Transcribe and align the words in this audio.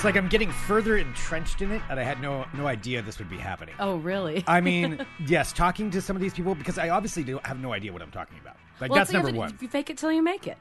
It's 0.00 0.04
like 0.06 0.16
I'm 0.16 0.28
getting 0.28 0.50
further 0.50 0.96
entrenched 0.96 1.60
in 1.60 1.70
it, 1.72 1.82
and 1.90 2.00
I 2.00 2.04
had 2.04 2.22
no 2.22 2.46
no 2.54 2.66
idea 2.66 3.02
this 3.02 3.18
would 3.18 3.28
be 3.28 3.36
happening. 3.36 3.74
Oh, 3.78 3.96
really? 3.96 4.42
I 4.46 4.62
mean, 4.62 5.04
yes, 5.26 5.52
talking 5.52 5.90
to 5.90 6.00
some 6.00 6.16
of 6.16 6.22
these 6.22 6.32
people 6.32 6.54
because 6.54 6.78
I 6.78 6.88
obviously 6.88 7.22
do 7.22 7.38
have 7.44 7.60
no 7.60 7.74
idea 7.74 7.92
what 7.92 8.00
I'm 8.00 8.10
talking 8.10 8.38
about. 8.40 8.56
Like 8.80 8.90
well, 8.90 9.00
that's 9.00 9.10
so 9.10 9.18
number 9.18 9.30
to- 9.30 9.36
one. 9.36 9.58
You 9.60 9.68
fake 9.68 9.90
it 9.90 9.98
till 9.98 10.10
you 10.10 10.22
make 10.22 10.46
it. 10.46 10.56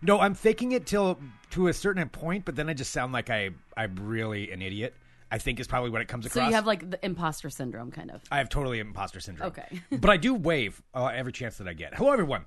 No, 0.00 0.20
I'm 0.20 0.32
faking 0.32 0.72
it 0.72 0.86
till 0.86 1.18
to 1.50 1.68
a 1.68 1.74
certain 1.74 2.08
point, 2.08 2.46
but 2.46 2.56
then 2.56 2.70
I 2.70 2.72
just 2.72 2.94
sound 2.94 3.12
like 3.12 3.28
I 3.28 3.50
I'm 3.76 3.94
really 3.96 4.50
an 4.50 4.62
idiot. 4.62 4.94
I 5.30 5.36
think 5.36 5.60
is 5.60 5.66
probably 5.66 5.90
what 5.90 6.00
it 6.00 6.08
comes 6.08 6.24
across. 6.24 6.42
So 6.42 6.48
you 6.48 6.54
have 6.54 6.66
like 6.66 6.90
the 6.90 7.04
imposter 7.04 7.50
syndrome, 7.50 7.90
kind 7.90 8.10
of. 8.10 8.22
I 8.30 8.38
have 8.38 8.48
totally 8.48 8.78
imposter 8.78 9.20
syndrome. 9.20 9.48
Okay. 9.48 9.82
but 9.90 10.08
I 10.08 10.16
do 10.16 10.34
wave 10.34 10.80
uh, 10.94 11.10
every 11.14 11.32
chance 11.32 11.58
that 11.58 11.68
I 11.68 11.74
get. 11.74 11.94
Hello, 11.94 12.10
everyone. 12.10 12.46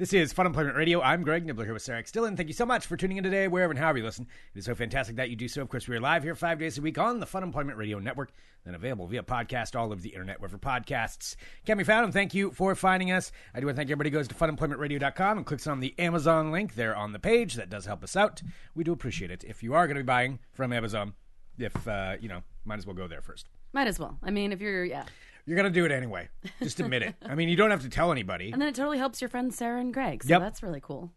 This 0.00 0.14
is 0.14 0.32
Fun 0.32 0.46
Employment 0.46 0.78
Radio. 0.78 1.02
I'm 1.02 1.22
Greg 1.22 1.46
Nibler 1.46 1.64
here 1.64 1.74
with 1.74 1.82
Sarah 1.82 1.98
X. 1.98 2.10
Dillon. 2.10 2.34
Thank 2.34 2.48
you 2.48 2.54
so 2.54 2.64
much 2.64 2.86
for 2.86 2.96
tuning 2.96 3.18
in 3.18 3.22
today, 3.22 3.48
wherever 3.48 3.70
and 3.70 3.78
however 3.78 3.98
you 3.98 4.04
listen. 4.04 4.26
It 4.54 4.58
is 4.60 4.64
so 4.64 4.74
fantastic 4.74 5.16
that 5.16 5.28
you 5.28 5.36
do 5.36 5.46
so. 5.46 5.60
Of 5.60 5.68
course, 5.68 5.86
we 5.86 5.94
are 5.94 6.00
live 6.00 6.22
here 6.22 6.34
five 6.34 6.58
days 6.58 6.78
a 6.78 6.80
week 6.80 6.96
on 6.96 7.20
the 7.20 7.26
Fun 7.26 7.42
Employment 7.42 7.76
Radio 7.76 7.98
Network, 7.98 8.32
then 8.64 8.74
available 8.74 9.06
via 9.08 9.22
podcast 9.22 9.78
all 9.78 9.92
over 9.92 10.00
the 10.00 10.08
internet, 10.08 10.40
wherever 10.40 10.56
podcasts 10.56 11.36
can 11.66 11.76
be 11.76 11.84
found. 11.84 12.04
And 12.04 12.14
thank 12.14 12.32
you 12.32 12.50
for 12.50 12.74
finding 12.74 13.12
us. 13.12 13.30
I 13.54 13.60
do 13.60 13.66
want 13.66 13.76
to 13.76 13.80
thank 13.80 13.90
everybody 13.90 14.08
who 14.08 14.16
goes 14.16 14.28
to 14.28 14.34
funemploymentradio.com 14.34 15.36
and 15.36 15.44
clicks 15.44 15.66
on 15.66 15.80
the 15.80 15.94
Amazon 15.98 16.50
link 16.50 16.76
there 16.76 16.96
on 16.96 17.12
the 17.12 17.18
page. 17.18 17.56
That 17.56 17.68
does 17.68 17.84
help 17.84 18.02
us 18.02 18.16
out. 18.16 18.40
We 18.74 18.84
do 18.84 18.92
appreciate 18.92 19.30
it. 19.30 19.44
If 19.44 19.62
you 19.62 19.74
are 19.74 19.86
going 19.86 19.98
to 19.98 20.02
be 20.02 20.06
buying 20.06 20.38
from 20.54 20.72
Amazon, 20.72 21.12
if, 21.58 21.86
uh, 21.86 22.16
you 22.18 22.30
know, 22.30 22.40
might 22.64 22.78
as 22.78 22.86
well 22.86 22.96
go 22.96 23.06
there 23.06 23.20
first. 23.20 23.50
Might 23.74 23.86
as 23.86 23.98
well. 23.98 24.16
I 24.22 24.30
mean, 24.30 24.52
if 24.52 24.62
you're, 24.62 24.82
yeah. 24.82 25.04
You're 25.50 25.56
gonna 25.56 25.70
do 25.70 25.84
it 25.84 25.90
anyway. 25.90 26.28
Just 26.62 26.78
admit 26.78 27.02
it. 27.02 27.16
I 27.24 27.34
mean, 27.34 27.48
you 27.48 27.56
don't 27.56 27.72
have 27.72 27.82
to 27.82 27.88
tell 27.88 28.12
anybody. 28.12 28.52
And 28.52 28.62
then 28.62 28.68
it 28.68 28.74
totally 28.76 28.98
helps 28.98 29.20
your 29.20 29.28
friends 29.28 29.56
Sarah 29.56 29.80
and 29.80 29.92
Greg. 29.92 30.22
So 30.22 30.28
Yep. 30.28 30.42
that's 30.42 30.62
really 30.62 30.78
cool. 30.80 31.10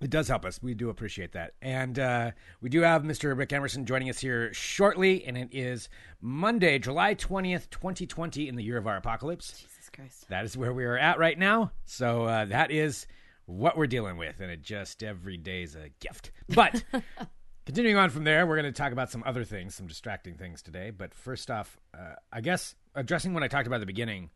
It 0.00 0.10
does 0.10 0.28
help 0.28 0.44
us. 0.44 0.62
We 0.62 0.74
do 0.74 0.90
appreciate 0.90 1.32
that. 1.32 1.54
And 1.60 1.98
uh, 1.98 2.30
we 2.60 2.68
do 2.68 2.82
have 2.82 3.02
Mr. 3.02 3.36
Rick 3.36 3.52
Emerson 3.52 3.84
joining 3.84 4.08
us 4.08 4.20
here 4.20 4.54
shortly, 4.54 5.24
and 5.24 5.36
it 5.36 5.48
is 5.50 5.88
Monday, 6.20 6.78
July 6.78 7.14
twentieth, 7.14 7.68
twenty 7.70 8.06
twenty, 8.06 8.46
in 8.46 8.54
the 8.54 8.62
year 8.62 8.78
of 8.78 8.86
our 8.86 8.96
apocalypse. 8.96 9.58
Jesus 9.60 9.90
Christ. 9.92 10.28
That 10.28 10.44
is 10.44 10.56
where 10.56 10.72
we 10.72 10.84
are 10.84 10.96
at 10.96 11.18
right 11.18 11.36
now. 11.36 11.72
So 11.84 12.26
uh, 12.26 12.44
that 12.44 12.70
is 12.70 13.08
what 13.46 13.76
we're 13.76 13.88
dealing 13.88 14.16
with, 14.18 14.38
and 14.38 14.52
it 14.52 14.62
just 14.62 15.02
every 15.02 15.36
day 15.36 15.64
is 15.64 15.74
a 15.74 15.88
gift. 15.98 16.30
But 16.48 16.84
continuing 17.66 17.96
on 17.96 18.10
from 18.10 18.24
there, 18.24 18.46
we're 18.46 18.60
going 18.60 18.72
to 18.72 18.76
talk 18.78 18.92
about 18.92 19.10
some 19.10 19.22
other 19.26 19.44
things, 19.44 19.74
some 19.74 19.86
distracting 19.86 20.34
things 20.36 20.62
today. 20.62 20.90
But 20.90 21.14
first 21.14 21.50
off, 21.50 21.78
uh, 21.94 22.14
I 22.32 22.40
guess 22.40 22.74
addressing 22.94 23.34
what 23.34 23.42
I 23.42 23.48
talked 23.48 23.66
about 23.66 23.76
at 23.76 23.80
the 23.80 23.86
beginning, 23.86 24.30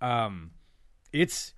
um, 0.00 0.52
it's 1.12 1.54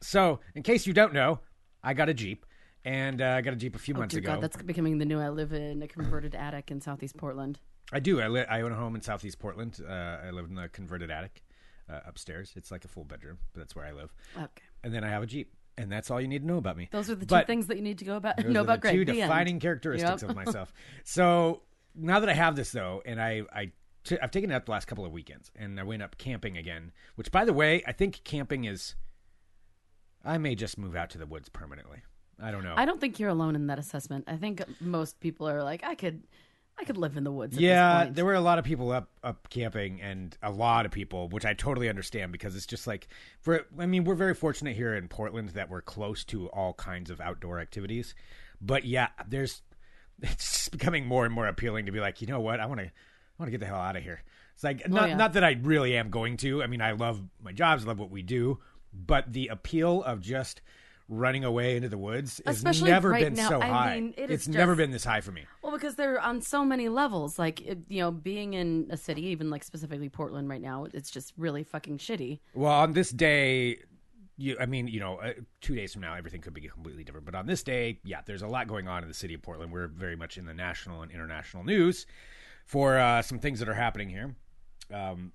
so. 0.00 0.40
In 0.54 0.62
case 0.62 0.86
you 0.86 0.92
don't 0.92 1.12
know, 1.12 1.40
I 1.82 1.94
got 1.94 2.08
a 2.08 2.14
Jeep, 2.14 2.44
and 2.84 3.20
uh, 3.22 3.30
I 3.30 3.40
got 3.40 3.52
a 3.52 3.56
Jeep 3.56 3.74
a 3.76 3.78
few 3.78 3.94
Oh, 3.94 3.98
months 3.98 4.14
dear 4.14 4.20
ago. 4.22 4.34
God, 4.34 4.42
that's 4.42 4.60
becoming 4.62 4.98
the 4.98 5.04
new. 5.04 5.20
I 5.20 5.28
live 5.30 5.52
in 5.52 5.82
a 5.82 5.88
converted 5.88 6.34
attic 6.34 6.70
in 6.70 6.80
Southeast 6.80 7.16
Portland. 7.16 7.58
I 7.92 8.00
do. 8.00 8.20
I, 8.20 8.28
li- 8.28 8.44
I 8.48 8.60
own 8.60 8.72
a 8.72 8.76
home 8.76 8.94
in 8.96 9.00
Southeast 9.00 9.38
Portland. 9.38 9.80
Uh, 9.82 9.92
I 9.92 10.30
live 10.30 10.50
in 10.50 10.58
a 10.58 10.68
converted 10.68 11.10
attic 11.10 11.42
uh, 11.90 12.00
upstairs. 12.06 12.52
It's 12.54 12.70
like 12.70 12.84
a 12.84 12.88
full 12.88 13.04
bedroom, 13.04 13.38
but 13.54 13.60
that's 13.60 13.74
where 13.74 13.86
I 13.86 13.92
live. 13.92 14.12
Okay. 14.36 14.62
And 14.84 14.92
then 14.92 15.04
I 15.04 15.08
have 15.08 15.22
a 15.22 15.26
Jeep, 15.26 15.54
and 15.78 15.90
that's 15.90 16.10
all 16.10 16.20
you 16.20 16.28
need 16.28 16.40
to 16.42 16.46
know 16.46 16.58
about 16.58 16.76
me. 16.76 16.88
Those 16.92 17.08
are 17.08 17.14
the 17.14 17.24
two 17.24 17.30
But 17.34 17.46
things 17.46 17.66
that 17.68 17.76
you 17.76 17.82
need 17.82 17.98
to 17.98 18.04
go 18.04 18.16
about 18.16 18.36
those 18.36 18.52
know 18.52 18.60
are 18.60 18.64
about 18.64 18.82
the 18.82 18.92
Greg. 18.92 18.94
two 19.06 19.12
end. 19.12 19.20
defining 19.20 19.60
characteristics 19.60 20.20
Yep. 20.22 20.30
of 20.30 20.36
myself. 20.36 20.72
So 21.04 21.62
now 21.94 22.20
that 22.20 22.28
I 22.28 22.34
have 22.34 22.54
this 22.56 22.70
though, 22.72 23.02
and 23.06 23.20
I 23.20 23.42
I 23.52 23.72
t- 24.04 24.18
I've 24.22 24.30
taken 24.30 24.50
it 24.50 24.54
up 24.54 24.66
the 24.66 24.72
last 24.72 24.86
couple 24.86 25.04
of 25.06 25.12
weekends, 25.12 25.50
and 25.56 25.80
I 25.80 25.82
went 25.84 26.02
up 26.02 26.18
camping 26.18 26.56
again. 26.58 26.92
Which, 27.16 27.30
by 27.32 27.44
the 27.44 27.52
way, 27.52 27.82
I 27.86 27.92
think 27.92 28.22
camping 28.24 28.64
is. 28.64 28.94
I 30.24 30.36
may 30.38 30.54
just 30.54 30.76
move 30.78 30.94
out 30.96 31.10
to 31.10 31.18
the 31.18 31.26
woods 31.26 31.48
permanently. 31.48 32.02
I 32.40 32.50
don't 32.50 32.62
know. 32.64 32.74
I 32.76 32.84
don't 32.84 33.00
think 33.00 33.18
you're 33.18 33.30
alone 33.30 33.54
in 33.56 33.66
that 33.68 33.78
assessment. 33.78 34.24
I 34.28 34.36
think 34.36 34.62
most 34.80 35.18
people 35.20 35.48
are 35.48 35.62
like, 35.64 35.82
I 35.84 35.94
could, 35.94 36.24
I 36.78 36.84
could 36.84 36.96
live 36.96 37.16
in 37.16 37.24
the 37.24 37.32
woods. 37.32 37.56
At 37.56 37.60
yeah, 37.60 37.98
this 37.98 38.04
point. 38.04 38.16
there 38.16 38.24
were 38.24 38.34
a 38.34 38.40
lot 38.40 38.58
of 38.58 38.64
people 38.64 38.92
up 38.92 39.08
up 39.22 39.48
camping, 39.50 40.00
and 40.00 40.36
a 40.42 40.50
lot 40.50 40.86
of 40.86 40.92
people, 40.92 41.28
which 41.28 41.44
I 41.44 41.54
totally 41.54 41.88
understand 41.88 42.32
because 42.32 42.54
it's 42.56 42.66
just 42.66 42.86
like 42.86 43.08
for. 43.40 43.66
I 43.78 43.86
mean, 43.86 44.04
we're 44.04 44.14
very 44.14 44.34
fortunate 44.34 44.76
here 44.76 44.94
in 44.94 45.08
Portland 45.08 45.50
that 45.50 45.70
we're 45.70 45.82
close 45.82 46.24
to 46.26 46.48
all 46.48 46.74
kinds 46.74 47.10
of 47.10 47.20
outdoor 47.20 47.58
activities, 47.60 48.14
but 48.60 48.84
yeah, 48.84 49.08
there's 49.26 49.62
it's 50.22 50.68
becoming 50.68 51.06
more 51.06 51.24
and 51.24 51.34
more 51.34 51.46
appealing 51.46 51.86
to 51.86 51.92
be 51.92 52.00
like, 52.00 52.20
you 52.20 52.26
know 52.26 52.40
what, 52.40 52.60
I 52.60 52.66
want 52.66 52.80
to, 52.80 52.86
I 52.86 52.90
want 53.38 53.48
to 53.48 53.50
get 53.50 53.60
the 53.60 53.66
hell 53.66 53.80
out 53.80 53.96
of 53.96 54.02
here. 54.02 54.22
It's 54.54 54.64
like 54.64 54.82
oh, 54.86 54.92
not 54.92 55.08
yeah. 55.08 55.16
not 55.16 55.34
that 55.34 55.44
I 55.44 55.58
really 55.62 55.96
am 55.96 56.10
going 56.10 56.36
to. 56.38 56.62
I 56.62 56.66
mean, 56.66 56.80
I 56.80 56.92
love 56.92 57.22
my 57.42 57.52
jobs, 57.52 57.84
I 57.84 57.88
love 57.88 57.98
what 57.98 58.10
we 58.10 58.22
do, 58.22 58.58
but 58.92 59.32
the 59.32 59.48
appeal 59.48 60.02
of 60.02 60.20
just 60.20 60.60
running 61.08 61.42
away 61.44 61.76
into 61.76 61.88
the 61.88 61.96
woods 61.96 62.40
has 62.44 62.56
Especially 62.58 62.90
never 62.90 63.08
right 63.10 63.24
been 63.24 63.34
now, 63.34 63.48
so 63.48 63.60
I 63.62 63.66
high. 63.68 63.94
mean, 63.94 64.14
it 64.18 64.30
it's 64.30 64.42
is 64.42 64.48
never 64.48 64.72
just- 64.72 64.76
been 64.78 64.90
this 64.90 65.04
high 65.04 65.20
for 65.22 65.32
me. 65.32 65.44
Well, 65.62 65.72
because 65.72 65.94
they're 65.94 66.20
on 66.20 66.42
so 66.42 66.64
many 66.64 66.88
levels. 66.88 67.38
Like, 67.38 67.60
it, 67.62 67.78
you 67.88 68.00
know, 68.00 68.10
being 68.10 68.54
in 68.54 68.86
a 68.90 68.96
city, 68.96 69.22
even 69.26 69.48
like 69.50 69.64
specifically 69.64 70.08
Portland 70.10 70.48
right 70.48 70.60
now, 70.60 70.86
it's 70.92 71.10
just 71.10 71.32
really 71.38 71.62
fucking 71.64 71.98
shitty. 71.98 72.40
Well, 72.54 72.72
on 72.72 72.92
this 72.92 73.10
day, 73.10 73.78
you, 74.36 74.56
I 74.60 74.66
mean, 74.66 74.86
you 74.86 75.00
know, 75.00 75.16
uh, 75.16 75.32
two 75.60 75.74
days 75.74 75.92
from 75.92 76.02
now, 76.02 76.14
everything 76.14 76.40
could 76.42 76.54
be 76.54 76.60
completely 76.60 77.04
different. 77.04 77.24
But 77.26 77.34
on 77.34 77.46
this 77.46 77.62
day, 77.62 77.98
yeah, 78.04 78.20
there's 78.24 78.42
a 78.42 78.46
lot 78.46 78.68
going 78.68 78.86
on 78.86 79.02
in 79.02 79.08
the 79.08 79.14
city 79.14 79.34
of 79.34 79.42
Portland. 79.42 79.72
We're 79.72 79.88
very 79.88 80.14
much 80.14 80.36
in 80.38 80.44
the 80.44 80.54
national 80.54 81.02
and 81.02 81.10
international 81.10 81.64
news 81.64 82.06
for 82.66 82.98
uh, 82.98 83.22
some 83.22 83.38
things 83.38 83.58
that 83.60 83.68
are 83.68 83.74
happening 83.74 84.10
here. 84.10 84.36
Um, 84.92 85.32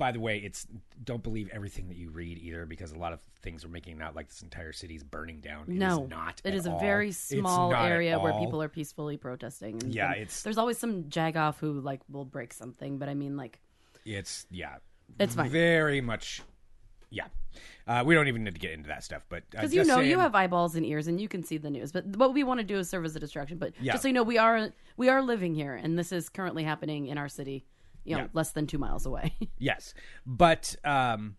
by 0.00 0.10
the 0.12 0.18
way, 0.18 0.38
it's 0.38 0.66
don't 1.04 1.22
believe 1.22 1.50
everything 1.52 1.86
that 1.88 1.96
you 1.98 2.10
read 2.10 2.38
either, 2.38 2.64
because 2.66 2.90
a 2.90 2.98
lot 2.98 3.12
of 3.12 3.20
things 3.42 3.64
are 3.64 3.68
making 3.68 3.98
it 3.98 4.02
out 4.02 4.16
like 4.16 4.28
this 4.28 4.40
entire 4.42 4.72
city 4.72 4.96
is 4.96 5.04
burning 5.04 5.40
down. 5.40 5.66
It 5.68 5.74
is 5.74 5.78
no, 5.78 6.06
not. 6.06 6.40
It 6.42 6.54
is 6.54 6.66
a 6.66 6.72
all. 6.72 6.80
very 6.80 7.12
small 7.12 7.72
area 7.74 8.18
where 8.18 8.32
people 8.32 8.62
are 8.62 8.68
peacefully 8.68 9.16
protesting. 9.18 9.80
And, 9.82 9.94
Yeah, 9.94 10.06
and 10.06 10.14
it's- 10.22 10.42
there's 10.42 10.58
always 10.58 10.78
some 10.78 11.04
jagoff 11.04 11.58
who 11.58 11.80
like 11.80 12.00
will 12.08 12.24
break 12.24 12.52
something, 12.54 12.98
but 12.98 13.08
I 13.08 13.14
mean, 13.14 13.36
like, 13.36 13.60
It's 14.06 14.46
yeah, 14.50 14.76
It's 15.18 15.34
fine. 15.34 15.50
Very 15.50 16.00
much. 16.00 16.42
Yeah, 17.10 17.26
uh, 17.88 18.02
we 18.06 18.14
don't 18.14 18.28
even 18.28 18.44
need 18.44 18.54
to 18.54 18.60
get 18.60 18.70
into 18.72 18.88
that 18.88 19.02
stuff, 19.04 19.26
but 19.28 19.38
uh, 19.38 19.42
because 19.50 19.74
you 19.74 19.80
just 19.80 19.88
know 19.88 19.98
you 20.00 20.18
have 20.20 20.34
eyeballs 20.34 20.76
and 20.76 20.86
ears 20.86 21.08
and 21.08 21.20
you 21.20 21.28
can 21.28 21.42
see 21.42 21.58
the 21.58 21.68
news. 21.68 21.92
But 21.92 22.06
what 22.16 22.32
we 22.32 22.44
want 22.44 22.60
to 22.60 22.64
do 22.64 22.78
is 22.78 22.88
serve 22.88 23.04
as 23.04 23.14
a 23.16 23.20
distraction. 23.20 23.58
But 23.58 23.74
Yeah. 23.80 23.92
just 23.92 24.02
so 24.02 24.08
you 24.08 24.14
know, 24.14 24.22
we 24.22 24.38
are 24.38 24.70
we 24.96 25.08
are 25.10 25.20
living 25.20 25.54
here, 25.54 25.74
and 25.74 25.98
this 25.98 26.10
is 26.12 26.28
currently 26.30 26.62
happening 26.64 27.08
in 27.08 27.18
our 27.18 27.28
city. 27.28 27.66
You 28.04 28.16
know, 28.16 28.22
Yeah. 28.22 28.28
less 28.32 28.52
than 28.52 28.66
two 28.66 28.78
miles 28.78 29.06
away. 29.06 29.34
Yes, 29.58 29.94
but 30.26 30.74
um, 30.84 31.36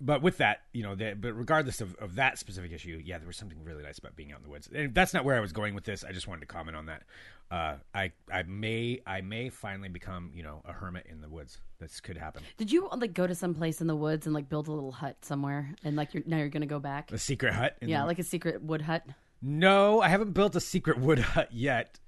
but 0.00 0.22
with 0.22 0.38
that, 0.38 0.62
you 0.72 0.82
know, 0.82 0.94
the, 0.96 1.14
but 1.14 1.32
regardless 1.34 1.80
of, 1.80 1.94
of 1.96 2.16
that 2.16 2.38
specific 2.38 2.72
issue, 2.72 3.00
yeah, 3.04 3.18
there 3.18 3.26
was 3.28 3.36
something 3.36 3.62
really 3.62 3.82
nice 3.84 3.98
about 3.98 4.16
being 4.16 4.32
out 4.32 4.38
in 4.38 4.42
the 4.44 4.50
woods. 4.50 4.68
And 4.74 4.92
that's 4.94 5.14
not 5.14 5.24
where 5.24 5.36
I 5.36 5.40
was 5.40 5.52
going 5.52 5.74
with 5.74 5.84
this. 5.84 6.02
I 6.04 6.10
just 6.12 6.26
wanted 6.26 6.40
to 6.40 6.46
comment 6.46 6.76
on 6.76 6.86
that. 6.86 7.02
Uh, 7.50 7.76
I 7.94 8.10
I 8.32 8.42
may 8.42 9.00
I 9.06 9.20
may 9.20 9.50
finally 9.50 9.88
become 9.88 10.32
you 10.34 10.42
know 10.42 10.62
a 10.64 10.72
hermit 10.72 11.06
in 11.08 11.20
the 11.20 11.28
woods. 11.28 11.60
This 11.78 12.00
could 12.00 12.16
happen. 12.16 12.42
Did 12.56 12.72
you 12.72 12.88
like 12.96 13.14
go 13.14 13.26
to 13.26 13.34
some 13.34 13.54
place 13.54 13.80
in 13.80 13.86
the 13.86 13.94
woods 13.96 14.26
and 14.26 14.34
like 14.34 14.48
build 14.48 14.66
a 14.66 14.72
little 14.72 14.92
hut 14.92 15.16
somewhere, 15.22 15.74
and 15.84 15.94
like 15.94 16.12
you're 16.14 16.22
now 16.26 16.38
you're 16.38 16.48
gonna 16.48 16.66
go 16.66 16.80
back? 16.80 17.12
A 17.12 17.18
secret 17.18 17.52
hut. 17.54 17.76
In 17.80 17.88
Yeah, 17.88 18.00
the- 18.00 18.06
like 18.06 18.18
a 18.18 18.24
secret 18.24 18.62
wood 18.62 18.80
hut. 18.82 19.04
no, 19.42 20.00
I 20.00 20.08
haven't 20.08 20.32
built 20.32 20.56
a 20.56 20.60
secret 20.60 20.98
wood 20.98 21.18
hut 21.20 21.50
yet. 21.52 22.00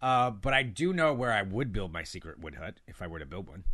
Uh, 0.00 0.30
but 0.30 0.52
I 0.52 0.62
do 0.62 0.92
know 0.92 1.12
where 1.14 1.32
I 1.32 1.42
would 1.42 1.72
build 1.72 1.92
my 1.92 2.02
secret 2.04 2.38
wood 2.38 2.54
hut 2.56 2.80
if 2.86 3.00
I 3.02 3.06
were 3.06 3.18
to 3.18 3.26
build 3.26 3.48
one. 3.48 3.64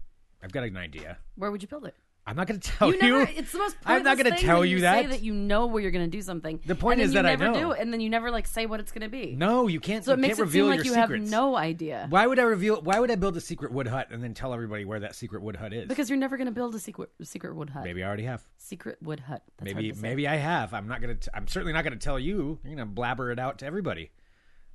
I've 0.43 0.53
got 0.53 0.65
an 0.65 0.77
idea. 0.77 1.19
Where 1.37 1.50
would 1.50 1.62
you 1.62 1.69
build 1.69 1.84
it? 1.87 1.94
I'm 2.25 2.37
not 2.37 2.47
going 2.47 2.60
to 2.60 2.71
tell 2.71 2.88
you. 2.88 2.94
you 2.94 3.00
never. 3.19 3.33
It's 3.34 3.50
the 3.50 3.59
most. 3.59 3.77
I'm 3.84 4.05
not 4.05 4.16
going 4.16 4.28
gonna 4.31 4.41
tell 4.41 4.60
when 4.60 4.69
you 4.69 4.78
say 4.78 4.83
that. 5.03 5.10
that 5.10 5.22
you 5.22 5.33
know 5.34 5.66
where 5.66 5.83
you're 5.83 5.91
going 5.91 6.09
to 6.09 6.16
do 6.16 6.22
something. 6.22 6.60
The 6.65 6.77
point 6.77 7.00
is 7.00 7.10
you 7.10 7.15
that 7.15 7.27
I 7.27 7.31
never 7.31 7.47
know. 7.47 7.55
do 7.59 7.71
it, 7.72 7.81
and 7.81 7.93
then 7.93 8.00
you 8.00 8.09
never 8.09 8.31
like 8.31 8.47
say 8.47 8.66
what 8.66 8.78
it's 8.78 8.93
going 8.93 9.03
to 9.03 9.09
be. 9.09 9.34
no, 9.34 9.66
you 9.66 9.81
can't. 9.81 10.05
So 10.05 10.12
you 10.12 10.19
it 10.19 10.21
makes 10.21 10.37
can't 10.37 10.49
it 10.49 10.53
seem 10.53 10.66
like 10.69 10.84
you 10.84 10.93
secrets. 10.94 11.10
have 11.25 11.31
no 11.31 11.56
idea 11.56 12.06
Why 12.10 12.28
would 12.28 12.39
I 12.39 12.44
reveal? 12.44 12.81
Why 12.81 13.00
would 13.00 13.10
I 13.10 13.16
build 13.16 13.37
a 13.37 13.41
secret 13.41 13.72
wood 13.72 13.89
hut 13.89 14.09
and 14.12 14.22
then 14.22 14.34
tell 14.34 14.54
everybody 14.54 14.84
where 14.84 15.00
that 15.00 15.16
secret 15.16 15.43
wood 15.43 15.56
hut 15.56 15.72
is? 15.72 15.89
because 15.89 16.09
you're 16.09 16.19
never 16.19 16.37
going 16.37 16.47
to 16.47 16.53
build 16.53 16.77
a 16.77 16.78
secret 16.78 17.10
secret 17.25 17.56
wood 17.56 17.71
hut. 17.71 17.83
maybe 17.83 18.04
I 18.04 18.06
already 18.06 18.25
have. 18.25 18.44
Secret 18.56 18.99
wood 19.03 19.19
hut. 19.19 19.43
That's 19.59 19.75
maybe 19.75 19.91
to 19.91 19.99
maybe 19.99 20.28
I 20.28 20.37
have. 20.37 20.72
I'm 20.75 20.86
not 20.86 21.01
gonna. 21.01 21.16
T- 21.16 21.28
I'm 21.34 21.48
certainly 21.48 21.72
not 21.72 21.83
gonna 21.83 21.97
tell 21.97 22.21
you. 22.21 22.60
You're 22.65 22.77
gonna 22.77 22.86
blabber 22.86 23.33
it 23.33 23.41
out 23.41 23.59
to 23.59 23.66
everybody. 23.66 24.13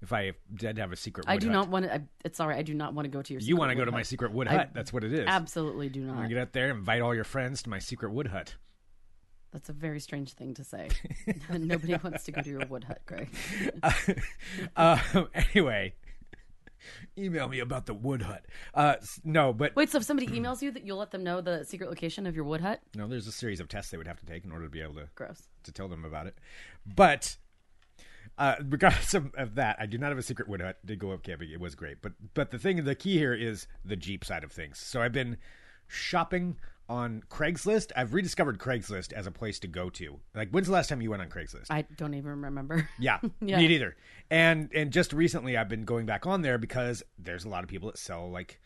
If 0.02 0.14
I 0.14 0.34
did 0.54 0.78
have 0.78 0.92
a 0.92 0.96
secret, 0.96 1.26
wood 1.26 1.32
I 1.34 1.38
do 1.38 1.48
hut. 1.48 1.54
not 1.54 1.70
want 1.70 1.86
to. 1.86 1.94
I, 1.96 2.02
it's 2.24 2.40
all 2.40 2.48
right. 2.48 2.58
I 2.58 2.62
do 2.62 2.74
not 2.74 2.94
want 2.94 3.06
to 3.06 3.10
go 3.10 3.22
to 3.22 3.34
your. 3.34 3.42
You 3.42 3.56
want 3.56 3.72
to 3.72 3.76
go 3.76 3.86
to 3.86 3.92
my 3.92 4.04
secret 4.04 4.32
wood 4.32 4.48
I 4.48 4.58
hut? 4.58 4.70
That's 4.74 4.94
what 4.94 5.04
it 5.04 5.12
is. 5.12 5.26
Absolutely 5.28 5.90
do 5.90 6.02
not. 6.02 6.30
get 6.30 6.38
out 6.38 6.54
there, 6.54 6.70
and 6.70 6.80
invite 6.80 7.02
all 7.02 7.16
your 7.16 7.24
friends 7.24 7.64
to 7.64 7.70
my 7.70 7.80
secret 7.80 8.12
wood 8.12 8.28
hut. 8.28 8.56
That's 9.52 9.70
a 9.70 9.74
very 9.74 10.00
strange 10.00 10.34
thing 10.34 10.54
to 10.56 10.64
say. 10.64 10.90
Nobody 11.50 11.96
wants 11.96 12.26
to 12.26 12.32
go 12.32 12.42
to 12.42 12.50
your 12.50 12.66
wood 12.68 12.84
hut, 12.84 13.02
Greg. 13.06 13.30
Uh, 14.76 15.00
anyway, 15.34 15.96
email 17.18 17.48
me 17.48 17.60
about 17.60 17.86
the 17.86 17.94
wood 17.94 18.22
hut. 18.22 18.46
Uh, 18.74 18.96
no, 19.24 19.54
but 19.54 19.76
Wait, 19.76 19.90
so 19.90 19.98
if 19.98 20.04
somebody 20.04 20.28
emails 20.28 20.62
you, 20.62 20.72
that 20.72 20.86
you'll 20.86 20.98
let 20.98 21.12
them 21.12 21.24
know 21.24 21.42
the 21.42 21.64
secret 21.66 21.90
location 21.90 22.28
of 22.28 22.36
your 22.36 22.46
wood 22.46 22.62
hut? 22.62 22.82
no, 22.96 23.08
there's 23.08 23.28
a 23.28 23.32
series 23.32 23.60
of 23.60 23.68
tests 23.68 23.90
they 23.92 23.98
would 23.98 24.08
have 24.08 24.20
to 24.20 24.26
take 24.26 24.46
in 24.46 24.52
order 24.52 24.66
to 24.66 24.72
be 24.72 24.82
able 24.82 24.94
to 24.96 25.08
Gross. 25.16 25.42
to 25.64 25.72
tell 25.72 25.88
them 25.88 26.06
about 26.06 26.28
it. 26.28 26.38
But 26.86 27.38
uh, 28.38 28.56
regardless 28.68 29.14
of, 29.14 29.34
of 29.36 29.56
that, 29.56 29.78
I 29.80 29.86
do 29.86 29.98
not 29.98 30.10
have 30.10 30.18
a 30.18 30.24
secret 30.24 30.48
wood 30.48 30.62
hut. 30.62 30.78
Did 30.86 31.00
go 31.00 31.12
up 31.12 31.24
camping; 31.24 31.50
it 31.52 31.60
was 31.60 31.76
great. 31.76 32.02
But 32.02 32.14
but 32.34 32.52
the 32.52 32.60
thing, 32.60 32.84
the 32.84 32.96
key 32.96 33.18
here 33.18 33.34
is 33.34 33.68
the 33.84 33.96
Jeep 33.96 34.24
side 34.26 34.44
of 34.44 34.52
things. 34.52 34.80
So 34.80 35.02
I've 35.02 35.12
been 35.14 35.38
shopping 35.88 36.58
on 36.90 37.22
Craigslist. 37.30 37.92
I've 37.96 38.14
rediscovered 38.14 38.60
Craigslist 38.60 39.12
as 39.12 39.28
a 39.28 39.32
place 39.32 39.60
to 39.60 39.68
go 39.68 39.90
to. 39.92 40.20
Like, 40.34 40.50
when's 40.52 40.68
the 40.68 40.74
last 40.74 40.88
time 40.88 41.02
you 41.02 41.10
went 41.10 41.22
on 41.22 41.30
Craigslist? 41.30 41.66
I 41.70 41.82
don't 41.98 42.14
even 42.14 42.42
remember. 42.42 42.88
Yeah, 43.00 43.20
Yeah. 43.42 43.58
me 43.58 43.68
neither. 43.68 43.96
And 44.30 44.70
and 44.74 44.92
just 44.92 45.14
recently, 45.14 45.58
I've 45.58 45.70
been 45.70 45.84
going 45.86 46.06
back 46.06 46.26
on 46.26 46.42
there 46.44 46.58
because 46.58 47.04
there's 47.18 47.44
a 47.46 47.50
lot 47.50 47.64
of 47.64 47.70
people 47.70 47.90
that 47.90 47.98
sell 47.98 48.30
like 48.30 48.60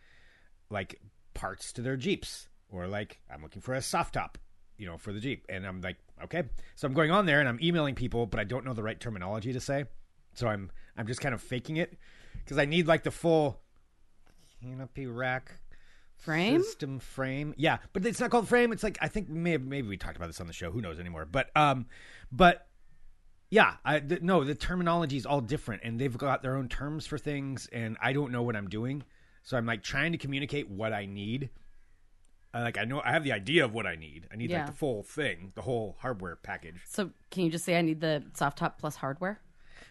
like 0.69 0.99
parts 1.33 1.73
to 1.73 1.81
their 1.81 1.97
Jeeps, 1.97 2.47
or 2.69 2.87
like 2.87 3.19
I'm 3.33 3.41
looking 3.41 3.61
for 3.61 3.73
a 3.73 3.81
soft 3.81 4.13
top, 4.15 4.37
you 4.77 4.85
know, 4.85 4.97
for 4.97 5.13
the 5.13 5.19
Jeep, 5.19 5.45
and 5.49 5.65
I'm 5.65 5.81
like, 5.81 5.97
okay, 6.25 6.43
so 6.75 6.87
I'm 6.87 6.93
going 6.93 7.11
on 7.11 7.25
there 7.25 7.39
and 7.39 7.49
I'm 7.49 7.59
emailing 7.61 7.95
people, 7.95 8.25
but 8.25 8.39
I 8.39 8.43
don't 8.43 8.65
know 8.65 8.73
the 8.73 8.83
right 8.83 8.99
terminology 8.99 9.53
to 9.53 9.59
say, 9.59 9.85
so 10.33 10.47
I'm 10.47 10.71
I'm 10.97 11.07
just 11.07 11.21
kind 11.21 11.33
of 11.33 11.41
faking 11.41 11.77
it 11.77 11.97
because 12.43 12.57
I 12.57 12.65
need 12.65 12.87
like 12.87 13.03
the 13.03 13.11
full 13.11 13.61
canopy 14.61 15.07
rack 15.07 15.59
Frame? 16.17 16.61
system 16.61 16.99
frame. 16.99 17.53
Yeah, 17.57 17.77
but 17.93 18.05
it's 18.05 18.19
not 18.19 18.29
called 18.29 18.47
frame. 18.47 18.71
It's 18.71 18.83
like 18.83 18.97
I 19.01 19.07
think 19.07 19.27
maybe 19.27 19.63
maybe 19.63 19.87
we 19.87 19.97
talked 19.97 20.17
about 20.17 20.27
this 20.27 20.39
on 20.39 20.47
the 20.47 20.53
show. 20.53 20.69
Who 20.69 20.81
knows 20.81 20.99
anymore? 20.99 21.25
But 21.25 21.49
um, 21.55 21.87
but 22.31 22.67
yeah, 23.49 23.75
I 23.83 23.99
th- 23.99 24.21
no, 24.21 24.43
the 24.43 24.55
terminology 24.55 25.17
is 25.17 25.25
all 25.25 25.41
different, 25.41 25.81
and 25.83 25.99
they've 25.99 26.17
got 26.17 26.43
their 26.43 26.55
own 26.57 26.69
terms 26.69 27.07
for 27.07 27.17
things, 27.17 27.67
and 27.73 27.97
I 28.01 28.13
don't 28.13 28.31
know 28.31 28.43
what 28.43 28.55
I'm 28.55 28.69
doing. 28.69 29.03
So 29.43 29.57
I'm 29.57 29.65
like 29.65 29.81
trying 29.81 30.11
to 30.11 30.17
communicate 30.19 30.69
what 30.69 30.93
I 30.93 31.05
need. 31.05 31.49
Like 32.53 32.77
I 32.77 32.83
know 32.85 33.01
I 33.03 33.11
have 33.11 33.23
the 33.23 33.31
idea 33.31 33.63
of 33.65 33.73
what 33.73 33.85
I 33.87 33.95
need. 33.95 34.27
I 34.31 34.35
need 34.35 34.49
Yeah. 34.49 34.59
like 34.59 34.67
the 34.67 34.77
full 34.77 35.03
thing, 35.03 35.51
the 35.55 35.61
whole 35.61 35.95
hardware 35.99 36.35
package. 36.35 36.81
So 36.87 37.11
can 37.29 37.43
you 37.45 37.51
just 37.51 37.63
say 37.65 37.77
I 37.77 37.81
need 37.81 38.01
the 38.01 38.23
soft 38.33 38.57
top 38.57 38.79
plus 38.79 38.95
hardware? 38.97 39.41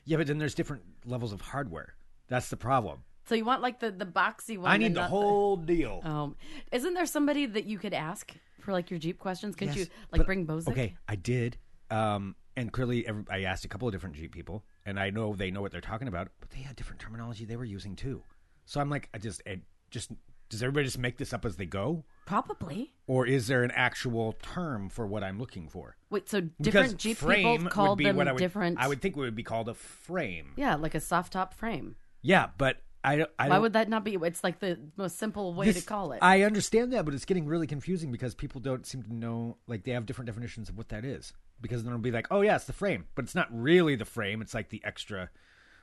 Yeah, 0.04 0.18
but 0.18 0.26
then 0.26 0.38
there's 0.38 0.54
different 0.54 0.82
levels 1.04 1.32
of 1.32 1.40
hardware. 1.40 1.94
That's 2.28 2.48
the 2.50 2.56
problem. 2.56 3.02
So 3.26 3.34
you 3.34 3.44
want 3.44 3.62
like 3.62 3.80
the 3.80 3.90
the 3.90 4.06
boxy 4.06 4.58
one? 4.58 4.70
I 4.70 4.76
need 4.76 4.94
the 4.94 5.04
whole 5.06 5.56
deal. 5.56 6.00
Um, 6.04 6.36
isn't 6.72 6.94
there 6.94 7.06
somebody 7.06 7.46
that 7.46 7.64
you 7.64 7.78
could 7.78 7.94
ask 7.94 8.32
for 8.60 8.72
like 8.72 8.90
your 8.90 8.98
Jeep 8.98 9.18
questions? 9.18 9.56
Could 9.56 9.68
Yes, 9.68 9.76
you 9.76 9.82
like 10.12 10.18
but- 10.20 10.26
bring 10.26 10.46
Bozic? 10.46 10.68
Okay, 10.68 10.96
I 11.08 11.16
did. 11.16 11.56
Um, 11.90 12.36
and 12.56 12.72
clearly, 12.72 13.06
every, 13.06 13.24
I 13.30 13.42
asked 13.42 13.64
a 13.64 13.68
couple 13.68 13.88
of 13.88 13.92
different 13.92 14.16
Jeep 14.16 14.32
people, 14.32 14.64
and 14.84 14.98
I 15.00 15.10
know 15.10 15.34
they 15.34 15.50
know 15.50 15.60
what 15.62 15.72
they're 15.72 15.80
talking 15.80 16.08
about, 16.08 16.28
but 16.40 16.50
they 16.50 16.60
had 16.60 16.76
different 16.76 17.00
terminology 17.00 17.44
they 17.44 17.56
were 17.56 17.64
using 17.64 17.96
too. 17.96 18.22
So 18.66 18.80
I'm 18.80 18.90
like, 18.90 19.08
I 19.14 19.18
just, 19.18 19.42
it 19.46 19.60
just 19.90 20.10
does 20.50 20.62
everybody 20.62 20.84
just 20.84 20.98
make 20.98 21.16
this 21.16 21.32
up 21.32 21.46
as 21.46 21.56
they 21.56 21.64
go, 21.64 22.04
Probably. 22.26 22.92
or 23.06 23.26
is 23.26 23.46
there 23.46 23.62
an 23.62 23.70
actual 23.70 24.34
term 24.42 24.90
for 24.90 25.06
what 25.06 25.24
I'm 25.24 25.38
looking 25.38 25.68
for? 25.68 25.96
Wait, 26.10 26.28
so 26.28 26.42
different 26.60 26.98
Jeep 26.98 27.16
frame 27.16 27.58
people 27.58 27.70
called 27.70 27.88
would 27.90 27.98
be 27.98 28.04
them 28.04 28.16
what 28.16 28.28
I 28.28 28.32
would, 28.32 28.38
different. 28.38 28.78
I 28.78 28.88
would 28.88 29.00
think 29.00 29.16
it 29.16 29.20
would 29.20 29.34
be 29.34 29.42
called 29.44 29.68
a 29.68 29.74
frame. 29.74 30.52
Yeah, 30.56 30.74
like 30.74 30.94
a 30.94 31.00
soft 31.00 31.32
top 31.32 31.54
frame. 31.54 31.96
Yeah, 32.20 32.48
but 32.58 32.76
I, 33.02 33.16
don't- 33.16 33.30
I 33.38 33.48
Why 33.48 33.58
would 33.58 33.72
that 33.72 33.88
not 33.88 34.04
be? 34.04 34.14
It's 34.20 34.44
like 34.44 34.58
the 34.58 34.78
most 34.96 35.18
simple 35.18 35.54
way 35.54 35.66
this- 35.66 35.80
to 35.80 35.86
call 35.86 36.12
it. 36.12 36.18
I 36.20 36.42
understand 36.42 36.92
that, 36.92 37.04
but 37.04 37.14
it's 37.14 37.24
getting 37.24 37.46
really 37.46 37.66
confusing 37.66 38.12
because 38.12 38.34
people 38.34 38.60
don't 38.60 38.84
seem 38.86 39.02
to 39.04 39.14
know. 39.14 39.56
Like 39.66 39.84
they 39.84 39.92
have 39.92 40.04
different 40.04 40.26
definitions 40.26 40.68
of 40.68 40.76
what 40.76 40.90
that 40.90 41.04
is. 41.04 41.32
Because 41.62 41.82
then 41.84 41.92
it'll 41.92 42.02
be 42.02 42.10
like, 42.10 42.26
oh 42.30 42.40
yeah, 42.40 42.56
it's 42.56 42.64
the 42.64 42.72
frame, 42.72 43.06
but 43.14 43.24
it's 43.24 43.34
not 43.34 43.48
really 43.50 43.94
the 43.94 44.04
frame. 44.04 44.40
It's 44.42 44.54
like 44.54 44.70
the 44.70 44.82
extra 44.84 45.30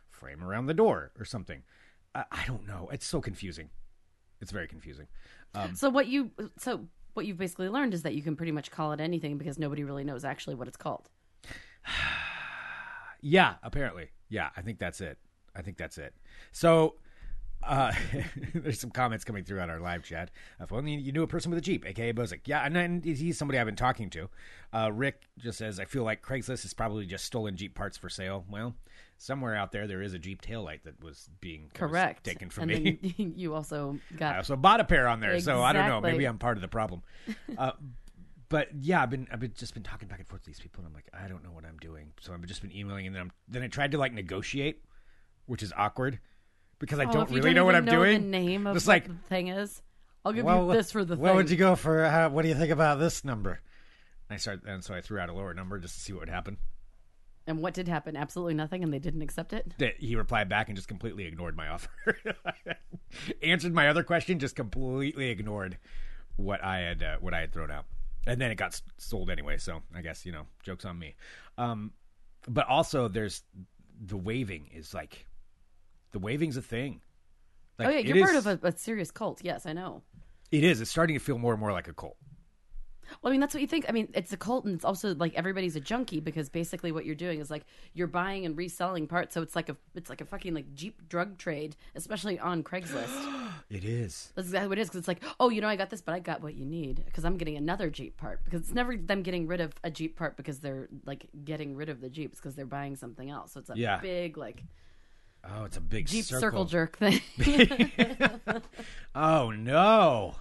frame 0.10 0.44
around 0.44 0.66
the 0.66 0.74
door 0.74 1.12
or 1.20 1.24
something. 1.26 1.64
I, 2.14 2.26
I 2.32 2.46
don't 2.46 2.68
know. 2.68 2.90
It's 2.92 3.06
so 3.06 3.22
confusing. 3.22 3.70
It's 4.42 4.52
very 4.52 4.68
confusing. 4.68 5.08
Um, 5.56 5.76
so 5.76 5.90
what 5.90 6.08
you 6.08 6.32
so 6.58 6.88
what 7.14 7.26
you've 7.26 7.38
basically 7.38 7.70
learned 7.70 7.94
is 7.94 8.04
that 8.04 8.14
you 8.14 8.22
can 8.22 8.36
pretty 8.36 8.52
much 8.52 8.70
call 8.70 8.92
it 8.92 9.00
anything 9.00 9.38
because 9.38 9.58
nobody 9.58 9.84
really 9.84 10.04
knows 10.04 10.24
actually 10.24 10.56
what 10.56 10.68
it's 10.68 10.78
called. 10.78 11.10
Yeah, 13.22 13.56
apparently. 13.64 14.12
Yeah, 14.30 14.50
I 14.56 14.62
think 14.62 14.78
that's 14.78 15.02
it. 15.02 15.18
I 15.56 15.64
think 15.64 15.78
that's 15.78 15.98
it. 15.98 16.14
So, 16.52 16.96
uh, 17.68 17.92
there's 18.54 18.80
some 18.80 18.92
comments 18.92 19.24
coming 19.24 19.44
through 19.44 19.60
on 19.60 19.70
our 19.70 19.80
live 19.80 20.04
chat. 20.04 20.32
If 20.60 20.72
only 20.72 20.96
you 20.96 21.12
knew 21.12 21.24
a 21.24 21.28
person 21.28 21.52
with 21.52 21.60
a 21.60 21.62
Jeep, 21.62 21.86
aka 21.86 22.14
Bozic. 22.14 22.42
Yeah, 22.46 22.66
and, 22.66 22.76
and 22.78 23.04
he's 23.04 23.38
somebody 23.38 23.60
I've 23.60 23.66
been 23.66 23.76
talking 23.76 24.10
to. 24.12 24.30
Uh, 24.74 24.92
Rick 24.94 25.24
just 25.38 25.58
says, 25.58 25.80
I 25.80 25.86
feel 25.86 26.04
like 26.04 26.22
Craigslist 26.22 26.66
is 26.66 26.74
probably 26.74 27.06
just 27.06 27.26
stolen 27.26 27.56
Jeep 27.56 27.76
parts 27.76 27.98
for 27.98 28.10
sale. 28.10 28.46
Well, 28.50 28.76
somewhere 29.18 29.56
out 29.56 29.72
there, 29.72 29.88
there 29.88 30.02
is 30.02 30.14
a 30.14 30.20
Jeep 30.20 30.42
taillight 30.42 30.84
that 30.84 31.02
was 31.04 31.30
being 31.42 31.70
that 31.74 31.82
was 31.82 31.92
Correct. 31.92 32.24
taken 32.24 32.50
from 32.50 32.70
and 32.70 32.84
me. 32.84 33.00
you 33.36 33.54
also 33.54 34.00
I 34.14 34.18
got 34.18 34.38
also 34.38 34.56
bought 34.56 34.80
a 34.80 34.86
pair 34.86 35.08
on 35.08 35.20
there, 35.20 35.40
so 35.40 35.62
I 35.62 35.74
don't 35.74 35.88
know. 35.88 36.02
Maybe 36.02 36.26
I'm 36.26 36.38
part 36.38 36.58
of 36.58 36.62
the 36.62 36.68
problem. 36.68 37.04
Uh, 37.58 37.72
but 38.50 38.70
yeah, 38.80 39.02
I've 39.02 39.10
been 39.10 39.28
I've 39.32 39.40
been 39.40 39.54
just 39.58 39.74
been 39.74 39.84
talking 39.84 40.08
back 40.08 40.20
and 40.20 40.28
forth 40.28 40.44
to 40.44 40.48
these 40.48 40.60
people, 40.60 40.82
and 40.82 40.88
I'm 40.88 40.94
like, 40.94 41.10
I 41.14 41.28
don't 41.28 41.44
know 41.44 41.50
what 41.50 41.66
I'm 41.66 41.78
doing. 41.78 42.12
So 42.22 42.34
I've 42.34 42.46
just 42.46 42.62
been 42.62 42.76
emailing, 42.76 43.08
and 43.08 43.16
then 43.16 43.24
I'm, 43.24 43.32
then 43.48 43.64
I 43.64 43.68
tried 43.68 43.92
to 43.92 43.98
like 43.98 44.14
negotiate, 44.14 44.84
which 45.48 45.64
is 45.64 45.74
awkward 45.76 46.20
because 46.80 47.00
I 47.00 47.06
Oh, 47.06 47.12
don't 47.12 47.30
really 47.32 47.54
know 47.54 47.66
what 47.66 47.76
I'm 47.76 47.86
know 47.86 47.92
doing. 47.92 48.22
The 48.24 48.28
name 48.28 48.68
of 48.68 48.76
Just 48.76 48.88
like, 48.88 49.08
the 49.08 49.14
thing 49.30 49.48
is. 49.50 49.82
I'll 50.26 50.34
give 50.34 50.44
well, 50.46 50.68
you 50.68 50.74
this 50.74 50.92
for 50.92 51.06
the 51.06 51.16
what 51.16 51.30
thing. 51.30 51.36
would 51.38 51.50
you 51.50 51.58
go 51.58 51.76
for? 51.76 52.04
Uh, 52.04 52.30
what 52.30 52.42
do 52.42 52.50
you 52.50 52.56
think 52.56 52.72
about 52.72 53.00
this 53.00 53.24
number? 53.24 53.62
And 54.30 54.36
I 54.36 54.38
started, 54.38 54.66
and 54.68 54.84
so 54.84 54.94
I 54.94 55.00
threw 55.02 55.20
out 55.20 55.30
a 55.30 55.34
lower 55.34 55.54
number 55.54 55.80
just 55.80 55.96
to 55.96 56.02
see 56.02 56.12
what 56.12 56.22
would 56.22 56.30
happen. 56.30 56.58
And 57.46 57.62
what 57.62 57.74
did 57.74 57.88
happen? 57.88 58.18
Absolutely 58.18 58.56
nothing, 58.56 58.84
and 58.84 58.92
they 58.92 59.00
didn't 59.00 59.22
accept 59.22 59.54
it. 59.54 59.72
He 60.00 60.18
replied 60.18 60.50
back 60.50 60.68
and 60.68 60.76
just 60.76 60.90
completely 60.90 61.26
ignored 61.26 61.56
my 61.56 61.70
offer. 61.70 61.90
Answered 63.42 63.74
my 63.74 63.88
other 63.88 64.04
question, 64.04 64.38
just 64.40 64.58
completely 64.58 65.30
ignored 65.30 65.78
what 66.36 66.62
I 66.62 66.80
had 66.80 67.02
uh, 67.04 67.18
what 67.22 67.34
I 67.34 67.40
had 67.40 67.54
thrown 67.54 67.72
out, 67.72 67.86
and 68.26 68.42
then 68.42 68.52
it 68.52 68.56
got 68.56 68.80
sold 68.98 69.30
anyway. 69.30 69.58
So 69.58 69.82
I 69.96 70.02
guess 70.02 70.26
you 70.26 70.34
know, 70.34 70.44
jokes 70.62 70.84
on 70.84 71.00
me. 71.00 71.16
Um, 71.58 71.94
but 72.50 72.68
also, 72.68 73.08
there's 73.08 73.44
the 73.98 74.18
waving 74.18 74.70
is 74.74 74.94
like 74.94 75.26
the 76.18 76.26
waving's 76.26 76.58
a 76.58 76.62
thing. 76.62 77.02
Oh, 77.80 77.84
like, 77.84 77.88
oh 77.88 77.92
yeah, 77.92 78.00
you're 78.16 78.26
part 78.26 78.36
is- 78.36 78.46
of 78.46 78.64
a, 78.64 78.68
a 78.70 78.78
serious 78.78 79.12
cult. 79.12 79.42
Yes, 79.44 79.66
I 79.66 79.74
know. 79.74 80.02
It 80.52 80.64
is. 80.64 80.82
It's 80.82 80.90
starting 80.90 81.16
to 81.16 81.20
feel 81.24 81.38
more 81.38 81.54
and 81.54 81.60
more 81.60 81.72
like 81.72 81.88
a 81.88 81.94
cult. 81.94 82.18
Well, 83.22 83.30
I 83.30 83.32
mean, 83.32 83.40
that's 83.40 83.54
what 83.54 83.62
you 83.62 83.68
think. 83.68 83.86
I 83.88 83.94
mean, 83.94 84.10
it's 84.14 84.34
a 84.34 84.38
cult, 84.38 84.66
and 84.66 84.74
it's 84.76 84.84
also 84.84 85.16
like 85.16 85.34
everybody's 85.36 85.76
a 85.78 85.80
junkie 85.80 86.20
because 86.20 86.50
basically 86.50 86.92
what 86.92 87.06
you're 87.06 87.16
doing 87.16 87.40
is 87.40 87.50
like 87.50 87.64
you're 87.94 88.08
buying 88.08 88.46
and 88.46 88.58
reselling 88.58 89.08
parts. 89.08 89.34
So 89.34 89.42
it's 89.42 89.56
like 89.56 89.70
a 89.70 89.78
it's 89.96 90.10
like 90.10 90.20
a 90.22 90.26
fucking 90.26 90.54
like 90.54 90.74
Jeep 90.74 91.08
drug 91.08 91.38
trade, 91.38 91.76
especially 91.96 92.40
on 92.40 92.64
Craigslist. 92.64 93.44
It 93.70 93.84
is. 93.84 94.32
That's 94.36 94.48
exactly 94.48 94.70
what 94.70 94.78
it 94.78 94.82
is. 94.82 94.88
Because 94.88 95.00
it's 95.00 95.08
like, 95.10 95.22
oh, 95.42 95.50
you 95.50 95.60
know, 95.60 95.68
I 95.68 95.76
got 95.76 95.90
this, 95.90 96.00
but 96.02 96.14
I 96.16 96.20
got 96.20 96.42
what 96.42 96.56
you 96.56 96.66
need 96.66 97.04
because 97.06 97.26
I'm 97.26 97.36
getting 97.38 97.58
another 97.58 97.90
Jeep 97.90 98.16
part. 98.16 98.46
Because 98.46 98.62
it's 98.62 98.74
never 98.74 98.96
them 98.96 99.24
getting 99.24 99.46
rid 99.46 99.60
of 99.60 99.74
a 99.84 99.90
Jeep 99.90 100.16
part 100.16 100.38
because 100.38 100.60
they're 100.60 100.88
like 101.06 101.26
getting 101.44 101.76
rid 101.76 101.90
of 101.90 102.00
the 102.00 102.10
Jeeps 102.10 102.38
because 102.40 102.56
they're 102.56 102.66
buying 102.66 102.96
something 102.96 103.30
else. 103.30 103.52
So 103.54 103.60
it's 103.60 103.70
a 103.70 103.74
Yeah. 103.76 104.00
big 104.00 104.38
like 104.38 104.64
Oh, 105.56 105.64
it's 105.64 105.78
a 105.78 105.82
big 105.82 106.08
Jeep 106.08 106.26
circle. 106.26 106.42
circle, 106.42 106.66
jerk 106.66 106.98
thing. 106.98 107.22
Oh 109.16 109.52
no, 109.52 110.36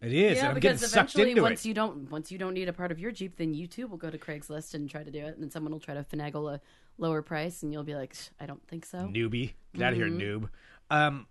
it 0.00 0.12
is. 0.12 0.36
yeah, 0.38 0.46
and 0.46 0.54
I'm 0.56 0.60
getting 0.60 0.76
because 0.78 0.90
sucked 0.90 1.10
eventually, 1.14 1.30
into 1.30 1.42
once 1.42 1.64
it. 1.64 1.68
you 1.68 1.74
don't 1.74 2.10
once 2.10 2.32
you 2.32 2.38
don't 2.38 2.54
need 2.54 2.68
a 2.68 2.72
part 2.72 2.90
of 2.90 2.98
your 2.98 3.12
Jeep, 3.12 3.36
then 3.36 3.54
you 3.54 3.66
too 3.66 3.86
will 3.86 3.96
go 3.98 4.10
to 4.10 4.18
Craigslist 4.18 4.74
and 4.74 4.88
try 4.90 5.02
to 5.04 5.10
do 5.10 5.20
it, 5.20 5.34
and 5.34 5.42
then 5.42 5.50
someone 5.50 5.72
will 5.72 5.80
try 5.80 5.94
to 5.94 6.02
finagle 6.02 6.52
a 6.54 6.60
lower 6.98 7.22
price, 7.22 7.62
and 7.62 7.72
you'll 7.72 7.84
be 7.84 7.94
like, 7.94 8.14
"Sh- 8.14 8.30
I 8.40 8.46
don't 8.46 8.66
think 8.66 8.84
so. 8.84 8.98
Newbie, 8.98 9.52
get 9.74 9.84
out 9.86 9.92
of 9.92 9.98
here, 9.98 10.08
Mm-hmm. 10.08 10.44
noob. 10.44 10.48
Um, 10.90 11.26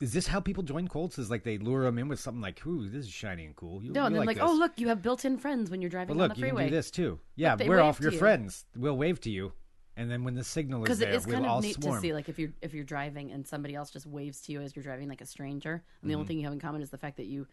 is 0.00 0.12
this 0.12 0.26
how 0.26 0.40
people 0.40 0.62
join 0.62 0.88
cults? 0.88 1.18
Is 1.18 1.30
like 1.30 1.44
they 1.44 1.58
lure 1.58 1.84
them 1.84 1.98
in 1.98 2.08
with 2.08 2.18
something 2.20 2.40
like, 2.40 2.64
"Ooh, 2.66 2.88
this 2.88 3.04
is 3.06 3.10
shiny 3.10 3.44
and 3.44 3.54
cool." 3.54 3.82
You, 3.84 3.92
No, 3.92 4.06
and 4.06 4.14
then 4.16 4.24
like, 4.24 4.36
this. 4.38 4.44
oh 4.48 4.54
look, 4.54 4.72
you 4.78 4.88
have 4.88 5.02
built-in 5.02 5.36
friends 5.38 5.70
when 5.70 5.82
you're 5.82 5.90
but 5.90 5.96
driving 5.96 6.16
look, 6.16 6.30
on 6.30 6.36
the 6.36 6.40
you 6.40 6.46
can 6.46 6.56
freeway. 6.56 6.70
do 6.70 6.76
this 6.76 6.90
too. 6.90 7.20
Yeah, 7.36 7.56
we're 7.66 7.80
all 7.80 7.94
your 8.00 8.12
you. 8.12 8.18
friends. 8.18 8.64
We'll 8.76 8.96
wave 8.96 9.20
to 9.22 9.30
you, 9.30 9.52
and 9.96 10.10
then 10.10 10.24
when 10.24 10.34
the 10.34 10.44
signal 10.44 10.80
is 10.82 10.84
Because 10.84 10.98
there, 11.00 11.10
it 11.10 11.14
is 11.16 11.26
we'll 11.26 11.34
kind 11.40 11.46
of 11.46 11.62
neat 11.62 11.82
swarm. 11.82 11.96
to 11.96 12.00
see, 12.00 12.12
like 12.14 12.28
if 12.28 12.38
you're 12.38 12.52
if 12.62 12.72
you're 12.74 12.84
driving 12.84 13.30
and 13.32 13.46
somebody 13.46 13.74
else 13.74 13.90
just 13.90 14.06
waves 14.06 14.40
to 14.42 14.52
you 14.52 14.60
as 14.60 14.74
you're 14.74 14.82
driving, 14.82 15.08
like 15.08 15.20
a 15.20 15.26
stranger, 15.26 15.72
and 15.72 15.82
Mm-hmm. 15.82 16.08
the 16.08 16.14
only 16.14 16.26
thing 16.26 16.38
you 16.38 16.44
have 16.44 16.52
in 16.52 16.60
common 16.60 16.82
is 16.82 16.90
the 16.90 16.98
fact 16.98 17.16
that 17.18 17.26
you 17.26 17.46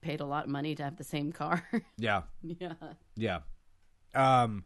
paid 0.00 0.20
a 0.20 0.24
lot 0.24 0.44
of 0.44 0.50
money 0.50 0.74
to 0.74 0.82
have 0.82 0.96
the 0.96 1.04
same 1.04 1.30
car. 1.32 1.62
Yeah, 1.98 2.22
yeah, 2.42 2.72
yeah, 3.16 3.38
um, 4.14 4.64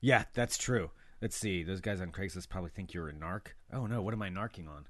yeah, 0.00 0.24
that's 0.34 0.56
true. 0.58 0.90
Let's 1.22 1.36
see. 1.36 1.62
Those 1.62 1.80
guys 1.80 2.00
on 2.00 2.10
Craigslist 2.12 2.48
probably 2.48 2.70
think 2.70 2.92
you're 2.92 3.08
a 3.08 3.12
narc. 3.12 3.48
Oh 3.72 3.86
no, 3.86 4.02
what 4.02 4.12
am 4.14 4.22
I 4.22 4.28
narking 4.28 4.68
on? 4.68 4.86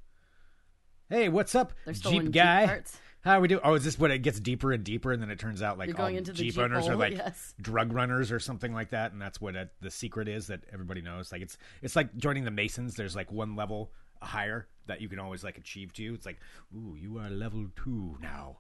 Hey, 1.09 1.29
what's 1.29 1.55
up, 1.55 1.73
Jeep 1.87 2.03
Jeep 2.03 2.33
guy? 2.33 2.67
parts. 2.67 2.99
How 3.27 3.39
are 3.39 3.41
we 3.41 3.49
do? 3.49 3.59
Oh, 3.65 3.75
is 3.75 3.83
this 3.83 3.99
what 3.99 4.13
it 4.13 4.21
gets 4.21 4.39
deeper 4.39 4.73
and 4.73 4.85
deeper, 4.85 5.11
and 5.11 5.21
then 5.21 5.31
it 5.31 5.41
turns 5.41 5.61
out 5.61 5.79
like 5.79 5.89
You're 5.89 6.01
all 6.01 6.09
Jeep, 6.09 6.33
Jeep 6.33 6.59
owners 6.59 6.87
are 6.87 6.95
like 6.95 7.17
yes. 7.17 7.55
drug 7.61 7.93
runners 7.93 8.31
or 8.31 8.39
something 8.39 8.73
like 8.73 8.91
that, 8.91 9.11
and 9.11 9.21
that's 9.21 9.41
what 9.41 9.57
it, 9.57 9.73
the 9.81 9.91
secret 9.91 10.29
is 10.29 10.47
that 10.47 10.61
everybody 10.73 11.03
knows. 11.03 11.33
Like 11.33 11.43
it's 11.43 11.59
it's 11.83 11.97
like 11.97 12.17
joining 12.17 12.45
the 12.45 12.53
Masons. 12.53 12.95
There's 12.95 13.17
like 13.17 13.33
one 13.33 13.57
level 13.57 13.91
higher 14.23 14.69
that 14.87 15.01
you 15.01 15.09
can 15.09 15.19
always 15.19 15.43
like 15.43 15.59
achieve 15.59 15.93
to. 15.95 16.15
It's 16.15 16.25
like, 16.25 16.39
ooh, 16.73 16.95
you 16.97 17.19
are 17.19 17.29
level 17.29 17.67
two 17.75 18.17
now. 18.23 18.59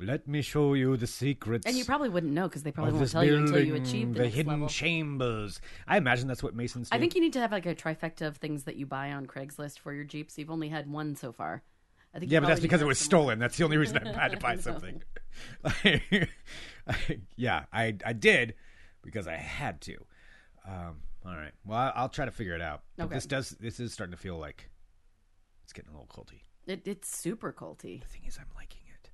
Let 0.00 0.26
me 0.26 0.42
show 0.42 0.74
you 0.74 0.96
the 0.96 1.06
secrets. 1.06 1.64
and 1.64 1.76
you 1.76 1.84
probably 1.84 2.08
wouldn't 2.08 2.32
know 2.32 2.48
because 2.48 2.64
they 2.64 2.72
probably 2.72 2.94
won't 2.94 3.08
tell 3.08 3.22
you 3.22 3.36
until 3.36 3.60
you 3.60 3.74
building, 3.74 3.82
achieve 3.82 4.14
the, 4.14 4.22
the 4.22 4.28
hidden 4.28 4.52
level. 4.52 4.68
chambers. 4.68 5.60
I 5.86 5.96
imagine 5.96 6.26
that's 6.26 6.42
what 6.42 6.56
Masons 6.56 6.90
do. 6.90 6.96
I 6.96 6.98
think 6.98 7.14
you 7.14 7.20
need 7.20 7.34
to 7.34 7.40
have 7.40 7.52
like 7.52 7.66
a 7.66 7.74
trifecta 7.76 8.26
of 8.26 8.38
things 8.38 8.64
that 8.64 8.74
you 8.74 8.84
buy 8.84 9.12
on 9.12 9.26
Craigslist 9.26 9.78
for 9.78 9.92
your 9.92 10.02
Jeeps. 10.02 10.36
You've 10.38 10.50
only 10.50 10.70
had 10.70 10.90
one 10.90 11.14
so 11.14 11.30
far. 11.30 11.62
I 12.14 12.18
think 12.18 12.30
Yeah, 12.30 12.40
but 12.40 12.46
that's 12.48 12.60
because 12.60 12.82
it 12.82 12.86
was 12.86 12.98
stolen. 12.98 13.38
That's 13.38 13.56
the 13.56 13.64
only 13.64 13.76
reason 13.82 13.98
I 14.06 14.12
had 14.12 14.32
to 14.32 14.38
buy 14.38 14.56
something. 14.68 15.02
yeah, 17.36 17.64
I 17.72 17.96
I 18.04 18.12
did 18.12 18.54
because 19.02 19.26
I 19.26 19.36
had 19.36 19.80
to. 19.82 19.96
Um, 20.66 21.00
all 21.24 21.34
right. 21.36 21.52
Well, 21.64 21.78
I- 21.78 21.92
I'll 21.96 22.08
try 22.08 22.24
to 22.24 22.30
figure 22.30 22.54
it 22.54 22.60
out. 22.62 22.82
But 22.96 23.04
Okay. 23.04 23.14
This 23.14 23.26
does. 23.26 23.50
This 23.50 23.80
is 23.80 23.92
starting 23.92 24.12
to 24.12 24.20
feel 24.20 24.38
like 24.38 24.68
it's 25.64 25.72
getting 25.72 25.90
a 25.90 25.92
little 25.92 26.06
culty. 26.08 26.42
It, 26.66 26.82
it's 26.84 27.16
super 27.16 27.52
culty. 27.52 28.00
The 28.02 28.06
thing 28.08 28.22
is, 28.26 28.38
I'm 28.38 28.46
liking 28.54 28.82
it. 28.94 29.10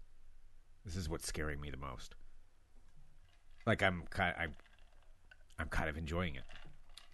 This 0.85 0.97
is 0.97 1.09
what's 1.09 1.27
scaring 1.27 1.61
me 1.61 1.71
the 1.71 1.77
most. 1.79 2.15
Like 3.67 3.83
I'm 3.83 4.05
kind, 4.11 4.35
I'm, 4.39 4.55
I'm 5.59 5.69
kind 5.69 5.89
of 5.89 5.97
enjoying 5.97 6.35
it. 6.35 6.43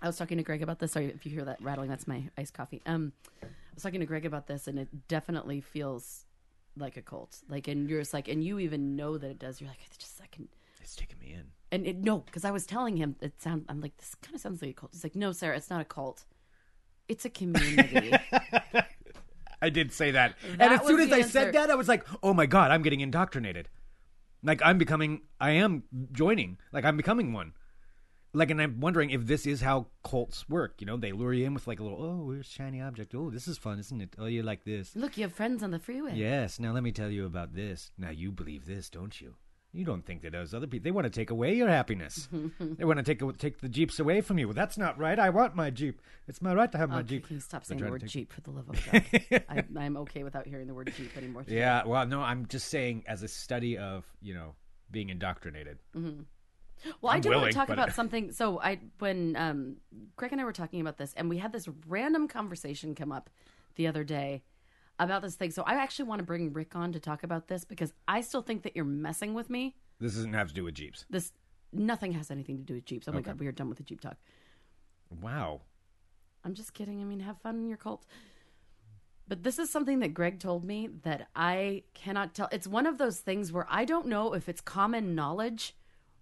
I 0.01 0.07
was 0.07 0.17
talking 0.17 0.37
to 0.39 0.43
Greg 0.45 0.63
about 0.63 0.79
this. 0.79 0.93
Sorry 0.93 1.07
if 1.07 1.25
you 1.25 1.33
hear 1.33 1.45
that 1.45 1.61
rattling. 1.63 1.89
That's 1.89 2.07
my 2.07 2.25
iced 2.37 2.55
coffee. 2.55 2.81
Um, 2.87 3.13
was 3.75 3.83
talking 3.83 4.01
to 4.01 4.07
Greg 4.07 4.27
about 4.27 4.47
this, 4.47 4.69
and 4.69 4.79
it 4.79 5.09
definitely 5.09 5.61
feels 5.61 6.25
like 6.77 6.97
a 6.97 7.03
cult. 7.03 7.39
Like, 7.49 7.69
and 7.69 7.89
you're 7.89 8.01
just 8.01 8.15
like, 8.15 8.29
and 8.29 8.43
you 8.43 8.59
even 8.59 8.97
know 8.97 9.19
that 9.19 9.31
it 9.31 9.39
does. 9.39 9.61
You're 9.61 9.71
like, 9.71 9.81
it's 9.87 9.97
just 9.97 10.15
a 10.15 10.17
second. 10.17 10.49
It's 10.81 10.97
taking 10.97 11.19
me 11.19 11.33
in. 11.33 11.45
And 11.73 11.87
it, 11.87 11.97
no, 11.97 12.19
because 12.19 12.45
I 12.45 12.51
was 12.51 12.67
telling 12.67 12.97
him 12.97 13.17
it 13.21 13.41
sound. 13.41 13.65
I'm 13.69 13.81
like, 13.81 13.97
this 13.97 14.15
kind 14.23 14.35
of 14.35 14.41
sounds 14.41 14.61
like 14.61 14.73
a 14.73 14.75
cult. 14.75 14.93
He's 14.93 15.05
like, 15.05 15.17
no, 15.17 15.33
Sarah, 15.33 15.57
it's 15.57 15.71
not 15.71 15.81
a 15.81 15.85
cult. 15.85 16.25
It's 17.09 17.25
a 17.25 17.31
community. 17.31 18.13
I 19.63 19.71
did 19.71 19.93
say 19.93 20.11
that, 20.11 20.35
and 20.59 20.61
as 20.61 20.87
soon 20.87 21.01
as 21.01 21.11
I 21.11 21.19
answer. 21.19 21.31
said 21.31 21.55
that, 21.55 21.71
I 21.71 21.75
was 21.75 21.89
like, 21.89 22.07
"Oh 22.23 22.35
my 22.35 22.45
god, 22.45 22.71
I'm 22.71 22.83
getting 22.83 23.01
indoctrinated." 23.01 23.71
Like 24.43 24.61
I'm 24.63 24.77
becoming, 24.77 25.23
I 25.41 25.53
am 25.53 25.85
joining. 26.13 26.59
Like 26.71 26.85
I'm 26.85 26.99
becoming 26.99 27.33
one. 27.33 27.55
Like, 28.35 28.51
and 28.51 28.61
I'm 28.61 28.81
wondering 28.81 29.11
if 29.11 29.27
this 29.27 29.47
is 29.47 29.61
how 29.61 29.87
cults 30.03 30.49
work. 30.49 30.75
You 30.81 30.87
know, 30.87 30.97
they 30.97 31.13
lure 31.13 31.33
you 31.33 31.47
in 31.47 31.55
with 31.55 31.67
like 31.67 31.81
a 31.81 31.83
little, 31.85 32.03
"Oh, 32.03 32.25
where's 32.27 32.47
shiny 32.47 32.81
object? 32.81 33.15
Oh, 33.15 33.31
this 33.31 33.47
is 33.49 33.57
fun, 33.59 33.79
isn't 33.79 34.01
it? 34.01 34.15
Oh, 34.19 34.27
you 34.27 34.43
like 34.43 34.65
this? 34.65 34.95
Look, 34.97 35.17
you 35.17 35.23
have 35.23 35.33
friends 35.33 35.63
on 35.63 35.71
the 35.71 35.79
freeway. 35.79 36.15
Yes. 36.15 36.59
Now 36.59 36.73
let 36.73 36.83
me 36.83 36.93
tell 36.93 37.11
you 37.11 37.27
about 37.27 37.55
this. 37.55 37.91
Now 37.97 38.11
you 38.11 38.33
believe 38.33 38.67
this, 38.67 38.91
don't 38.91 39.19
you? 39.21 39.35
You 39.73 39.85
don't 39.85 40.07
think 40.07 40.23
that 40.23 40.31
those 40.31 40.55
other 40.55 40.69
people 40.69 40.85
they 40.85 40.93
want 40.93 41.05
to 41.05 41.11
take 41.11 41.31
away 41.31 41.55
your 41.55 41.69
happiness. 41.69 42.29
they 42.61 42.85
want 42.85 42.99
to 42.99 43.03
take 43.03 43.39
take 43.39 43.61
the 43.61 43.69
jeeps 43.69 43.99
away 43.99 44.21
from 44.21 44.39
you. 44.39 44.47
Well, 44.47 44.55
that's 44.55 44.79
not 44.79 44.99
right. 44.99 45.19
I 45.19 45.31
want 45.31 45.57
my 45.57 45.71
jeep. 45.71 46.01
It's 46.29 46.41
my 46.41 46.55
right 46.55 46.71
to 46.71 46.79
have 46.79 46.91
my 46.91 46.99
Okay, 47.01 47.09
jeep. 47.09 47.27
can 47.27 47.37
you 47.37 47.41
stop 47.41 47.65
saying 47.65 47.79
the 47.81 47.89
trying 47.89 47.91
to 47.91 47.93
word 47.95 48.01
take- 48.03 48.11
Jeep 48.11 48.33
for 48.33 48.41
the 48.41 48.51
love 48.53 48.69
of 48.69 48.89
God? 48.93 49.45
I, 49.49 49.65
I'm 49.85 49.97
okay 49.99 50.23
without 50.23 50.47
hearing 50.47 50.69
the 50.69 50.75
word 50.75 50.93
Jeep 50.97 51.17
anymore. 51.17 51.45
Yeah. 51.49 51.85
Well, 51.87 52.07
no, 52.07 52.21
I'm 52.21 52.47
just 52.47 52.69
saying 52.69 53.03
as 53.09 53.23
a 53.25 53.29
study 53.29 53.77
of 53.79 54.05
you 54.23 54.35
know 54.35 54.55
being 54.93 55.09
indoctrinated. 55.09 55.79
Mm-hmm. 55.97 56.23
Well, 57.01 57.13
I 57.13 57.17
I'm 57.17 57.21
do 57.21 57.31
want 57.31 57.47
to 57.47 57.53
talk 57.53 57.69
but- 57.69 57.75
about 57.75 57.95
something. 57.95 58.33
So 58.33 58.61
I, 58.61 58.81
when 58.99 59.37
um, 59.37 59.77
Greg 60.17 60.33
and 60.33 60.41
I 60.41 60.45
were 60.45 60.53
talking 60.53 60.81
about 60.81 60.99
this, 60.99 61.15
and 61.17 61.29
we 61.29 61.39
had 61.39 61.53
this 61.53 61.69
random 61.87 62.29
conversation 62.29 62.95
come 62.95 63.13
up 63.13 63.31
the 63.77 63.87
other 63.87 64.05
day 64.05 64.43
about 64.99 65.23
this 65.23 65.35
thing. 65.35 65.51
So 65.51 65.63
I 65.63 65.75
actually 65.75 66.07
want 66.07 66.21
to 66.21 66.25
bring 66.25 66.53
Rick 66.53 66.77
on 66.77 66.93
to 66.93 67.01
talk 67.01 67.23
about 67.23 67.49
this 67.49 67.65
because 67.65 67.93
I 68.07 68.21
still 68.21 68.43
think 68.43 68.63
that 68.63 68.77
you're 68.77 68.85
messing 68.85 69.35
with 69.35 69.51
me. 69.51 69.77
This 70.01 70.15
doesn't 70.15 70.35
have 70.35 70.49
to 70.49 70.55
do 70.55 70.65
with 70.65 70.75
jeeps. 70.75 71.05
This 71.11 71.33
nothing 71.73 72.13
has 72.13 72.31
anything 72.31 72.59
to 72.59 72.63
do 72.63 72.75
with 72.75 72.85
Jeeps. 72.85 73.09
Oh 73.09 73.13
my 73.13 73.21
god, 73.21 73.39
we 73.39 73.47
are 73.47 73.53
done 73.53 73.69
with 73.69 73.79
the 73.79 73.85
Jeep 73.85 74.01
talk. 74.01 74.17
Wow. 75.21 75.63
I'm 76.45 76.55
just 76.55 76.75
kidding. 76.75 77.01
I 77.01 77.05
mean, 77.05 77.21
have 77.21 77.41
fun 77.41 77.57
in 77.57 77.69
your 77.69 77.79
cult. 77.79 78.05
But 79.27 79.43
this 79.43 79.59
is 79.59 79.71
something 79.71 80.01
that 80.01 80.13
Greg 80.13 80.39
told 80.39 80.65
me 80.65 80.89
that 81.03 81.29
I 81.35 81.85
cannot 81.95 82.35
tell. 82.35 82.49
It's 82.53 82.67
one 82.67 82.87
of 82.87 82.99
those 82.99 83.21
things 83.21 83.51
where 83.51 83.67
I 83.71 83.85
don't 83.85 84.07
know 84.07 84.35
if 84.35 84.49
it's 84.49 84.61
common 84.61 85.15
knowledge 85.15 85.75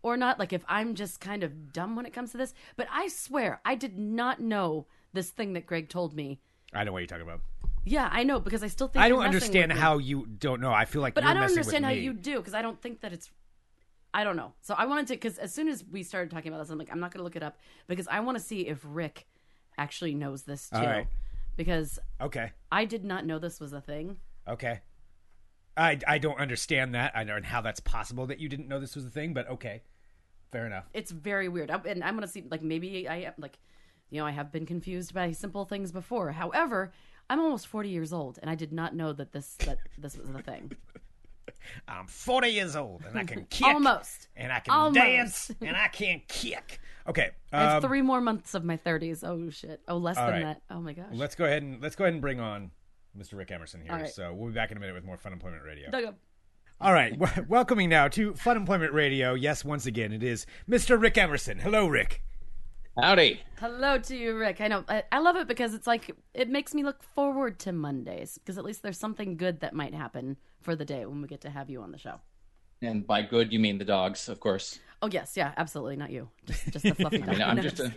or 0.02 0.16
not. 0.16 0.38
Like 0.38 0.52
if 0.52 0.64
I'm 0.68 0.94
just 0.94 1.20
kind 1.20 1.42
of 1.42 1.72
dumb 1.72 1.96
when 1.96 2.06
it 2.06 2.12
comes 2.12 2.32
to 2.32 2.36
this. 2.38 2.54
But 2.76 2.88
I 2.92 3.08
swear, 3.08 3.60
I 3.64 3.74
did 3.74 3.98
not 3.98 4.40
know 4.40 4.86
this 5.12 5.30
thing 5.30 5.52
that 5.54 5.66
Greg 5.66 5.88
told 5.88 6.14
me. 6.14 6.40
I 6.74 6.84
know 6.84 6.92
what 6.92 6.98
you're 6.98 7.06
talking 7.06 7.22
about. 7.24 7.40
Yeah, 7.84 8.08
I 8.12 8.22
know 8.22 8.38
because 8.38 8.62
I 8.62 8.68
still 8.68 8.88
think 8.88 9.04
I 9.04 9.08
don't 9.08 9.22
understand 9.22 9.72
how 9.72 9.98
you 9.98 10.26
don't 10.26 10.60
know. 10.60 10.72
I 10.72 10.84
feel 10.84 11.02
like, 11.02 11.14
But 11.14 11.24
you're 11.24 11.30
I 11.32 11.34
don't 11.34 11.42
understand 11.44 11.84
how 11.84 11.90
me. 11.90 12.00
you 12.00 12.12
do 12.12 12.36
because 12.36 12.54
I 12.54 12.62
don't 12.62 12.80
think 12.80 13.00
that 13.00 13.12
it's. 13.12 13.30
I 14.14 14.24
don't 14.24 14.36
know. 14.36 14.52
So 14.60 14.74
I 14.76 14.84
wanted 14.84 15.06
to 15.08 15.14
because 15.14 15.38
as 15.38 15.52
soon 15.54 15.68
as 15.68 15.82
we 15.90 16.02
started 16.02 16.30
talking 16.30 16.52
about 16.52 16.62
this, 16.62 16.70
I'm 16.70 16.78
like, 16.78 16.92
I'm 16.92 17.00
not 17.00 17.12
going 17.12 17.20
to 17.20 17.24
look 17.24 17.34
it 17.36 17.42
up 17.42 17.56
because 17.88 18.06
I 18.08 18.20
want 18.20 18.36
to 18.38 18.44
see 18.44 18.66
if 18.68 18.80
Rick 18.84 19.26
actually 19.78 20.14
knows 20.14 20.42
this 20.42 20.68
too. 20.68 20.76
All 20.76 20.86
right. 20.86 21.06
Because 21.56 21.98
Okay. 22.20 22.52
I 22.70 22.84
did 22.84 23.04
not 23.04 23.24
know 23.26 23.38
this 23.38 23.58
was 23.58 23.72
a 23.72 23.80
thing. 23.80 24.18
Okay. 24.46 24.80
I, 25.76 25.98
I 26.06 26.18
don't 26.18 26.38
understand 26.38 26.94
that. 26.94 27.12
I 27.16 27.24
don't 27.24 27.42
know 27.42 27.48
how 27.48 27.62
that's 27.62 27.80
possible 27.80 28.26
that 28.26 28.38
you 28.38 28.48
didn't 28.48 28.68
know 28.68 28.78
this 28.78 28.94
was 28.94 29.06
a 29.06 29.10
thing, 29.10 29.32
but 29.32 29.48
okay. 29.48 29.82
Fair 30.52 30.66
enough. 30.66 30.84
It's 30.92 31.10
very 31.10 31.48
weird. 31.48 31.70
I, 31.70 31.80
and 31.86 32.04
I'm 32.04 32.14
going 32.14 32.26
to 32.26 32.32
see, 32.32 32.44
like, 32.50 32.62
maybe 32.62 33.08
I 33.08 33.16
am, 33.22 33.32
like, 33.38 33.58
you 34.10 34.20
know, 34.20 34.26
I 34.26 34.30
have 34.30 34.52
been 34.52 34.66
confused 34.66 35.14
by 35.14 35.32
simple 35.32 35.64
things 35.64 35.90
before. 35.90 36.30
However, 36.30 36.92
I'm 37.30 37.40
almost 37.40 37.66
40 37.66 37.88
years 37.88 38.12
old, 38.12 38.38
and 38.42 38.50
I 38.50 38.54
did 38.54 38.72
not 38.72 38.94
know 38.94 39.12
that 39.14 39.32
this 39.32 39.54
that 39.60 39.78
this 39.98 40.16
was 40.16 40.28
the 40.28 40.42
thing. 40.42 40.72
I'm 41.88 42.06
40 42.06 42.48
years 42.48 42.76
old 42.76 43.02
and 43.08 43.18
I 43.18 43.24
can 43.24 43.44
kick. 43.50 43.66
Almost. 43.66 44.28
And 44.36 44.52
I 44.52 44.60
can 44.60 44.74
Almost. 44.74 44.94
dance 44.94 45.50
and 45.60 45.76
I 45.76 45.88
can 45.88 46.22
kick. 46.28 46.80
Okay. 47.08 47.30
I 47.52 47.60
have 47.60 47.84
um, 47.84 47.88
three 47.88 48.02
more 48.02 48.20
months 48.20 48.54
of 48.54 48.64
my 48.64 48.76
30s. 48.76 49.24
Oh 49.24 49.50
shit. 49.50 49.80
Oh, 49.88 49.96
less 49.96 50.16
than 50.16 50.28
right. 50.28 50.42
that. 50.42 50.62
Oh 50.70 50.80
my 50.80 50.92
gosh. 50.92 51.06
let's 51.12 51.34
go 51.34 51.44
ahead 51.44 51.62
and 51.62 51.82
let's 51.82 51.96
go 51.96 52.04
ahead 52.04 52.14
and 52.14 52.22
bring 52.22 52.40
on 52.40 52.70
Mr. 53.18 53.36
Rick 53.36 53.50
Emerson 53.50 53.80
here. 53.80 53.92
Right. 53.92 54.08
So 54.08 54.32
we'll 54.32 54.48
be 54.48 54.54
back 54.54 54.70
in 54.70 54.76
a 54.76 54.80
minute 54.80 54.94
with 54.94 55.04
more 55.04 55.16
Fun 55.16 55.32
Employment 55.32 55.62
Radio. 55.64 55.90
Dug 55.90 56.04
up. 56.04 56.18
All 56.82 56.92
right, 56.92 57.16
w- 57.18 57.46
welcoming 57.48 57.88
now 57.88 58.08
to 58.08 58.34
Fun 58.34 58.56
Employment 58.56 58.92
Radio. 58.92 59.34
Yes, 59.34 59.64
once 59.64 59.86
again, 59.86 60.12
it 60.12 60.22
is 60.24 60.46
Mr. 60.68 61.00
Rick 61.00 61.16
Emerson. 61.16 61.58
Hello, 61.60 61.86
Rick. 61.86 62.22
Howdy. 63.00 63.40
Hello 63.60 63.98
to 63.98 64.16
you, 64.16 64.36
Rick. 64.36 64.60
I 64.60 64.66
know 64.68 64.84
I, 64.88 65.04
I 65.12 65.20
love 65.20 65.36
it 65.36 65.46
because 65.48 65.74
it's 65.74 65.86
like 65.86 66.10
it 66.34 66.48
makes 66.50 66.74
me 66.74 66.82
look 66.82 67.02
forward 67.14 67.58
to 67.60 67.72
Mondays 67.72 68.36
because 68.36 68.58
at 68.58 68.64
least 68.64 68.82
there's 68.82 68.98
something 68.98 69.36
good 69.36 69.60
that 69.60 69.74
might 69.74 69.94
happen 69.94 70.36
for 70.60 70.74
the 70.76 70.84
day 70.84 71.06
when 71.06 71.22
we 71.22 71.28
get 71.28 71.40
to 71.42 71.50
have 71.50 71.70
you 71.70 71.80
on 71.82 71.92
the 71.92 71.98
show. 71.98 72.16
And 72.82 73.06
by 73.06 73.22
good, 73.22 73.52
you 73.52 73.60
mean 73.60 73.78
the 73.78 73.84
dogs, 73.84 74.28
of 74.28 74.40
course. 74.40 74.80
Oh 75.00 75.08
yes, 75.10 75.36
yeah, 75.36 75.52
absolutely, 75.56 75.96
not 75.96 76.10
you. 76.10 76.28
Just, 76.46 76.68
just 76.72 76.84
the 76.84 76.94
fluffy 76.96 77.18
dog. 77.18 77.28
mean, 77.28 77.42
I'm 77.42 77.62
just 77.62 77.78
a- 77.80 77.92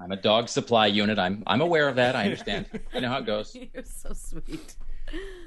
I'm 0.00 0.12
a 0.12 0.16
dog 0.16 0.48
supply 0.48 0.86
unit. 0.86 1.18
I'm 1.18 1.42
I'm 1.46 1.60
aware 1.60 1.88
of 1.88 1.96
that. 1.96 2.14
I 2.16 2.24
understand. 2.24 2.66
I 2.94 3.00
know 3.00 3.08
how 3.08 3.18
it 3.18 3.26
goes. 3.26 3.54
You're 3.74 3.84
so 3.84 4.12
sweet. 4.14 4.76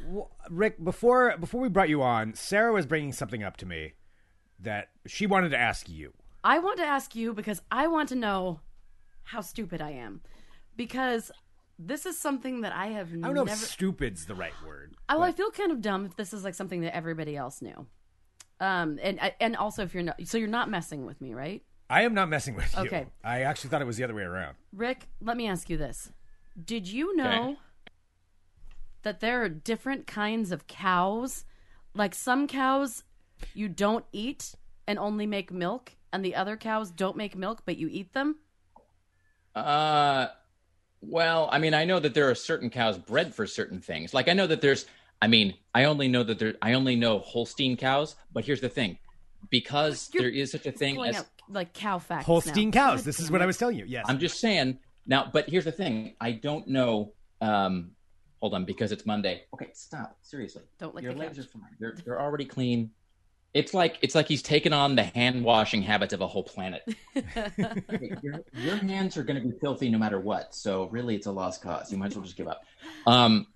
Well, 0.06 0.32
Rick, 0.50 0.84
before 0.84 1.38
before 1.38 1.62
we 1.62 1.70
brought 1.70 1.90
you 1.90 2.02
on, 2.02 2.34
Sarah 2.34 2.74
was 2.74 2.86
bringing 2.86 3.14
something 3.14 3.44
up 3.44 3.58
to 3.58 3.66
me 3.66 3.94
that 4.60 4.90
she 5.06 5.26
wanted 5.26 5.50
to 5.50 5.58
ask 5.58 5.90
you. 5.90 6.14
I 6.44 6.60
want 6.60 6.78
to 6.78 6.86
ask 6.86 7.16
you 7.16 7.34
because 7.34 7.62
I 7.72 7.88
want 7.88 8.10
to 8.10 8.16
know 8.16 8.60
how 9.24 9.42
stupid 9.42 9.82
I 9.82 9.92
am. 9.92 10.22
Because 10.76 11.32
this 11.80 12.06
is 12.06 12.18
something 12.18 12.62
that 12.62 12.74
I 12.74 12.88
have 12.88 13.12
never. 13.12 13.26
I 13.26 13.28
don't 13.28 13.36
know 13.36 13.44
never. 13.44 13.64
if 13.64 13.70
stupid's 13.70 14.26
the 14.26 14.36
right 14.36 14.54
word. 14.66 14.96
I, 15.08 15.16
well, 15.16 15.24
I 15.24 15.32
feel 15.32 15.52
kind 15.52 15.72
of 15.72 15.82
dumb 15.82 16.06
if 16.06 16.16
this 16.16 16.34
is 16.34 16.44
like 16.44 16.56
something 16.56 16.82
that 16.82 16.96
everybody 16.96 17.38
else 17.38 17.62
knew. 17.62 17.88
Um, 18.60 19.00
and 19.02 19.20
and 19.40 19.56
also 19.56 19.84
if 19.84 19.94
you're 19.94 20.04
not, 20.04 20.16
so 20.26 20.38
you're 20.38 20.48
not 20.48 20.70
messing 20.70 21.06
with 21.06 21.20
me, 21.22 21.34
right? 21.34 21.64
I 21.90 22.04
am 22.04 22.14
not 22.14 22.30
messing 22.30 22.56
with 22.56 22.74
you. 22.76 22.84
Okay. 22.84 23.08
I 23.24 23.42
actually 23.42 23.70
thought 23.70 23.82
it 23.82 23.86
was 23.86 23.98
the 23.98 24.04
other 24.04 24.16
way 24.16 24.24
around. 24.24 24.56
Rick, 24.72 25.08
let 25.22 25.38
me 25.38 25.48
ask 25.48 25.70
you 25.70 25.78
this: 25.78 26.12
Did 26.64 26.88
you 26.88 27.16
know 27.16 27.44
Okay. 27.44 27.58
That 29.04 29.20
there 29.20 29.44
are 29.44 29.50
different 29.50 30.08
kinds 30.08 30.52
of 30.52 30.68
cows? 30.68 31.46
Like 31.94 32.16
some 32.16 32.48
cows 32.48 33.04
you 33.54 33.70
don't 33.70 34.06
eat 34.12 34.56
and 34.88 34.98
only 34.98 35.26
make 35.28 35.52
milk, 35.52 35.94
and 36.12 36.24
the 36.26 36.36
other 36.36 36.58
cows 36.58 36.92
don't 36.92 37.18
make 37.18 37.36
milk 37.36 37.64
but 37.66 37.78
you 37.78 37.88
eat 37.92 38.14
them. 38.14 38.38
Uh, 39.56 40.28
well, 41.02 41.50
I 41.52 41.60
mean, 41.60 41.74
I 41.74 41.86
know 41.86 42.00
that 42.00 42.14
there 42.14 42.30
are 42.30 42.36
certain 42.36 42.70
cows 42.70 42.98
bred 42.98 43.36
for 43.36 43.46
certain 43.46 43.80
things. 43.80 44.14
Like 44.14 44.28
I 44.28 44.34
know 44.34 44.48
that 44.48 44.62
there's. 44.62 44.86
I 45.22 45.28
mean, 45.28 45.54
I 45.74 45.86
only 45.86 46.08
know 46.08 46.24
that 46.24 46.40
there. 46.40 46.56
I 46.62 46.74
only 46.74 46.96
know 46.96 47.20
Holstein 47.20 47.78
cows. 47.78 48.16
But 48.34 48.46
here's 48.46 48.62
the 48.62 48.70
thing, 48.70 48.98
because 49.50 50.10
You're 50.14 50.24
there 50.24 50.32
is 50.32 50.52
such 50.52 50.66
a 50.66 50.72
thing 50.72 51.00
as 51.04 51.18
out 51.18 51.28
like 51.50 51.74
cow 51.74 52.00
facts. 52.00 52.26
Holstein 52.26 52.70
now. 52.70 52.90
cows. 52.90 53.04
This 53.04 53.20
is 53.20 53.30
what 53.30 53.42
I 53.42 53.46
was 53.46 53.58
telling 53.58 53.78
you. 53.78 53.86
Yes. 53.88 54.06
I'm 54.08 54.20
just 54.20 54.40
saying 54.40 54.80
now, 55.06 55.30
but 55.32 55.50
here's 55.50 55.66
the 55.66 55.72
thing: 55.72 56.16
I 56.20 56.32
don't 56.32 56.68
know. 56.68 57.14
Um, 57.42 57.92
hold 58.44 58.54
on, 58.54 58.66
because 58.66 58.92
it's 58.92 59.06
Monday. 59.06 59.44
Okay, 59.54 59.70
stop. 59.72 60.18
Seriously, 60.22 60.64
Don't 60.78 60.94
lick 60.94 61.02
your 61.06 61.14
the 61.14 61.20
legs 61.20 61.38
couch. 61.38 61.46
are 61.46 61.50
fine. 61.50 61.62
They're 61.80 61.96
they're 62.04 62.22
already 62.22 62.44
clean. 62.44 62.92
It's 63.54 63.74
like 63.74 64.00
it's 64.02 64.16
like 64.16 64.28
he's 64.28 64.42
taken 64.42 64.74
on 64.74 64.96
the 64.98 65.04
hand 65.04 65.46
washing 65.46 65.82
habits 65.82 66.14
of 66.14 66.20
a 66.20 66.28
whole 66.28 66.44
planet. 66.44 66.82
Okay, 67.16 68.12
your, 68.22 68.42
your 68.54 68.76
hands 68.76 69.16
are 69.16 69.24
going 69.24 69.42
to 69.42 69.48
be 69.48 69.58
filthy 69.62 69.90
no 69.90 69.98
matter 69.98 70.20
what. 70.20 70.54
So 70.54 70.90
really, 70.90 71.16
it's 71.16 71.28
a 71.28 71.32
lost 71.32 71.62
cause. 71.62 71.90
You 71.90 71.98
might 71.98 72.08
as 72.08 72.16
well 72.16 72.26
just 72.26 72.36
give 72.36 72.50
up. 72.50 72.64
Um, 73.08 73.48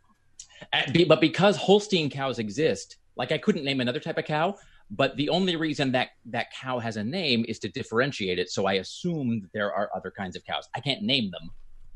and 0.72 0.94
be- 0.94 1.04
but 1.04 1.20
because 1.20 1.58
Holstein 1.58 2.10
cows 2.10 2.40
exist, 2.40 2.96
like 3.18 3.34
I 3.34 3.38
couldn't 3.40 3.66
name 3.66 3.82
another 3.82 4.00
type 4.00 4.18
of 4.18 4.24
cow. 4.26 4.56
But 4.90 5.18
the 5.18 5.28
only 5.28 5.58
reason 5.58 5.92
that 5.94 6.12
that 6.28 6.48
cow 6.54 6.80
has 6.80 6.96
a 6.96 7.04
name 7.04 7.44
is 7.50 7.60
to 7.60 7.68
differentiate 7.68 8.40
it. 8.40 8.50
So 8.50 8.68
I 8.68 8.74
assume 8.76 9.42
that 9.42 9.52
there 9.52 9.74
are 9.74 9.90
other 9.94 10.12
kinds 10.12 10.38
of 10.38 10.46
cows. 10.46 10.70
I 10.74 10.80
can't 10.80 11.02
name 11.02 11.30
them, 11.32 11.50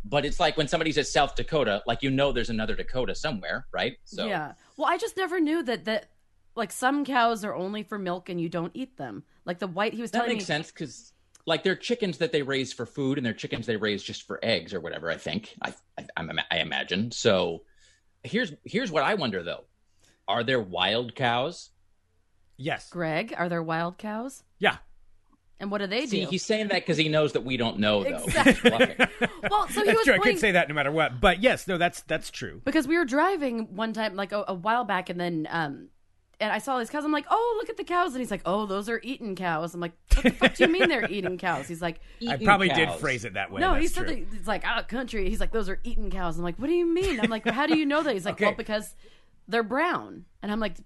but 0.03 0.25
it's 0.25 0.39
like 0.39 0.57
when 0.57 0.67
somebody 0.67 0.91
says 0.91 1.11
South 1.11 1.35
Dakota, 1.35 1.83
like 1.85 2.03
you 2.03 2.09
know 2.09 2.31
there's 2.31 2.49
another 2.49 2.75
Dakota 2.75 3.15
somewhere, 3.15 3.67
right? 3.71 3.97
So 4.03 4.27
Yeah. 4.27 4.53
Well, 4.77 4.87
I 4.87 4.97
just 4.97 5.17
never 5.17 5.39
knew 5.39 5.63
that 5.63 5.85
that 5.85 6.09
like 6.55 6.71
some 6.71 7.05
cows 7.05 7.45
are 7.45 7.55
only 7.55 7.83
for 7.83 7.97
milk 7.97 8.29
and 8.29 8.39
you 8.39 8.49
don't 8.49 8.71
eat 8.73 8.97
them. 8.97 9.23
Like 9.45 9.59
the 9.59 9.67
white 9.67 9.93
he 9.93 10.01
was 10.01 10.11
that 10.11 10.19
telling 10.19 10.33
makes 10.33 10.43
me. 10.43 10.45
sense 10.47 10.71
because 10.71 11.13
like 11.45 11.63
they're 11.63 11.75
chickens 11.75 12.17
that 12.19 12.31
they 12.31 12.41
raise 12.41 12.73
for 12.73 12.85
food 12.85 13.17
and 13.17 13.25
they're 13.25 13.33
chickens 13.33 13.65
they 13.65 13.77
raise 13.77 14.03
just 14.03 14.27
for 14.27 14.39
eggs 14.43 14.73
or 14.73 14.79
whatever. 14.79 15.09
I 15.09 15.17
think 15.17 15.55
I 15.61 15.73
I, 15.97 16.05
I'm, 16.17 16.31
I 16.49 16.57
imagine. 16.59 17.11
So 17.11 17.63
here's 18.23 18.53
here's 18.63 18.91
what 18.91 19.03
I 19.03 19.13
wonder 19.15 19.43
though: 19.43 19.65
Are 20.27 20.43
there 20.43 20.61
wild 20.61 21.15
cows? 21.15 21.69
yes. 22.57 22.89
Greg, 22.89 23.33
are 23.37 23.49
there 23.49 23.63
wild 23.63 23.97
cows? 23.97 24.43
Yeah. 24.59 24.77
And 25.61 25.69
what 25.69 25.77
do 25.77 25.87
they 25.87 26.07
See, 26.07 26.21
do? 26.25 26.27
he's 26.27 26.43
saying 26.43 26.69
that 26.69 26.81
because 26.81 26.97
he 26.97 27.07
knows 27.07 27.33
that 27.33 27.45
we 27.45 27.55
don't 27.55 27.77
know 27.79 28.03
though. 28.03 28.23
Exactly. 28.23 28.71
Well, 29.49 29.67
so 29.69 29.81
he 29.81 29.87
That's 29.87 29.97
was 29.97 30.05
true. 30.05 30.13
I 30.13 30.17
playing 30.17 30.35
could 30.35 30.39
say 30.41 30.51
that 30.51 30.67
no 30.69 30.75
matter 30.75 30.91
what. 30.91 31.19
But 31.19 31.41
yes, 31.41 31.67
no, 31.67 31.77
that's 31.77 32.01
that's 32.01 32.29
true. 32.31 32.61
because 32.65 32.87
we 32.87 32.97
were 32.97 33.05
driving 33.05 33.75
one 33.75 33.91
time, 33.93 34.15
like 34.15 34.31
a, 34.31 34.43
a 34.47 34.53
while 34.53 34.83
back, 34.83 35.09
and 35.09 35.19
then 35.19 35.47
um, 35.49 35.89
and 36.39 36.51
I 36.51 36.57
saw 36.57 36.79
these 36.79 36.89
cows. 36.89 37.05
I'm 37.05 37.11
like, 37.11 37.25
oh, 37.29 37.55
look 37.59 37.69
at 37.69 37.77
the 37.77 37.83
cows. 37.83 38.13
And 38.13 38.19
he's 38.19 38.31
like, 38.31 38.41
oh, 38.45 38.65
those 38.65 38.89
are 38.89 38.99
eating 39.03 39.35
cows. 39.35 39.73
I'm 39.75 39.79
like, 39.79 39.93
what 40.15 40.23
the 40.23 40.29
fuck 40.31 40.55
do 40.55 40.63
you 40.65 40.71
mean 40.71 40.89
they're 40.89 41.09
eating 41.09 41.37
cows? 41.37 41.67
He's 41.67 41.81
like, 41.81 41.99
I 42.21 42.33
Eating 42.35 42.45
probably 42.47 42.69
did 42.69 42.89
phrase 42.93 43.25
it 43.25 43.33
that 43.35 43.51
way. 43.51 43.61
no, 43.61 43.75
he 43.75 43.87
said 43.87 44.07
true. 44.07 44.15
that, 44.15 44.37
he's 44.37 44.47
like, 44.47 44.63
ah, 44.65 44.81
country. 44.83 45.29
He's 45.29 45.39
like, 45.39 45.51
those 45.51 45.69
are 45.69 45.79
eating 45.83 46.09
cows. 46.09 46.37
I'm 46.37 46.43
like, 46.43 46.57
what 46.57 46.67
do 46.67 46.73
you 46.73 46.91
mean? 46.91 47.19
I'm 47.19 47.29
like, 47.29 47.47
how 47.47 47.67
do 47.67 47.77
you 47.77 47.85
know 47.85 48.01
that? 48.01 48.13
He's 48.13 48.25
like, 48.25 48.35
Okay. 48.35 48.45
well, 48.45 48.55
because 48.55 48.95
they're 49.47 49.63
brown. 49.63 50.25
And 50.41 50.51
I'm 50.51 50.59
like, 50.59 50.77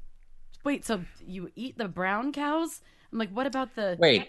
wait, 0.65 0.85
so 0.85 1.01
you 1.25 1.49
eat 1.55 1.77
the 1.77 1.87
brown 1.87 2.33
cows? 2.33 2.81
I'm 3.13 3.19
like, 3.19 3.29
what 3.29 3.47
about 3.47 3.75
the? 3.75 3.95
Wait, 3.97 4.27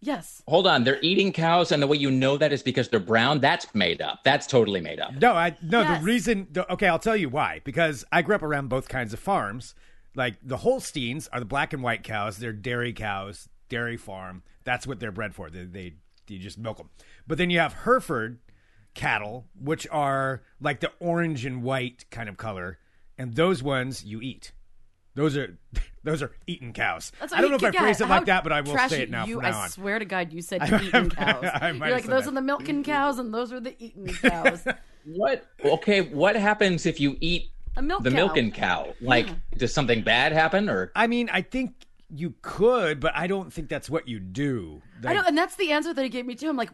Yes. 0.00 0.42
hold 0.46 0.66
on. 0.66 0.84
They're 0.84 1.00
eating 1.02 1.32
cows, 1.32 1.72
and 1.72 1.82
the 1.82 1.86
way 1.86 1.96
you 1.96 2.10
know 2.10 2.36
that 2.36 2.52
is 2.52 2.62
because 2.62 2.88
they're 2.88 3.00
brown. 3.00 3.40
That's 3.40 3.74
made 3.74 4.00
up. 4.00 4.20
That's 4.24 4.46
totally 4.46 4.80
made 4.80 5.00
up. 5.00 5.14
No, 5.14 5.32
I 5.32 5.56
no. 5.62 5.80
Yes. 5.80 5.98
The 5.98 6.04
reason, 6.04 6.46
the, 6.52 6.72
okay, 6.72 6.86
I'll 6.86 6.98
tell 6.98 7.16
you 7.16 7.28
why. 7.28 7.60
Because 7.64 8.04
I 8.12 8.22
grew 8.22 8.34
up 8.34 8.42
around 8.42 8.68
both 8.68 8.88
kinds 8.88 9.12
of 9.12 9.18
farms. 9.18 9.74
Like 10.14 10.36
the 10.42 10.58
Holsteins 10.58 11.28
are 11.32 11.40
the 11.40 11.46
black 11.46 11.72
and 11.72 11.82
white 11.82 12.02
cows. 12.02 12.38
They're 12.38 12.52
dairy 12.52 12.92
cows, 12.92 13.48
dairy 13.68 13.96
farm. 13.96 14.42
That's 14.64 14.86
what 14.86 15.00
they're 15.00 15.12
bred 15.12 15.34
for. 15.34 15.50
They, 15.50 15.64
they 15.64 15.94
you 16.28 16.38
just 16.38 16.58
milk 16.58 16.78
them. 16.78 16.90
But 17.26 17.38
then 17.38 17.50
you 17.50 17.58
have 17.58 17.72
Hereford 17.72 18.38
cattle, 18.94 19.46
which 19.58 19.86
are 19.90 20.42
like 20.60 20.80
the 20.80 20.92
orange 21.00 21.44
and 21.44 21.62
white 21.62 22.06
kind 22.10 22.28
of 22.28 22.36
color, 22.36 22.78
and 23.18 23.34
those 23.34 23.62
ones 23.62 24.04
you 24.04 24.20
eat. 24.20 24.52
Those 25.16 25.36
are 25.36 25.58
those 26.04 26.22
are 26.22 26.30
eaten 26.46 26.72
cows. 26.72 27.10
That's 27.18 27.32
I 27.32 27.40
don't 27.40 27.50
know 27.50 27.56
what 27.56 27.62
if 27.64 27.74
I 27.74 27.78
you- 27.78 27.84
phrased 27.84 28.00
it 28.00 28.08
like 28.08 28.26
that, 28.26 28.44
but 28.44 28.52
I 28.52 28.60
will 28.60 28.78
say 28.88 29.02
it 29.02 29.10
now 29.10 29.26
you, 29.26 29.40
from 29.40 29.50
now 29.50 29.60
I 29.62 29.66
swear 29.68 29.98
to 29.98 30.04
God, 30.04 30.32
you 30.32 30.40
said 30.42 30.62
I- 30.72 30.82
eaten 30.82 31.10
I- 31.18 31.32
cows. 31.32 31.44
I 31.54 31.72
might 31.72 31.88
You're 31.88 31.96
like, 31.96 32.04
those 32.06 32.24
that. 32.24 32.30
are 32.30 32.34
the 32.34 32.42
milking 32.42 32.84
cows, 32.84 33.18
and 33.18 33.34
those 33.34 33.52
are 33.52 33.58
the 33.58 33.74
eaten 33.82 34.06
cows. 34.06 34.64
What? 35.04 35.46
Okay, 35.64 36.02
what 36.02 36.36
happens 36.36 36.86
if 36.86 37.00
you 37.00 37.16
eat 37.20 37.50
A 37.76 37.82
milk 37.82 38.02
the 38.04 38.10
cow. 38.10 38.16
milking 38.16 38.52
cow? 38.52 38.94
Like, 39.00 39.28
does 39.56 39.72
something 39.72 40.02
bad 40.02 40.32
happen, 40.32 40.68
or 40.68 40.92
I 40.94 41.06
mean, 41.08 41.28
I 41.32 41.42
think 41.42 41.74
you 42.08 42.34
could, 42.42 43.00
but 43.00 43.12
I 43.16 43.26
don't 43.26 43.52
think 43.52 43.68
that's 43.68 43.90
what 43.90 44.06
you 44.06 44.20
do. 44.20 44.80
I 45.02 45.06
Like, 45.08 45.16
don't, 45.16 45.26
and 45.28 45.38
that's 45.38 45.56
the 45.56 45.72
answer 45.72 45.92
that 45.92 46.02
he 46.02 46.08
gave 46.08 46.24
me 46.26 46.34
too. 46.36 46.48
I'm 46.48 46.56
like, 46.56 46.70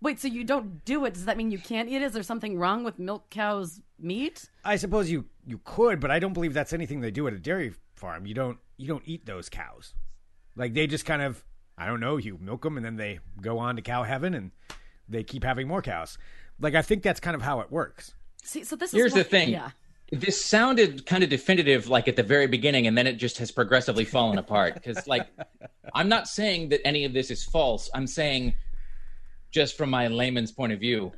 wait, 0.00 0.20
so 0.20 0.28
you 0.28 0.42
don't 0.44 0.82
do 0.86 1.04
it? 1.04 1.12
Does 1.14 1.26
that 1.26 1.36
mean 1.36 1.50
you 1.50 1.58
can't 1.58 1.88
eat 1.88 1.96
it? 1.96 2.02
Is 2.02 2.12
there 2.12 2.22
something 2.22 2.58
wrong 2.58 2.84
with 2.84 2.98
milk 2.98 3.28
cows' 3.30 3.80
meat? 3.98 4.48
I 4.64 4.76
suppose 4.76 5.10
you 5.10 5.26
you 5.50 5.60
could, 5.64 6.00
but 6.00 6.10
I 6.10 6.18
don't 6.18 6.32
believe 6.32 6.54
that's 6.54 6.72
anything 6.72 7.00
they 7.00 7.10
do 7.10 7.26
at 7.26 7.32
a 7.34 7.38
dairy 7.38 7.74
farm. 7.96 8.24
You 8.26 8.34
don't 8.34 8.58
you 8.76 8.86
don't 8.88 9.02
eat 9.04 9.26
those 9.26 9.48
cows. 9.48 9.94
Like 10.56 10.74
they 10.74 10.86
just 10.86 11.04
kind 11.04 11.22
of 11.22 11.44
I 11.76 11.86
don't 11.86 12.00
know, 12.00 12.16
you 12.16 12.38
milk 12.40 12.62
them 12.62 12.76
and 12.76 12.84
then 12.86 12.96
they 12.96 13.18
go 13.40 13.58
on 13.58 13.76
to 13.76 13.82
cow 13.82 14.04
heaven 14.04 14.34
and 14.34 14.50
they 15.08 15.24
keep 15.24 15.42
having 15.44 15.66
more 15.66 15.82
cows. 15.82 16.16
Like 16.60 16.74
I 16.74 16.82
think 16.82 17.02
that's 17.02 17.20
kind 17.20 17.34
of 17.34 17.42
how 17.42 17.60
it 17.60 17.70
works. 17.70 18.14
See, 18.42 18.64
so 18.64 18.76
this 18.76 18.92
Here's 18.92 19.12
is 19.12 19.14
the 19.14 19.24
thing. 19.24 19.50
Yeah. 19.50 19.70
this 20.12 20.42
sounded 20.44 21.04
kind 21.06 21.22
of 21.22 21.30
definitive 21.30 21.88
like 21.88 22.08
at 22.08 22.16
the 22.16 22.22
very 22.22 22.46
beginning 22.46 22.86
and 22.86 22.96
then 22.96 23.06
it 23.06 23.14
just 23.14 23.38
has 23.38 23.50
progressively 23.50 24.04
fallen 24.04 24.38
apart 24.38 24.74
because 24.74 25.06
like 25.06 25.28
i'm 25.94 26.08
not 26.08 26.26
saying 26.26 26.68
that 26.70 26.84
any 26.84 27.04
of 27.04 27.12
this 27.12 27.30
is 27.30 27.44
false 27.44 27.88
i'm 27.94 28.08
saying 28.08 28.52
just 29.52 29.76
from 29.76 29.88
my 29.88 30.08
layman's 30.08 30.50
point 30.50 30.72
of 30.72 30.80
view 30.80 31.12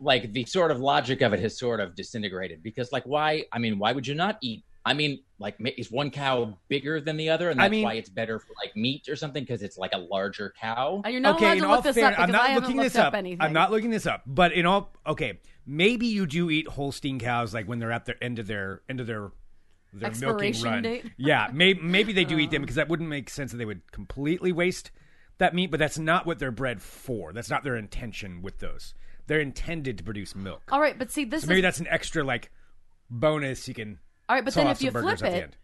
like 0.00 0.32
the 0.32 0.44
sort 0.44 0.70
of 0.70 0.80
logic 0.80 1.20
of 1.22 1.32
it 1.32 1.40
has 1.40 1.58
sort 1.58 1.80
of 1.80 1.94
disintegrated 1.94 2.62
because 2.62 2.90
like 2.92 3.04
why 3.04 3.44
i 3.52 3.58
mean 3.58 3.78
why 3.78 3.92
would 3.92 4.06
you 4.06 4.14
not 4.14 4.36
eat 4.42 4.64
i 4.84 4.92
mean 4.92 5.20
like 5.38 5.54
is 5.78 5.90
one 5.90 6.10
cow 6.10 6.52
bigger 6.68 7.00
than 7.00 7.16
the 7.16 7.30
other 7.30 7.48
and 7.50 7.60
I 7.60 7.64
that's 7.64 7.70
mean- 7.70 7.84
why 7.84 7.94
it's 7.94 8.08
better 8.10 8.38
for 8.38 8.48
like 8.62 8.74
meat 8.76 9.08
or 9.08 9.16
something 9.16 9.42
because 9.44 9.62
it's 9.62 9.78
like 9.78 9.92
a 9.92 9.98
larger 9.98 10.52
cow 10.60 11.00
And 11.04 11.12
you're 11.12 11.20
not 11.22 11.36
okay, 11.36 11.44
allowed 11.46 11.52
in 11.56 11.62
to 11.62 11.68
all 11.68 11.74
look 11.76 11.84
this 11.84 11.94
fair, 11.96 12.06
up 12.06 12.10
because 12.12 12.24
I'm 12.24 12.32
not 12.32 12.50
I 12.50 12.54
looking 12.56 12.76
this 12.76 12.96
up 12.96 13.06
up. 13.08 13.14
anything. 13.14 13.40
I'm 13.40 13.52
not 13.52 13.70
looking 13.70 13.90
this 13.90 14.06
up. 14.06 14.22
But 14.26 14.52
in 14.52 14.66
all 14.66 14.92
okay, 15.06 15.40
maybe 15.66 16.06
you 16.06 16.26
do 16.26 16.50
eat 16.50 16.66
Holstein 16.68 17.18
cows 17.18 17.54
like 17.54 17.66
when 17.66 17.78
they're 17.78 17.92
at 17.92 18.04
their 18.04 18.22
end 18.22 18.38
of 18.38 18.46
their 18.46 18.82
end 18.88 19.00
of 19.00 19.06
their 19.06 19.30
their 19.92 20.10
milking 20.10 20.48
Expiration 20.48 20.64
run. 20.64 20.82
date? 20.82 21.04
Yeah, 21.16 21.48
maybe 21.52 21.80
maybe 21.80 22.12
they 22.12 22.24
do 22.24 22.38
eat 22.38 22.50
them 22.50 22.62
oh. 22.62 22.64
because 22.64 22.76
that 22.76 22.88
wouldn't 22.88 23.08
make 23.08 23.30
sense 23.30 23.52
that 23.52 23.58
they 23.58 23.64
would 23.64 23.90
completely 23.92 24.50
waste 24.52 24.90
that 25.38 25.54
meat. 25.54 25.70
But 25.70 25.78
that's 25.80 25.98
not 25.98 26.26
what 26.26 26.38
they're 26.40 26.50
bred 26.50 26.82
for. 26.82 27.32
That's 27.32 27.48
not 27.50 27.62
their 27.64 27.76
intention 27.76 28.42
with 28.42 28.58
those. 28.58 28.92
They're 29.26 29.40
intended 29.40 29.98
to 29.98 30.04
produce 30.04 30.34
milk. 30.34 30.62
All 30.70 30.80
right, 30.80 30.98
but 30.98 31.10
see, 31.10 31.24
this 31.24 31.42
So 31.42 31.48
maybe 31.48 31.60
is 31.60 31.62
that's 31.64 31.80
an 31.80 31.86
extra 31.88 32.22
like 32.24 32.50
bonus 33.10 33.66
you 33.68 33.74
can. 33.74 33.98
all 34.28 34.36
right. 34.36 34.44
But 34.44 34.52
saw 34.54 34.60
then 34.60 34.68
off 34.68 34.76
if 34.76 34.82
you 34.82 34.90
flip 34.90 35.04
burgers 35.04 35.22
at 35.22 35.30
the 35.32 35.36
it, 35.38 35.42
end. 35.44 35.56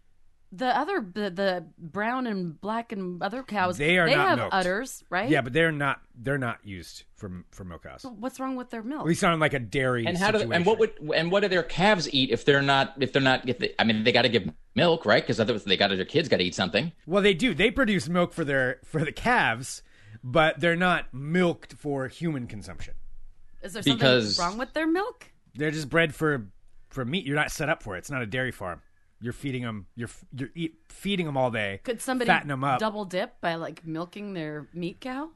the 0.51 0.77
other 0.77 0.99
the, 1.13 1.29
the 1.29 1.65
brown 1.77 2.27
and 2.27 2.59
black 2.59 2.91
and 2.91 3.21
other 3.21 3.43
cows, 3.43 3.77
They 3.77 3.97
are 3.99 4.07
not 4.09 4.27
have 4.29 4.37
milked. 4.39 4.53
udders, 4.53 5.03
right? 5.09 5.29
Yeah, 5.29 5.41
but 5.41 5.53
they're 5.53 5.71
not 5.71 6.01
they're 6.15 6.37
not 6.37 6.59
used 6.63 7.03
for 7.15 7.43
for 7.51 7.63
milk 7.63 7.83
cows. 7.83 8.05
What's 8.19 8.39
wrong 8.39 8.55
with 8.55 8.69
their 8.69 8.83
milk? 8.83 9.01
At 9.01 9.05
least 9.07 9.23
on 9.23 9.39
like 9.39 9.53
a 9.53 9.59
dairy. 9.59 10.05
and 10.05 10.17
how 10.17 10.31
do 10.31 10.39
situation. 10.39 10.53
and 10.53 10.65
what 10.65 10.79
would 10.79 10.93
and 11.15 11.31
what 11.31 11.41
do 11.41 11.47
their 11.47 11.63
calves 11.63 12.11
eat 12.13 12.29
if 12.31 12.45
they're 12.45 12.61
not 12.61 12.93
if 12.99 13.13
they're 13.13 13.21
not 13.21 13.47
if 13.47 13.59
they, 13.59 13.73
I 13.79 13.83
mean 13.83 14.03
they 14.03 14.11
got 14.11 14.23
to 14.23 14.29
give 14.29 14.49
milk 14.75 15.05
right 15.05 15.21
because 15.21 15.39
otherwise 15.39 15.63
they 15.65 15.77
got 15.77 15.87
to 15.87 15.95
their 15.95 16.05
kids 16.05 16.29
got 16.29 16.37
to 16.37 16.43
eat 16.43 16.55
something. 16.55 16.91
Well, 17.05 17.21
they 17.21 17.33
do. 17.33 17.53
They 17.53 17.69
produce 17.71 18.07
milk 18.09 18.33
for 18.33 18.43
their 18.45 18.79
for 18.85 19.03
the 19.05 19.11
calves, 19.11 19.83
but 20.23 20.59
they're 20.59 20.75
not 20.75 21.13
milked 21.13 21.73
for 21.73 22.07
human 22.07 22.47
consumption. 22.47 22.93
Is 23.61 23.73
there 23.73 23.81
something 23.83 23.97
because- 23.97 24.39
wrong 24.39 24.57
with 24.57 24.73
their 24.73 24.87
milk? 24.87 25.31
They're 25.53 25.71
just 25.71 25.89
bred 25.89 26.15
for 26.15 26.47
for 26.89 27.03
meat. 27.05 27.25
You're 27.25 27.35
not 27.35 27.51
set 27.51 27.69
up 27.69 27.83
for 27.83 27.95
it. 27.95 27.99
It's 27.99 28.11
not 28.11 28.21
a 28.21 28.25
dairy 28.25 28.51
farm. 28.51 28.81
You're 29.19 29.33
feeding 29.33 29.61
them. 29.63 29.85
You're 29.95 30.09
you're 30.33 30.49
eat, 30.55 30.75
feeding 30.89 31.25
them 31.25 31.37
all 31.37 31.51
day. 31.51 31.79
Could 31.83 32.01
somebody 32.01 32.27
fatten 32.27 32.47
them 32.47 32.63
up? 32.63 32.79
double 32.79 33.05
dip 33.05 33.39
by 33.41 33.55
like 33.55 33.85
milking 33.85 34.33
their 34.33 34.67
meat 34.73 34.99
cow? 35.01 35.29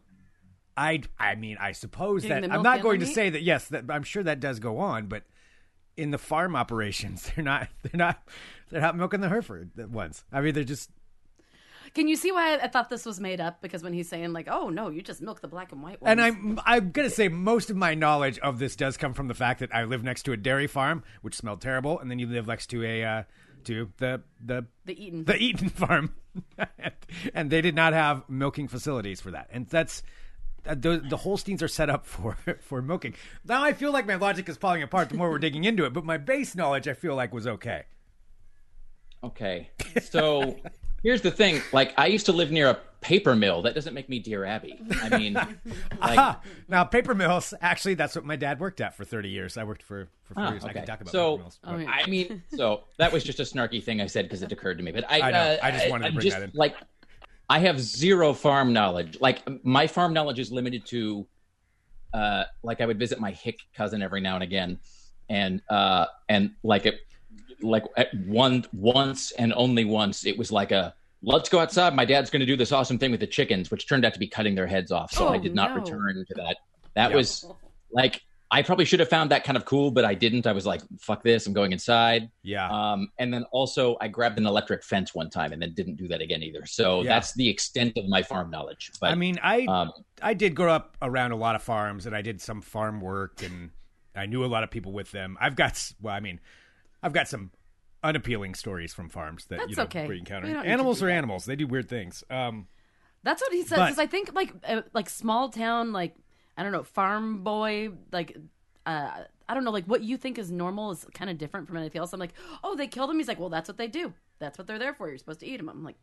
I 0.78 1.02
I 1.20 1.36
mean, 1.36 1.58
I 1.60 1.72
suppose 1.74 2.24
Getting 2.24 2.50
that 2.50 2.56
I'm 2.56 2.64
not 2.64 2.82
going 2.82 3.00
to 3.02 3.06
meat? 3.06 3.14
say 3.16 3.30
that. 3.30 3.42
Yes, 3.44 3.68
that 3.70 3.86
I'm 3.90 4.04
sure 4.04 4.24
that 4.24 4.40
does 4.40 4.60
go 4.60 4.80
on, 4.80 5.08
but 5.08 5.24
in 5.98 6.12
the 6.12 6.18
farm 6.18 6.56
operations, 6.56 7.30
they're 7.36 7.46
not. 7.46 7.68
They're 7.84 7.98
not. 7.98 8.28
They're 8.70 8.82
not 8.82 8.98
milking 8.98 9.22
the 9.22 9.30
Hereford 9.30 9.72
ones. 9.94 10.26
I 10.32 10.42
mean, 10.42 10.54
they're 10.54 10.64
just. 10.64 10.90
Can 11.96 12.10
you 12.10 12.18
see 12.18 12.32
why 12.32 12.56
I, 12.56 12.66
I 12.66 12.68
thought 12.68 12.90
this 12.90 13.06
was 13.06 13.22
made 13.22 13.40
up? 13.40 13.62
Because 13.62 13.82
when 13.82 13.94
he's 13.94 14.10
saying 14.10 14.34
like, 14.34 14.48
"Oh 14.50 14.70
no, 14.70 14.90
you 14.90 15.02
just 15.02 15.22
milk 15.22 15.42
the 15.42 15.48
black 15.48 15.72
and 15.72 15.82
white 15.82 16.02
ones," 16.02 16.12
And 16.12 16.22
I'm 16.22 16.60
I'm 16.66 16.92
gonna 16.92 17.10
say 17.10 17.30
most 17.30 17.70
of 17.70 17.78
my 17.78 17.96
knowledge 17.96 18.38
of 18.40 18.60
this 18.60 18.76
does 18.76 18.98
come 18.98 19.14
from 19.14 19.30
the 19.30 19.34
fact 19.34 19.62
that 19.62 19.74
I 19.74 19.86
live 19.86 20.04
next 20.04 20.24
to 20.24 20.34
a 20.34 20.38
dairy 20.38 20.68
farm, 20.68 21.04
which 21.22 21.36
smelled 21.36 21.62
terrible, 21.62 21.98
and 22.00 22.12
then 22.12 22.20
you 22.20 22.28
live 22.28 22.48
next 22.48 22.68
to 22.68 22.84
a 22.84 23.04
uh, 23.04 23.24
to 23.64 23.92
the 23.98 24.22
the 24.44 24.66
the 24.84 25.02
Eaton. 25.02 25.24
the 25.24 25.38
Eaton 25.38 25.70
farm, 25.82 26.14
and 27.34 27.50
they 27.50 27.62
did 27.62 27.76
not 27.76 27.94
have 27.94 28.30
milking 28.30 28.68
facilities 28.68 29.22
for 29.22 29.32
that, 29.32 29.50
and 29.52 29.68
that's. 29.68 30.04
Uh, 30.68 30.74
the, 30.74 30.98
the 30.98 31.18
Holsteins 31.18 31.62
are 31.62 31.68
set 31.68 31.92
up 31.92 32.06
for 32.08 32.36
for 32.60 32.82
milking. 32.82 33.14
Now 33.46 33.64
I 33.64 33.74
feel 33.74 33.92
like 33.92 34.08
my 34.08 34.16
logic 34.16 34.50
is 34.50 34.58
falling 34.58 34.82
apart 34.82 35.10
the 35.10 35.16
more 35.16 35.30
we're 35.30 35.38
digging 35.38 35.64
into 35.64 35.86
it, 35.86 35.94
but 35.94 36.04
my 36.04 36.18
base 36.18 36.56
knowledge 36.56 36.88
I 36.88 36.94
feel 36.94 37.16
like 37.16 37.34
was 37.34 37.46
okay. 37.46 37.84
Okay, 39.24 39.70
so 40.02 40.58
here's 41.06 41.22
the 41.22 41.32
thing: 41.32 41.62
like 41.72 41.94
I 41.98 42.08
used 42.08 42.26
to 42.26 42.32
live 42.34 42.52
near 42.52 42.70
a 42.72 42.80
paper 43.02 43.36
mill. 43.36 43.62
That 43.62 43.76
doesn't 43.76 43.94
make 43.94 44.10
me 44.10 44.18
Dear 44.20 44.44
Abby. 44.46 44.80
I 45.04 45.18
mean, 45.18 45.34
like 46.02 46.38
now 46.68 46.84
paper 46.84 47.14
mills. 47.14 47.54
Actually, 47.62 47.94
that's 47.94 48.16
what 48.16 48.26
my 48.26 48.36
dad 48.36 48.60
worked 48.60 48.82
at 48.82 48.96
for 48.98 49.06
thirty 49.06 49.30
years. 49.30 49.56
I 49.58 49.64
worked 49.64 49.84
for 49.84 50.08
for 50.24 50.34
four 50.34 50.44
Ah, 50.44 50.52
years. 50.52 50.64
I 50.64 50.70
okay. 50.70 50.80
can 50.80 50.88
talk 50.88 51.02
about 51.02 51.12
So- 51.12 51.32
paper 51.38 51.44
mills. 51.44 51.60
Oh, 51.64 51.78
yeah. 51.78 51.90
I 51.92 52.08
mean, 52.10 52.44
so 52.56 52.86
that 52.98 53.14
was 53.14 53.24
just 53.24 53.40
a 53.40 53.44
snarky 53.44 53.82
thing 53.84 54.02
I 54.02 54.08
said 54.08 54.26
because 54.26 54.42
it 54.42 54.52
occurred 54.52 54.78
to 54.80 54.84
me. 54.84 54.92
But 54.92 55.10
I, 55.10 55.22
I 55.22 55.32
know. 55.32 55.38
uh, 55.38 55.58
I 55.62 55.72
just 55.72 55.90
wanted 55.90 56.04
to 56.04 56.08
I'm 56.10 56.14
bring 56.16 56.24
just, 56.26 56.38
that 56.38 56.44
in. 56.46 56.52
Like, 56.56 56.76
I 57.48 57.60
have 57.60 57.80
zero 57.80 58.34
farm 58.34 58.74
knowledge. 58.74 59.20
Like, 59.22 59.44
my 59.64 59.86
farm 59.86 60.14
knowledge 60.14 60.40
is 60.40 60.52
limited 60.52 60.84
to, 60.88 61.28
uh, 62.12 62.46
like, 62.64 62.82
I 62.82 62.88
would 62.88 62.98
visit 62.98 63.20
my 63.20 63.32
hick 63.32 63.60
cousin 63.76 64.02
every 64.02 64.20
now 64.22 64.34
and 64.34 64.44
again, 64.44 64.80
and 65.30 65.62
uh, 65.70 66.08
and 66.28 66.52
like 66.64 66.88
it, 66.88 66.96
like 67.62 67.84
at 67.98 68.14
one 68.26 68.66
once 68.74 69.32
and 69.32 69.54
only 69.56 69.86
once, 69.86 70.26
it 70.26 70.38
was 70.38 70.52
like 70.52 70.72
a. 70.72 70.94
Let's 71.22 71.50
go 71.50 71.60
outside. 71.60 71.96
My 71.96 72.06
dad's 72.06 72.30
going 72.30 72.42
to 72.42 72.46
do 72.46 72.56
this 72.56 72.72
awesome 72.72 73.00
thing 73.00 73.10
with 73.10 73.20
the 73.20 73.26
chickens, 73.28 73.72
which 73.72 73.88
turned 73.88 74.06
out 74.06 74.14
to 74.14 74.20
be 74.20 74.28
cutting 74.28 74.54
their 74.54 74.68
heads 74.68 74.92
off. 74.92 75.12
So 75.12 75.28
Oh, 75.28 75.30
I 75.34 75.40
did 75.40 75.56
not 75.56 75.76
no. 75.76 75.82
return 75.82 76.24
to 76.28 76.34
that. 76.36 76.58
That 76.94 77.10
Yeah. 77.10 77.16
was 77.16 77.46
like 77.92 78.22
I 78.52 78.62
probably 78.62 78.86
should 78.86 79.00
have 79.00 79.10
found 79.10 79.32
that 79.32 79.44
kind 79.44 79.58
of 79.58 79.66
cool, 79.66 79.90
but 79.90 80.06
I 80.06 80.14
didn't. 80.14 80.46
I 80.46 80.52
was 80.52 80.68
like, 80.68 80.82
"Fuck 81.00 81.24
this! 81.24 81.48
I'm 81.48 81.52
going 81.54 81.72
inside." 81.72 82.30
Yeah. 82.44 82.70
Um, 82.70 83.10
and 83.18 83.34
then 83.34 83.44
also, 83.52 83.98
I 84.00 84.08
grabbed 84.08 84.38
an 84.38 84.46
electric 84.46 84.84
fence 84.84 85.16
one 85.16 85.32
time 85.32 85.52
and 85.52 85.60
then 85.60 85.74
didn't 85.74 85.96
do 85.96 86.08
that 86.10 86.22
again 86.22 86.44
either. 86.44 86.64
So 86.68 87.02
Yeah. 87.02 87.10
that's 87.10 87.34
the 87.34 87.50
extent 87.50 87.98
of 87.98 88.08
my 88.08 88.22
farm 88.22 88.52
knowledge. 88.52 88.92
But 89.02 89.10
I 89.12 89.16
mean, 89.16 89.40
I 89.42 89.66
um, 89.66 89.92
I 90.22 90.36
did 90.36 90.54
grow 90.54 90.72
up 90.72 90.96
around 91.02 91.32
a 91.32 91.36
lot 91.36 91.56
of 91.56 91.64
farms, 91.64 92.06
and 92.06 92.16
I 92.16 92.22
did 92.22 92.40
some 92.40 92.62
farm 92.62 93.02
work, 93.02 93.42
and 93.42 93.72
I 94.16 94.28
knew 94.28 94.46
a 94.46 94.48
lot 94.48 94.64
of 94.64 94.70
people 94.70 94.92
with 94.94 95.12
them. 95.12 95.38
I've 95.42 95.56
got 95.56 95.92
well, 96.00 96.14
I 96.14 96.20
mean, 96.20 96.40
I've 97.06 97.14
got 97.14 97.28
some 97.28 97.52
unappealing 98.04 98.56
stories 98.56 98.94
from 98.94 99.10
farms 99.10 99.46
that 99.46 99.60
you 99.70 99.76
That's 99.76 99.78
know 99.78 99.84
okay. 99.84 100.08
we 100.08 100.18
encounter. 100.18 100.48
We 100.48 100.54
don't 100.54 100.64
need 100.64 100.68
to 100.68 100.74
Animals 100.74 101.00
do 101.00 101.06
are 101.06 101.08
that. 101.10 101.14
animals; 101.16 101.46
they 101.46 101.56
do 101.56 101.68
weird 101.68 101.88
things. 101.88 102.24
Um, 102.30 102.68
That's 103.24 103.42
what 103.42 103.54
he 103.54 103.62
says. 103.62 103.78
But- 103.78 103.86
Because 103.86 104.00
I 104.00 104.08
think 104.08 104.34
like 104.34 104.54
uh, 104.68 104.82
like 104.94 105.10
small 105.10 105.50
town, 105.50 105.92
like 105.94 106.16
I 106.58 106.64
don't 106.64 106.72
know, 106.72 106.84
farm 106.84 107.44
boy, 107.44 107.90
like 108.12 108.36
uh, 108.86 109.12
I 109.48 109.54
don't 109.54 109.64
know, 109.64 109.72
like 109.72 109.86
what 109.86 110.02
you 110.04 110.18
think 110.18 110.38
is 110.40 110.52
normal 110.52 110.92
is 110.92 111.06
kind 111.14 111.30
of 111.30 111.38
different 111.38 111.68
from 111.68 111.78
anything 111.78 112.00
else. 112.00 112.12
I'm 112.14 112.20
like, 112.20 112.34
oh, 112.64 112.76
they 112.76 112.88
killed 112.88 113.10
him. 113.12 113.18
He's 113.18 113.28
like, 113.28 113.40
well, 113.40 113.50
that's 113.50 113.70
what 113.70 113.78
they 113.78 113.88
do. 113.88 114.14
That's 114.40 114.58
what 114.58 114.68
they're 114.68 114.80
there 114.80 114.94
for. 114.94 115.08
You're 115.08 115.18
supposed 115.18 115.40
to 115.42 115.48
eat 115.48 115.58
them. 115.58 115.70
I'm 115.70 115.84
like, 115.84 115.98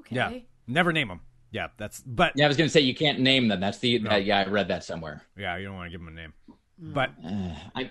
okay. 0.00 0.16
yeah, 0.16 0.38
never 0.66 0.92
name 0.92 1.08
them. 1.08 1.20
Yeah, 1.50 1.68
that's 1.78 2.00
but 2.00 2.32
yeah, 2.36 2.44
I 2.44 2.48
was 2.48 2.56
going 2.58 2.68
to 2.68 2.72
say 2.72 2.80
you 2.80 2.94
can't 2.94 3.20
name 3.20 3.48
them. 3.48 3.60
That's 3.60 3.78
the 3.78 3.98
No. 4.00 4.10
uh, 4.10 4.16
yeah. 4.16 4.40
I 4.40 4.46
read 4.48 4.68
that 4.68 4.84
somewhere. 4.84 5.22
yeah, 5.36 5.56
you 5.56 5.64
don't 5.66 5.76
want 5.76 5.86
to 5.86 5.90
give 5.90 6.00
them 6.04 6.08
a 6.08 6.20
name. 6.20 6.32
Mm. 6.82 6.92
But 6.94 7.10
Uh, 7.24 7.54
I 7.74 7.90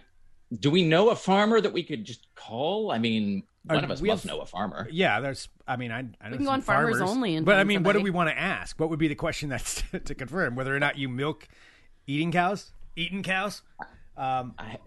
do 0.60 0.69
we 0.71 0.83
know 0.83 1.10
a 1.10 1.15
farmer 1.15 1.60
that 1.60 1.73
we 1.73 1.83
could 1.83 2.05
just 2.05 2.25
call? 2.36 2.91
I 2.91 2.97
mean, 2.99 3.43
One 3.65 3.83
of 3.83 3.91
us 3.91 4.01
we 4.01 4.07
must 4.10 4.23
have- 4.23 4.31
know 4.33 4.41
a 4.41 4.45
farmer. 4.45 4.88
Yeah, 4.91 5.19
there's. 5.19 5.49
I 5.67 5.75
mean, 5.75 5.91
I, 5.91 5.99
I 6.21 6.29
know 6.29 6.38
can 6.38 6.38
go 6.39 6.45
some 6.45 6.47
on 6.53 6.62
Farmers 6.62 6.97
farmers, 6.99 7.10
Only 7.12 7.36
and 7.36 7.45
but 7.45 7.55
I 7.55 7.60
find 7.60 7.67
mean, 7.67 7.83
what 7.83 7.93
do 7.93 8.01
we 8.01 8.10
want 8.12 8.29
to 8.29 8.38
ask? 8.39 8.79
What 8.79 8.89
would 8.89 8.99
be 8.99 9.07
the 9.10 9.15
question 9.15 9.49
that's 9.49 9.83
to 10.05 10.15
confirm 10.15 10.55
whether 10.55 10.73
or 10.75 10.79
not 10.79 10.97
you 10.97 11.10
milk 11.10 11.47
eating 12.05 12.31
cows, 12.31 12.71
eating 12.95 13.23
cows? 13.23 13.62
Um, 14.15 14.53
I, 14.57 14.77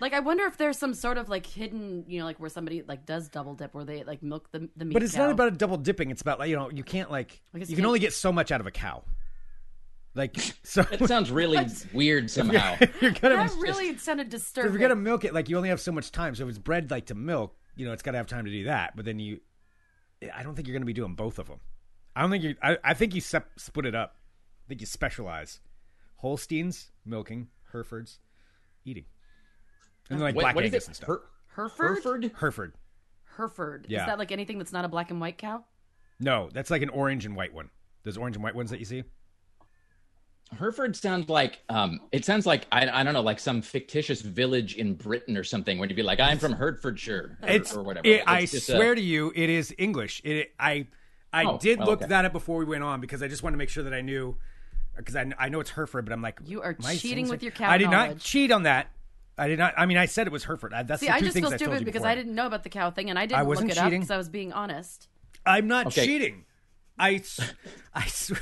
Like, 0.00 0.12
I 0.12 0.20
wonder 0.20 0.44
if 0.46 0.56
there's 0.56 0.78
some 0.78 0.94
sort 0.94 1.18
of 1.18 1.28
like 1.28 1.46
hidden, 1.46 2.04
you 2.08 2.18
know, 2.20 2.24
like 2.24 2.38
where 2.40 2.50
somebody 2.50 2.82
like 2.86 3.06
does 3.06 3.28
double 3.28 3.54
dip, 3.54 3.74
where 3.74 3.84
they 3.84 4.02
like 4.04 4.22
milk 4.22 4.50
the 4.52 4.68
the 4.76 4.84
meat. 4.84 4.94
but 4.94 5.02
it's 5.04 5.14
cow. 5.14 5.24
not 5.26 5.30
about 5.32 5.48
a 5.48 5.52
double 5.52 5.76
dipping. 5.76 6.10
It's 6.10 6.22
about 6.22 6.38
like 6.40 6.50
you 6.50 6.56
know 6.56 6.70
you 6.70 6.82
can't 6.84 7.10
like 7.10 7.40
you 7.54 7.76
can 7.76 7.86
only 7.86 7.98
get 8.00 8.12
so 8.12 8.32
much 8.32 8.50
out 8.52 8.60
of 8.60 8.66
a 8.66 8.70
cow. 8.72 9.02
Like 10.18 10.36
so, 10.64 10.84
it 10.90 11.06
sounds 11.06 11.30
really 11.30 11.64
weird 11.92 12.30
somehow. 12.30 12.76
you're 13.00 13.12
gonna 13.12 13.36
That 13.36 13.54
really 13.58 13.96
sounded 13.96 14.28
disturbing. 14.28 14.28
if 14.28 14.30
disturbing. 14.30 14.72
you're 14.72 14.88
gonna 14.88 15.00
milk 15.00 15.24
it 15.24 15.32
like 15.32 15.48
you 15.48 15.56
only 15.56 15.68
have 15.70 15.80
so 15.80 15.92
much 15.92 16.10
time. 16.12 16.34
So 16.34 16.42
if 16.42 16.48
it's 16.50 16.58
bred 16.58 16.90
like 16.90 17.06
to 17.06 17.14
milk, 17.14 17.56
you 17.76 17.86
know 17.86 17.92
it's 17.92 18.02
got 18.02 18.10
to 18.12 18.18
have 18.18 18.26
time 18.26 18.44
to 18.44 18.50
do 18.50 18.64
that. 18.64 18.96
But 18.96 19.04
then 19.04 19.18
you, 19.18 19.40
I 20.34 20.42
don't 20.42 20.54
think 20.54 20.66
you're 20.68 20.74
gonna 20.74 20.84
be 20.86 20.92
doing 20.92 21.14
both 21.14 21.38
of 21.38 21.46
them. 21.46 21.60
I 22.16 22.22
don't 22.22 22.30
think 22.30 22.42
you. 22.44 22.56
I, 22.62 22.76
I 22.82 22.94
think 22.94 23.14
you 23.14 23.20
sep- 23.20 23.50
split 23.58 23.86
it 23.86 23.94
up. 23.94 24.16
I 24.18 24.68
think 24.68 24.80
you 24.80 24.86
specialize. 24.86 25.60
Holsteins 26.16 26.90
milking, 27.06 27.46
Herefords 27.72 28.18
eating, 28.84 29.04
and 30.10 30.18
then 30.18 30.24
like 30.24 30.34
What- 30.34 30.42
Black 30.42 30.54
what 30.56 30.64
is 30.64 30.72
Angus 30.72 30.84
it? 30.84 30.88
and 30.88 30.96
stuff. 30.96 31.06
Her- 31.08 31.22
Hereford. 31.54 31.94
Hereford? 31.94 32.32
Hereford. 32.40 32.72
Hereford. 33.36 33.86
Yeah. 33.88 34.00
Is 34.00 34.06
that 34.06 34.18
like 34.18 34.32
anything 34.32 34.58
that's 34.58 34.72
not 34.72 34.84
a 34.84 34.88
black 34.88 35.10
and 35.12 35.20
white 35.20 35.38
cow? 35.38 35.64
No, 36.20 36.50
that's 36.52 36.70
like 36.70 36.82
an 36.82 36.88
orange 36.88 37.24
and 37.24 37.36
white 37.36 37.54
one. 37.54 37.70
Those 38.04 38.16
orange 38.18 38.34
and 38.36 38.42
white 38.42 38.54
ones 38.56 38.70
that 38.70 38.78
you 38.80 38.84
see. 38.84 39.04
Hereford 40.56 40.96
sounds 40.96 41.28
like 41.28 41.58
um, 41.68 42.00
it 42.12 42.24
sounds 42.24 42.46
like 42.46 42.66
I, 42.72 42.88
I 42.88 43.02
don't 43.04 43.12
know, 43.14 43.20
like 43.20 43.38
some 43.38 43.60
fictitious 43.62 44.20
village 44.22 44.74
in 44.76 44.94
Britain 44.94 45.36
or 45.36 45.44
something. 45.44 45.78
Where 45.78 45.88
you'd 45.88 45.94
be 45.96 46.02
like, 46.02 46.20
I'm 46.20 46.38
from 46.38 46.52
Hertfordshire 46.52 47.36
or, 47.42 47.48
It's, 47.48 47.74
or 47.76 47.82
whatever. 47.82 48.06
it- 48.06 48.22
I 48.26 48.40
It's 48.40 48.52
just 48.52 48.68
a- 48.70 48.76
swear 48.76 48.94
to 48.94 49.00
you, 49.00 49.32
it 49.36 49.50
is 49.50 49.74
English. 49.78 50.22
It, 50.24 50.52
I 50.58 50.86
I 51.32 51.44
Oh, 51.44 51.58
did 51.58 51.78
well, 51.78 51.88
look 51.88 52.00
okay. 52.00 52.08
that 52.08 52.24
up 52.24 52.32
before 52.32 52.56
we 52.58 52.64
went 52.64 52.82
on 52.82 53.00
because 53.02 53.22
I 53.22 53.28
just 53.28 53.42
wanted 53.42 53.54
to 53.54 53.58
make 53.58 53.68
sure 53.68 53.84
that 53.84 53.92
I 53.92 54.00
knew 54.00 54.36
because 54.96 55.14
I, 55.14 55.30
I 55.38 55.48
know 55.50 55.60
it's 55.60 55.70
Hereford, 55.70 56.06
but 56.06 56.12
I'm 56.12 56.22
like 56.22 56.40
You 56.46 56.62
are 56.62 56.72
cheating 56.72 56.98
saying 56.98 57.28
with 57.28 57.42
your 57.42 57.52
something? 57.52 57.66
cow 57.66 57.70
I 57.72 57.78
did 57.78 57.90
not 57.90 58.18
cheat 58.18 58.50
on 58.50 58.62
that. 58.62 58.88
I 59.36 59.46
did 59.48 59.58
not. 59.58 59.74
I 59.76 59.84
mean, 59.86 59.98
I 59.98 60.06
said 60.06 60.26
it 60.26 60.32
was 60.32 60.44
Hereford. 60.44 60.72
I, 60.74 60.82
that's 60.82 61.00
See, 61.00 61.06
the 61.06 61.14
I 61.14 61.20
just 61.20 61.34
things 61.34 61.46
feel 61.48 61.58
stupid 61.58 61.80
you 61.80 61.84
because 61.84 62.00
before. 62.00 62.08
I 62.10 62.14
didn't 62.16 62.34
know 62.34 62.46
about 62.46 62.64
the 62.64 62.70
cow 62.70 62.90
thing, 62.90 63.08
and 63.10 63.16
I 63.18 63.26
didn't 63.26 63.38
I 63.38 63.42
wasn't 63.44 63.68
look 63.68 63.76
it 63.76 63.78
up 63.80 63.84
cheating. 63.84 64.00
because 64.00 64.10
I 64.10 64.16
was 64.16 64.28
being 64.28 64.52
honest. 64.52 65.06
I'm 65.46 65.68
not 65.68 65.86
Okay. 65.88 66.06
cheating. 66.06 66.44
I, 66.98 67.14
s- 67.16 67.38
I, 67.94 68.00
s- 68.02 68.32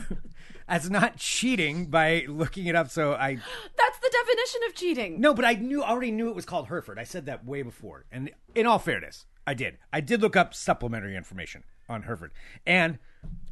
that's 0.68 0.88
not 0.90 1.16
cheating 1.16 1.87
by 1.87 2.24
looking 2.29 2.66
it 2.66 2.74
up. 2.74 2.90
So 2.90 3.14
I 3.14 3.35
That's 3.76 3.98
the 3.98 4.11
definition 4.12 4.61
of 4.68 4.74
cheating. 4.74 5.20
no, 5.20 5.35
but 5.35 5.44
I 5.44 5.55
knew 5.55 5.83
already 5.83 6.11
knew 6.11 6.29
it 6.29 6.35
was 6.35 6.44
called 6.44 6.68
Hereford. 6.68 6.98
I 6.98 7.05
said 7.05 7.26
that 7.26 7.44
way 7.44 7.62
before. 7.62 8.05
And 8.11 8.31
in 8.55 8.66
all 8.66 8.79
fairness, 8.79 9.26
I 9.46 9.55
did. 9.55 9.79
I 9.92 10.00
did 10.00 10.22
look 10.22 10.37
up 10.37 10.55
supplementary 10.55 11.16
information 11.16 11.62
on 11.88 12.02
Hereford, 12.02 12.33
and 12.66 12.98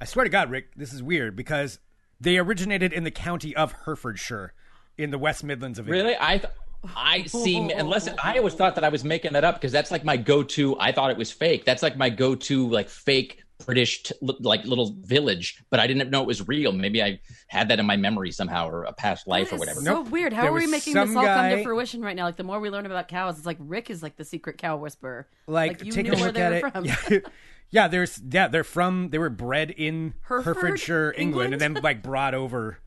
I 0.01 0.05
swear 0.07 0.25
to 0.25 0.31
God, 0.31 0.51
Rick, 0.51 0.75
this 0.77 0.93
is 0.93 1.03
weird 1.03 1.37
because 1.37 1.79
they 2.21 2.37
originated 2.37 2.93
in 2.93 3.05
the 3.05 3.11
county 3.11 3.55
of 3.55 3.73
Herefordshire, 3.85 4.53
in 4.99 5.11
the 5.11 5.19
West 5.19 5.45
Midlands 5.45 5.79
of 5.79 5.87
England. 5.89 6.07
Really, 6.07 6.17
I 6.21 6.39
th- 6.39 6.53
I 6.97 7.23
see. 7.25 7.57
Unless 7.71 8.09
I 8.23 8.39
always 8.39 8.55
thought 8.55 8.75
that 8.75 8.85
I 8.85 8.89
was 8.89 9.05
making 9.05 9.33
that 9.33 9.45
up 9.45 9.55
because 9.55 9.73
that's 9.73 9.91
like 9.91 10.05
my 10.05 10.17
go-to. 10.17 10.79
I 10.79 10.93
thought 10.93 11.11
it 11.11 11.17
was 11.17 11.31
fake. 11.31 11.65
That's 11.65 11.83
like 11.83 11.97
my 11.97 12.11
go-to, 12.11 12.69
like 12.69 12.89
fake 12.89 13.44
British, 13.65 14.03
t- 14.03 14.15
like 14.21 14.65
little 14.65 14.95
village. 15.03 15.63
But 15.71 15.81
I 15.81 15.87
didn't 15.87 16.11
know 16.11 16.21
it 16.21 16.27
was 16.27 16.47
real. 16.49 16.73
Maybe 16.73 17.03
I 17.03 17.21
had 17.49 17.69
that 17.69 17.79
in 17.79 17.87
my 17.87 17.97
memory 17.97 18.31
somehow 18.33 18.69
or 18.69 18.85
a 18.85 18.93
past 18.93 19.27
life 19.27 19.51
That 19.51 19.57
or 19.57 19.59
whatever. 19.61 19.81
So 19.81 19.95
Nope. 20.03 20.11
weird. 20.11 20.33
How 20.33 20.43
There 20.43 20.51
are 20.51 20.55
we 20.55 20.67
making 20.67 20.95
this 20.95 21.09
some 21.09 21.17
all 21.17 21.25
come 21.25 21.51
to 21.51 21.63
fruition 21.63 22.03
right 22.03 22.17
now? 22.17 22.25
Like 22.25 22.37
the 22.37 22.43
more 22.45 22.59
we 22.61 22.69
learn 22.71 22.85
about 22.87 23.09
cows, 23.09 23.37
it's 23.39 23.47
like 23.47 23.59
Rick 23.61 23.91
is 23.91 24.03
like 24.03 24.17
the 24.17 24.25
secret 24.25 24.59
cow 24.59 24.77
whisperer. 24.77 25.29
Like, 25.47 25.85
you 25.85 25.93
take 25.93 26.07
knew 26.07 26.13
a 26.13 26.17
where 26.17 26.25
look 26.27 26.35
they 26.35 26.43
at 26.43 26.63
were 26.63 26.69
it. 26.69 26.73
from. 26.73 26.85
Yeah. 26.85 27.19
yeah, 27.71 27.89
there's 27.89 28.21
yeah, 28.29 28.49
they're 28.49 28.65
from 28.65 29.11
they 29.11 29.19
were 29.19 29.31
bred 29.31 29.71
in 29.71 30.15
Hereford, 30.29 30.57
Herefordshire, 30.57 31.15
England, 31.17 31.53
and 31.55 31.61
then 31.61 31.75
like 31.75 32.03
brought 32.03 32.35
over 32.35 32.79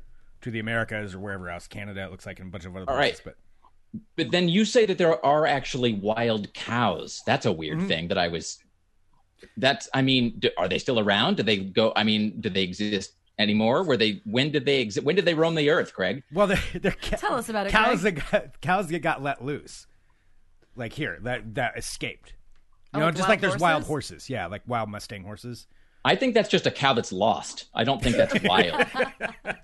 to 0.42 0.52
the 0.52 0.60
Americas 0.60 1.16
or 1.16 1.20
wherever 1.20 1.50
else, 1.50 1.68
Canada. 1.68 2.04
It 2.04 2.12
looks 2.12 2.26
like 2.26 2.40
and 2.40 2.50
a 2.50 2.52
bunch 2.52 2.66
of 2.66 2.76
other 2.76 2.86
All 2.90 2.96
places. 2.98 3.26
right. 3.26 3.36
But 3.96 4.02
But 4.18 4.32
then 4.32 4.50
you 4.50 4.66
say 4.66 4.86
that 4.86 4.98
there 4.98 5.26
are 5.26 5.46
actually 5.46 5.94
wild 5.94 6.54
cows. 6.54 7.22
That's 7.26 7.46
a 7.46 7.52
weird 7.52 7.78
Mm-hmm. 7.80 7.88
thing 7.88 8.08
that 8.10 8.18
I 8.18 8.28
was. 8.28 8.60
That's. 9.58 9.90
I 9.94 10.02
mean, 10.02 10.36
do, 10.40 10.50
are 10.58 10.68
they 10.68 10.80
still 10.80 11.00
around? 11.00 11.38
Do 11.38 11.44
they 11.44 11.58
go? 11.58 11.94
I 11.96 12.04
mean, 12.04 12.40
do 12.42 12.50
they 12.50 12.64
exist 12.64 13.14
anymore? 13.40 13.84
Were 13.84 13.98
they? 13.98 14.22
When 14.26 14.52
did 14.52 14.66
they 14.66 14.82
exist? 14.82 15.06
When 15.06 15.16
did 15.16 15.26
they 15.26 15.34
roam 15.34 15.56
the 15.56 15.70
earth, 15.70 15.94
Craig? 15.94 16.24
well, 16.34 16.48
they're, 16.48 16.60
they're 16.74 16.92
ca- 16.92 17.18
Tell 17.18 17.36
us 17.36 17.50
about 17.50 17.68
it, 17.68 17.72
Cows 17.72 18.02
that 18.04 18.12
got, 18.14 18.62
cows 18.62 18.88
that 18.90 19.00
got 19.00 19.22
let 19.22 19.44
loose, 19.44 19.88
like 20.76 20.94
here 20.94 21.20
that 21.24 21.56
that 21.56 21.78
escaped. 21.78 22.34
You 22.94 22.98
Oh, 22.98 23.00
know, 23.00 23.06
like 23.08 23.16
just 23.16 23.28
wild 23.28 23.30
like 23.30 23.42
there's 23.42 23.62
wild 23.62 23.84
horses? 23.84 24.10
horses. 24.12 24.30
Yeah, 24.30 24.48
like 24.48 24.62
wild 24.66 24.90
Mustang 24.90 25.24
horses. 25.24 25.68
I 26.06 26.16
think 26.16 26.34
that's 26.34 26.50
just 26.50 26.66
a 26.68 26.72
cow 26.72 26.94
that's 26.94 27.12
lost. 27.12 27.66
I 27.74 27.84
don't 27.84 28.02
think 28.02 28.16
that's 28.16 28.42
wild. 28.44 28.86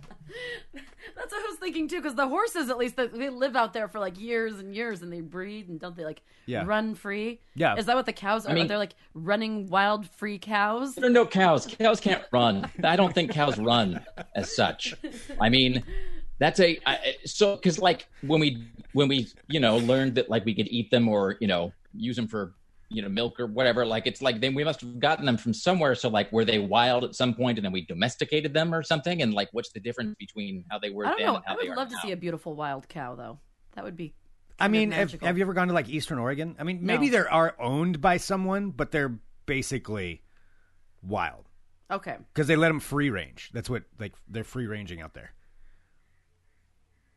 That's 1.15 1.32
what 1.32 1.46
I 1.46 1.48
was 1.48 1.58
thinking 1.60 1.88
too, 1.88 1.98
because 2.02 2.15
the 2.15 2.28
horses, 2.28 2.69
at 2.69 2.78
least, 2.78 2.96
they- 2.98 3.08
they 3.08 3.30
live 3.30 3.56
out 3.56 3.72
there 3.72 3.88
for 3.88 4.00
like 4.00 4.19
years 4.19 4.60
and 4.60 4.76
years, 4.76 5.02
and 5.04 5.13
they 5.13 5.22
breed, 5.22 5.69
and 5.69 5.80
don't 5.80 5.96
they 5.96 6.04
like 6.04 6.22
Yeah. 6.48 6.63
run 6.65 6.96
free? 6.96 7.39
Yeah. 7.56 7.76
Is 7.78 7.86
that 7.86 7.96
what 7.96 8.06
the 8.08 8.13
cows 8.13 8.46
are? 8.46 8.50
I 8.50 8.54
mean- 8.54 8.67
they're 8.67 8.78
like 8.80 8.96
running 9.13 9.67
wild 9.67 10.10
free 10.10 10.39
cows? 10.39 10.96
There 10.96 11.06
are 11.06 11.10
no 11.10 11.26
cows. 11.26 11.67
Cows 11.67 12.00
can't 12.00 12.24
run. 12.32 12.69
I 12.84 12.96
don't 12.96 13.13
think 13.13 13.32
cows 13.32 13.58
run 13.58 14.04
as 14.36 14.54
such. 14.56 14.96
I 15.39 15.50
mean, 15.50 15.84
that's 16.39 16.60
a 16.60 16.80
I, 16.86 17.15
so 17.26 17.56
because 17.56 17.80
like 17.80 18.08
when 18.22 18.39
we 18.41 18.67
when 18.93 19.08
we 19.08 19.28
you 19.48 19.60
know 19.60 19.78
learned 19.78 20.15
that 20.15 20.30
like 20.30 20.43
we 20.46 20.54
could 20.56 20.67
eat 20.69 20.89
them 20.91 21.08
or 21.08 21.38
you 21.39 21.48
know 21.48 21.72
use 21.96 22.15
them 22.15 22.28
for 22.28 22.54
you 22.94 23.02
know 23.02 23.10
milk 23.10 23.40
or 23.40 23.48
whatever 23.48 23.86
like 23.86 24.06
it's 24.08 24.22
like 24.22 24.40
then 24.40 24.54
we 24.54 24.64
must 24.64 24.82
have 24.82 25.00
gotten 25.00 25.26
them 25.26 25.38
from 25.38 25.54
somewhere 25.54 25.96
so 25.96 26.08
like 26.10 26.32
were 26.32 26.46
they 26.46 26.60
wild 26.60 27.04
at 27.04 27.16
some 27.16 27.34
point 27.34 27.58
and 27.58 27.66
then 27.66 27.72
we 27.72 27.86
domesticated 27.86 28.54
them 28.54 28.74
or 28.74 28.84
something 28.84 29.22
and 29.22 29.34
like 29.34 29.50
what's 29.52 29.72
the 29.72 29.80
difference 29.80 30.16
between 30.20 30.64
how 30.70 30.78
they 30.80 30.90
were 30.90 31.06
I 31.06 31.10
don't 31.10 31.18
then 31.20 31.28
know. 31.28 31.36
and 31.38 31.44
how 31.46 31.54
I 31.54 31.58
they 31.62 31.70
would 31.70 31.74
are 31.74 31.78
love 31.78 31.90
to 31.90 31.96
now? 31.96 32.02
see 32.02 32.12
a 32.12 32.18
beautiful 32.18 32.56
wild 32.56 32.88
cow, 32.88 33.16
though. 33.16 33.40
That 33.76 33.84
would 33.84 33.98
be. 33.98 34.14
I 34.60 34.68
mean, 34.68 34.92
have, 34.92 35.12
have 35.22 35.38
you 35.38 35.44
ever 35.44 35.54
gone 35.54 35.68
to 35.70 35.74
like 35.74 35.90
Eastern 35.90 36.20
Oregon? 36.20 36.56
I 36.60 36.64
mean, 36.64 36.80
maybe 36.82 37.08
No. 37.08 37.12
they 37.24 37.28
are 37.28 37.56
owned 37.60 38.00
by 38.00 38.18
someone, 38.18 38.70
but 38.70 38.92
they're 38.92 39.18
basically 39.48 40.22
wild 41.02 41.50
Okay, 41.92 42.18
because 42.34 42.48
they 42.48 42.56
let 42.56 42.68
them 42.70 42.80
free 42.80 43.10
range. 43.10 43.50
That's 43.54 43.70
what 43.70 43.84
like 44.00 44.14
they're 44.28 44.44
free 44.44 44.68
ranging 44.68 45.02
out 45.02 45.14
there. 45.16 45.32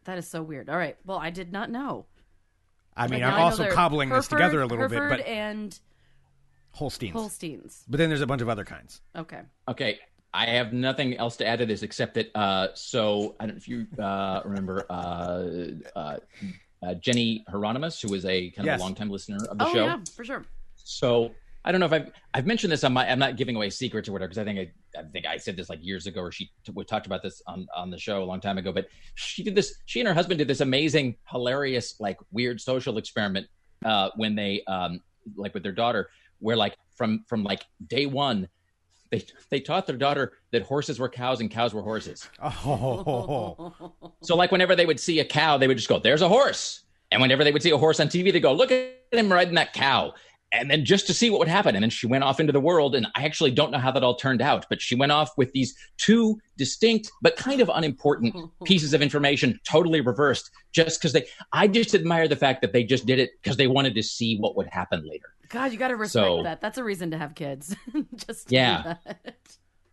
that 0.05 0.19
is 0.19 0.27
so 0.27 0.43
weird. 0.43 0.69
All 0.71 0.77
right. 0.79 0.97
Well, 1.05 1.19
I 1.19 1.31
did 1.31 1.53
not 1.53 1.71
know. 1.71 2.07
I 2.96 3.09
mean, 3.09 3.20
Like, 3.20 3.22
I'm 3.24 3.30
now 3.30 3.35
I 3.37 3.38
know 3.38 3.44
also 3.44 3.62
they're 3.64 3.72
cobbling 3.72 4.09
this 4.09 4.28
together 4.28 4.61
a 4.62 4.66
little 4.66 4.88
Hereford 4.88 5.11
bit, 5.11 5.18
but 5.18 5.26
and 5.26 5.78
Holsteins. 6.72 7.12
Holsteins. 7.14 7.85
But 7.88 7.98
then 7.98 8.09
there's 8.09 8.20
a 8.22 8.26
bunch 8.26 8.42
of 8.42 8.48
other 8.48 8.64
kinds. 8.64 9.00
Okay. 9.16 9.40
Okay, 9.68 9.98
I 10.35 10.46
have 10.46 10.72
nothing 10.72 11.16
else 11.16 11.37
to 11.38 11.46
add 11.46 11.59
to 11.61 11.66
this 11.66 11.82
except 11.82 12.14
that. 12.14 12.30
Uh, 12.35 12.68
so 12.74 13.35
I 13.40 13.46
don't 13.46 13.54
know 13.54 13.59
if 13.59 13.68
you 13.68 13.87
uh, 13.98 14.42
remember 14.44 14.85
uh, 14.90 15.44
uh, 15.94 16.16
uh, 16.82 16.94
Jenny 16.94 17.44
Hieronymus, 17.48 18.00
who 18.00 18.09
was 18.11 18.24
a 18.26 18.50
kind 18.50 18.61
of 18.61 18.64
Yes. 18.66 18.80
a 18.80 18.82
longtime 18.82 19.09
listener 19.11 19.38
of 19.48 19.59
the 19.59 19.66
Oh 19.66 19.72
show. 19.72 19.85
yeah, 19.87 19.98
for 20.14 20.24
sure. 20.24 20.44
So 20.76 21.32
I 21.66 21.72
don't 21.72 21.81
know 21.81 21.87
if 21.87 21.92
I've 21.92 22.12
I've 22.33 22.46
mentioned 22.46 22.72
this 22.72 22.85
on 22.85 22.92
my. 22.92 23.11
I'm 23.11 23.18
not 23.18 23.37
giving 23.37 23.57
away 23.57 23.70
secrets 23.70 24.09
or 24.09 24.12
whatever 24.12 24.29
because 24.29 24.38
I 24.38 24.44
think 24.44 24.59
I, 24.61 25.00
I 25.00 25.02
think 25.02 25.26
I 25.26 25.37
said 25.37 25.57
this 25.57 25.68
like 25.68 25.81
years 25.83 26.07
ago 26.07 26.20
or 26.20 26.31
she 26.31 26.44
t- 26.64 26.72
we 26.72 26.85
talked 26.85 27.07
about 27.07 27.24
this 27.24 27.42
on 27.48 27.66
on 27.74 27.90
the 27.90 27.98
show 27.98 28.22
a 28.22 28.24
long 28.24 28.40
time 28.40 28.57
ago. 28.57 28.72
But 28.72 28.87
she 29.16 29.42
did 29.42 29.57
this. 29.57 29.74
She 29.85 29.98
and 29.98 30.07
her 30.07 30.14
husband 30.14 30.38
did 30.38 30.46
this 30.46 30.61
amazing, 30.61 31.16
hilarious, 31.29 31.98
like 31.98 32.18
weird 32.31 32.61
social 32.61 32.98
experiment 32.98 33.48
uh, 33.85 34.11
when 34.14 34.37
they 34.37 34.62
um 34.68 35.00
like 35.35 35.55
with 35.55 35.64
their 35.64 35.72
daughter, 35.72 36.09
where 36.38 36.57
like 36.57 36.76
from 36.94 37.24
from 37.26 37.42
like 37.42 37.64
day 37.87 38.07
one. 38.07 38.48
They, 39.09 39.24
they 39.50 39.61
taught 39.61 39.87
their 39.87 39.96
daughter 39.96 40.33
that 40.50 40.62
horses 40.62 40.98
were 40.98 41.09
cows 41.09 41.40
and 41.40 41.48
cows 41.48 41.72
were 41.72 41.81
horses. 41.81 42.29
Oh, 42.42 43.72
So 44.22 44.35
like 44.35 44.50
whenever 44.50 44.74
they 44.74 44.85
would 44.85 44.98
see 44.98 45.20
a 45.20 45.24
cow, 45.24 45.59
they 45.59 45.68
would 45.68 45.76
just 45.76 45.88
go, 45.88 46.00
"There's 46.00 46.22
a 46.22 46.29
horse." 46.29 46.83
And 47.12 47.22
whenever 47.22 47.44
they 47.44 47.52
would 47.52 47.62
see 47.62 47.70
a 47.70 47.79
horse 47.79 48.00
on 48.00 48.09
TV, 48.09 48.33
they 48.33 48.40
go, 48.40 48.52
"Look 48.52 48.72
at 48.72 48.96
him 49.12 49.33
riding 49.33 49.55
that 49.55 49.72
cow." 49.72 50.14
And 50.57 50.71
then 50.71 50.85
just 50.85 51.07
to 51.09 51.14
see 51.14 51.31
what 51.31 51.38
would 51.38 51.49
happen. 51.49 51.75
And 51.77 51.83
then 51.83 51.90
she 51.90 52.07
went 52.07 52.25
off 52.25 52.40
into 52.40 52.53
the 52.53 52.61
world. 52.61 52.95
And 52.95 53.07
I 53.14 53.25
actually 53.25 53.51
don't 53.51 53.71
know 53.71 53.79
how 53.79 53.90
that 53.92 54.03
all 54.03 54.16
turned 54.16 54.40
out, 54.42 54.66
but 54.69 54.81
she 54.81 54.95
went 54.95 55.12
off 55.12 55.31
with 55.37 55.53
these 55.53 55.75
two 55.99 56.38
distinct 56.57 57.11
but 57.23 57.37
kind 57.37 57.61
of 57.61 57.71
unimportant 57.75 58.35
pieces 58.64 58.95
of 58.95 59.03
information, 59.03 59.61
totally 59.69 60.01
reversed, 60.01 60.51
just 60.73 61.01
because 61.01 61.12
they. 61.12 61.27
I 61.53 61.69
just 61.69 61.95
admire 61.95 62.29
the 62.29 62.37
fact 62.37 62.61
that 62.62 62.73
they 62.73 62.83
just 62.85 63.07
did 63.07 63.19
it 63.19 63.31
because 63.42 63.57
they 63.57 63.66
wanted 63.66 63.95
to 63.95 64.03
see 64.03 64.37
what 64.38 64.57
would 64.57 64.66
happen 64.69 65.07
later. 65.09 65.27
God, 65.49 65.71
you 65.73 65.79
got 65.79 65.88
to 65.88 65.97
respect 65.97 66.27
So- 66.27 66.42
that. 66.42 66.61
That's 66.61 66.79
a 66.79 66.85
reason 66.85 67.11
to 67.12 67.19
have 67.19 67.35
kids. 67.37 67.77
Just 68.27 68.49
to 68.49 68.55
Yeah. 68.55 68.83
do 68.83 68.88
that. 69.05 69.37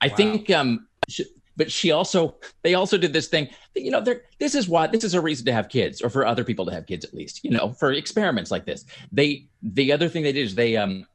I 0.01 0.09
think, 0.09 0.49
um, 0.49 0.87
sh 1.07 1.21
but 1.55 1.71
she 1.71 1.91
also, 1.91 2.35
they 2.63 2.73
also 2.73 2.97
did 2.97 3.13
this 3.13 3.27
thing. 3.27 3.49
You 3.75 3.91
know, 3.91 4.03
this 4.39 4.55
is 4.55 4.67
why 4.67 4.87
this 4.87 5.03
is 5.03 5.13
a 5.13 5.21
reason 5.21 5.45
to 5.45 5.53
have 5.53 5.69
kids, 5.69 6.01
or 6.01 6.09
for 6.09 6.25
other 6.25 6.43
people 6.43 6.65
to 6.65 6.71
have 6.71 6.85
kids 6.85 7.05
at 7.05 7.13
least. 7.13 7.43
You 7.43 7.51
know, 7.51 7.73
for 7.73 7.91
experiments 7.91 8.51
like 8.51 8.65
this. 8.65 8.85
They, 9.11 9.47
the 9.61 9.91
other 9.91 10.09
thing 10.09 10.23
they 10.23 10.31
did 10.31 10.45
is 10.45 10.55
they, 10.55 10.77
um, 10.77 11.05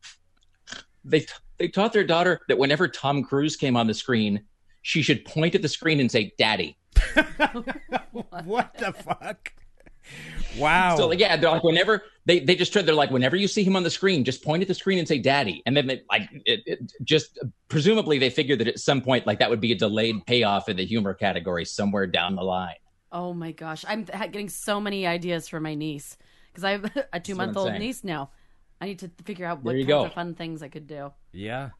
they, 1.05 1.27
they 1.59 1.69
taught 1.69 1.93
their 1.93 2.05
daughter 2.05 2.41
that 2.49 2.59
whenever 2.59 2.89
Tom 2.89 3.23
Cruise 3.23 3.57
came 3.57 3.77
on 3.77 3.87
the 3.87 3.95
screen, 3.95 4.43
she 4.83 5.03
should 5.03 5.25
point 5.25 5.55
at 5.55 5.63
the 5.63 5.69
screen 5.69 6.01
and 6.01 6.11
say 6.11 6.33
"Daddy." 6.39 6.79
what 8.45 8.75
the 8.79 8.93
fuck? 8.93 9.53
Wow. 10.57 10.97
So 10.97 11.13
yeah, 11.13 11.37
they're 11.37 11.51
like 11.51 11.63
whenever 11.63 12.03
they 12.29 12.41
they 12.41 12.55
just 12.55 12.73
tried. 12.75 12.85
they're 12.85 12.95
like 12.95 13.11
whenever 13.11 13.37
you 13.37 13.49
see 13.49 13.65
him 13.65 13.75
on 13.75 13.83
the 13.83 13.91
screen, 13.91 14.23
just 14.23 14.45
point 14.45 14.61
at 14.61 14.69
the 14.69 14.75
screen 14.75 14.99
and 14.99 15.09
say 15.09 15.19
"daddy," 15.19 15.63
and 15.65 15.75
then 15.75 15.87
they, 15.87 16.03
like 16.11 16.29
it, 16.45 16.61
it 16.67 16.93
just 17.03 17.39
presumably 17.69 18.19
they 18.19 18.29
figured 18.29 18.61
that 18.61 18.69
at 18.69 18.79
some 18.79 19.01
point 19.01 19.27
like 19.27 19.39
that 19.39 19.49
would 19.49 19.63
be 19.63 19.73
a 19.73 19.75
delayed 19.75 20.25
payoff 20.27 20.69
in 20.69 20.77
the 20.77 20.85
humor 20.85 21.15
category 21.15 21.65
somewhere 21.65 22.07
down 22.07 22.37
the 22.37 22.43
line. 22.43 22.77
Oh 23.11 23.33
my 23.33 23.53
gosh, 23.53 23.83
I'm 23.89 24.05
th- 24.05 24.31
getting 24.31 24.51
so 24.51 24.79
many 24.79 25.07
ideas 25.07 25.49
for 25.49 25.59
my 25.59 25.75
niece 25.75 26.19
because 26.49 26.65
I 26.65 26.73
have 26.73 26.93
a 27.15 27.19
two 27.19 27.35
month 27.35 27.57
old 27.57 27.73
niece 27.73 28.05
now. 28.05 28.31
I 28.79 28.87
need 28.87 28.99
to 28.99 29.11
figure 29.25 29.47
out 29.47 29.65
what 29.65 29.73
There 29.73 29.81
kinds 29.81 29.89
go. 29.89 30.05
of 30.05 30.13
fun 30.13 30.35
things 30.35 30.63
I 30.63 30.69
could 30.69 30.87
do. 30.87 31.13
Yeah. 31.33 31.71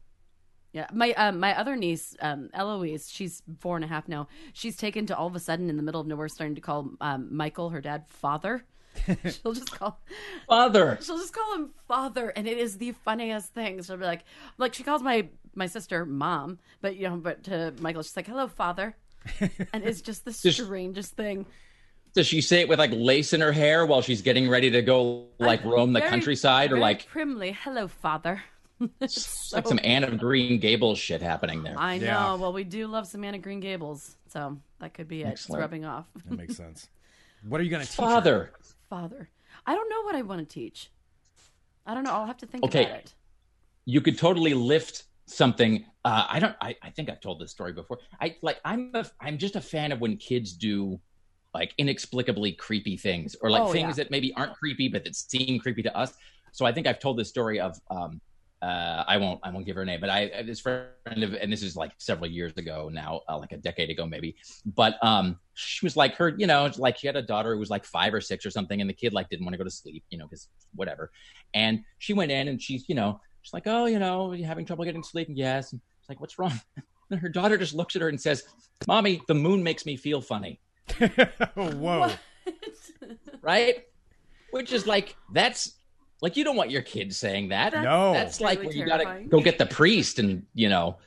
Yeah, 0.73 0.87
my 0.93 1.13
um, 1.13 1.39
my 1.39 1.57
other 1.57 1.75
niece, 1.75 2.15
um, 2.21 2.49
Eloise, 2.53 3.09
she's 3.09 3.41
four 3.59 3.75
and 3.75 3.85
a 3.85 3.87
half 3.87 4.07
now. 4.07 4.27
She's 4.53 4.77
taken 4.77 5.05
to 5.07 5.17
all 5.17 5.25
of 5.25 5.35
a 5.35 5.39
sudden 5.39 5.67
in 5.69 5.77
the 5.77 5.83
middle 5.83 6.01
of 6.01 6.05
nowhere 6.05 6.27
starting 6.27 6.55
to 6.55 6.61
call 6.61 6.91
um, 7.01 7.35
Michael, 7.35 7.69
her 7.69 7.81
dad, 7.81 8.05
father. 8.07 8.65
she'll 9.23 9.53
just 9.53 9.71
call 9.77 9.99
Father, 10.47 10.97
she'll 11.03 11.17
just 11.17 11.33
call 11.33 11.55
him 11.55 11.69
father, 11.87 12.29
and 12.29 12.47
it 12.47 12.57
is 12.57 12.77
the 12.77 12.91
funniest 13.03 13.53
thing. 13.53 13.81
She'll 13.83 13.97
be 13.97 14.05
like, 14.05 14.23
like 14.57 14.73
she 14.73 14.83
calls 14.83 15.01
my 15.01 15.27
my 15.55 15.65
sister 15.67 16.05
mom, 16.05 16.59
but 16.81 16.95
you 16.95 17.09
know, 17.09 17.17
but 17.17 17.43
to 17.45 17.73
Michael, 17.79 18.03
she's 18.03 18.15
like, 18.15 18.27
hello, 18.27 18.47
father, 18.47 18.95
and 19.39 19.83
it's 19.83 20.01
just 20.01 20.25
the 20.25 20.31
Just- 20.31 20.61
strangest 20.63 21.13
thing. 21.15 21.45
does 22.13 22.27
she 22.27 22.41
say 22.41 22.61
it 22.61 22.69
with 22.69 22.79
like 22.79 22.91
lace 22.93 23.33
in 23.33 23.41
her 23.41 23.51
hair 23.51 23.85
while 23.85 24.01
she's 24.01 24.21
getting 24.21 24.49
ready 24.49 24.69
to 24.71 24.81
go 24.81 25.27
like 25.39 25.63
roam 25.65 25.93
the 25.93 25.99
Very- 25.99 26.09
countryside, 26.09 26.71
or 26.71 26.77
like 26.79 27.07
primly, 27.07 27.51
hello, 27.63 27.87
father. 27.87 28.41
it's 29.01 29.51
like 29.51 29.67
some 29.67 29.79
Anne 29.83 30.05
of 30.05 30.17
Green 30.17 30.57
Gables 30.59 30.97
shit 30.99 31.21
happening 31.21 31.63
there? 31.63 31.75
I 31.77 31.97
know. 31.97 32.05
Yeah. 32.05 32.33
Well, 32.35 32.53
we 32.53 32.63
do 32.63 32.87
love 32.87 33.07
some 33.07 33.23
Anne 33.25 33.35
of 33.35 33.41
Green 33.41 33.59
Gables, 33.59 34.15
so 34.29 34.57
that 34.79 34.93
could 34.93 35.09
be 35.09 35.23
it. 35.23 35.27
It's 35.27 35.49
rubbing 35.49 35.83
off. 35.83 36.05
That 36.29 36.37
makes 36.37 36.55
sense. 36.55 36.87
What 37.47 37.59
are 37.59 37.63
you 37.65 37.69
going 37.69 37.81
to 37.83 37.87
teach? 37.89 37.97
her? 37.99 38.03
Father, 38.03 38.51
Father, 38.89 39.29
I 39.65 39.75
don't 39.75 39.89
know 39.89 40.01
what 40.03 40.15
I 40.15 40.21
want 40.23 40.39
to 40.39 40.45
teach. 40.51 40.89
I 41.85 41.93
don't 41.93 42.03
know. 42.03 42.11
I'll 42.11 42.25
have 42.25 42.37
to 42.37 42.45
think 42.47 42.63
Okay. 42.65 42.85
about 42.85 42.97
it. 42.99 43.13
you 43.85 44.01
could 44.01 44.17
totally 44.17 44.53
lift 44.53 45.03
something. 45.27 45.85
Uh, 46.05 46.25
I 46.29 46.39
don't. 46.39 46.55
I, 46.61 46.75
I 46.81 46.89
think 46.91 47.09
I've 47.09 47.21
told 47.21 47.39
this 47.39 47.51
story 47.51 47.73
before. 47.73 47.99
I 48.19 48.35
like. 48.41 48.59
I'm 48.65 48.91
a. 48.93 49.05
I'm 49.21 49.37
just 49.37 49.55
a 49.55 49.61
fan 49.61 49.91
of 49.91 49.99
when 50.01 50.17
kids 50.17 50.53
do 50.53 50.99
like 51.53 51.73
inexplicably 51.77 52.51
creepy 52.53 52.97
things, 52.97 53.35
or 53.41 53.49
like 53.49 53.63
Oh, 53.63 53.71
things 53.73 53.97
yeah. 53.97 54.03
that 54.03 54.11
maybe 54.11 54.33
aren't 54.35 54.53
creepy 54.55 54.87
but 54.87 55.03
that 55.03 55.15
seem 55.15 55.59
creepy 55.59 55.81
to 55.83 55.95
us. 55.97 56.13
So 56.51 56.65
I 56.65 56.71
think 56.71 56.87
I've 56.87 56.99
told 56.99 57.17
this 57.17 57.29
story 57.29 57.59
of. 57.59 57.79
Um, 57.89 58.21
uh, 58.61 59.03
I 59.07 59.17
won't. 59.17 59.39
I 59.43 59.51
won't 59.51 59.65
give 59.65 59.75
her 59.77 59.83
a 59.83 59.85
name, 59.85 60.01
but 60.01 60.09
I 60.09 60.43
this 60.45 60.59
friend 60.59 60.89
of, 61.07 61.33
and 61.33 61.51
this 61.51 61.63
is 61.63 61.75
like 61.75 61.91
several 61.97 62.29
years 62.29 62.51
ago 62.57 62.89
now, 62.91 63.21
uh, 63.29 63.37
like 63.37 63.53
a 63.53 63.57
decade 63.57 63.89
ago 63.89 64.05
maybe. 64.05 64.35
But 64.65 65.01
um, 65.01 65.39
she 65.53 65.85
was 65.85 65.95
like 65.95 66.15
her, 66.15 66.35
you 66.37 66.45
know, 66.45 66.69
like 66.77 66.97
she 66.97 67.07
had 67.07 67.15
a 67.15 67.21
daughter 67.21 67.53
who 67.53 67.59
was 67.59 67.69
like 67.69 67.85
five 67.85 68.13
or 68.13 68.19
six 68.19 68.45
or 68.45 68.51
something, 68.51 68.81
and 68.81 68.89
the 68.89 68.93
kid 68.93 69.13
like 69.13 69.29
didn't 69.29 69.45
want 69.45 69.53
to 69.53 69.57
go 69.57 69.63
to 69.63 69.71
sleep, 69.71 70.03
you 70.09 70.17
know, 70.17 70.25
because 70.25 70.49
whatever. 70.75 71.11
And 71.53 71.83
she 71.99 72.13
went 72.13 72.31
in 72.31 72.49
and 72.49 72.61
she's, 72.61 72.87
you 72.89 72.95
know, 72.95 73.21
she's 73.41 73.53
like, 73.53 73.63
oh, 73.65 73.85
you 73.85 73.99
know, 73.99 74.33
you 74.33 74.43
having 74.43 74.65
trouble 74.65 74.83
getting 74.83 75.03
sleep? 75.03 75.29
And 75.29 75.37
yes. 75.37 75.71
And 75.71 75.81
she's 76.01 76.09
like, 76.09 76.19
what's 76.19 76.37
wrong? 76.37 76.59
And 77.11 77.19
her 77.19 77.29
daughter 77.29 77.57
just 77.57 77.73
looks 77.73 77.95
at 77.95 78.01
her 78.01 78.09
and 78.09 78.21
says, 78.21 78.43
"Mommy, 78.87 79.21
the 79.27 79.33
moon 79.33 79.63
makes 79.63 79.85
me 79.85 79.97
feel 79.97 80.21
funny." 80.21 80.59
Whoa. 81.55 82.11
Right? 83.41 83.85
Which 84.51 84.71
is 84.71 84.85
like 84.85 85.15
that's 85.33 85.78
like 86.21 86.35
you 86.37 86.43
don't 86.43 86.55
want 86.55 86.71
your 86.71 86.81
kids 86.81 87.17
saying 87.17 87.49
that. 87.49 87.71
That's- 87.71 87.83
No. 87.83 88.13
that's 88.13 88.41
like 88.41 88.59
really 88.59 88.67
where 88.67 88.75
you 88.77 88.85
gotta 88.85 89.23
go 89.29 89.39
get 89.41 89.57
the 89.57 89.65
priest 89.65 90.19
and 90.19 90.45
you 90.53 90.69
know 90.69 90.97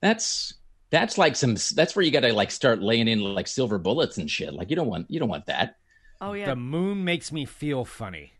that's 0.00 0.54
that's 0.90 1.18
like 1.18 1.36
some 1.36 1.54
that's 1.74 1.94
where 1.96 2.04
you 2.04 2.10
gotta 2.10 2.32
like 2.32 2.50
start 2.50 2.80
laying 2.80 3.08
in 3.08 3.20
like 3.20 3.46
silver 3.46 3.78
bullets 3.78 4.18
and 4.18 4.30
shit 4.30 4.52
like 4.54 4.70
you 4.70 4.76
don't 4.76 4.88
want 4.88 5.10
you 5.10 5.18
don't 5.20 5.28
want 5.28 5.46
that 5.46 5.76
Oh 6.20 6.32
yeah. 6.32 6.46
The 6.46 6.56
moon 6.56 7.04
makes 7.04 7.30
me 7.30 7.44
feel 7.44 7.84
funny. 7.84 8.32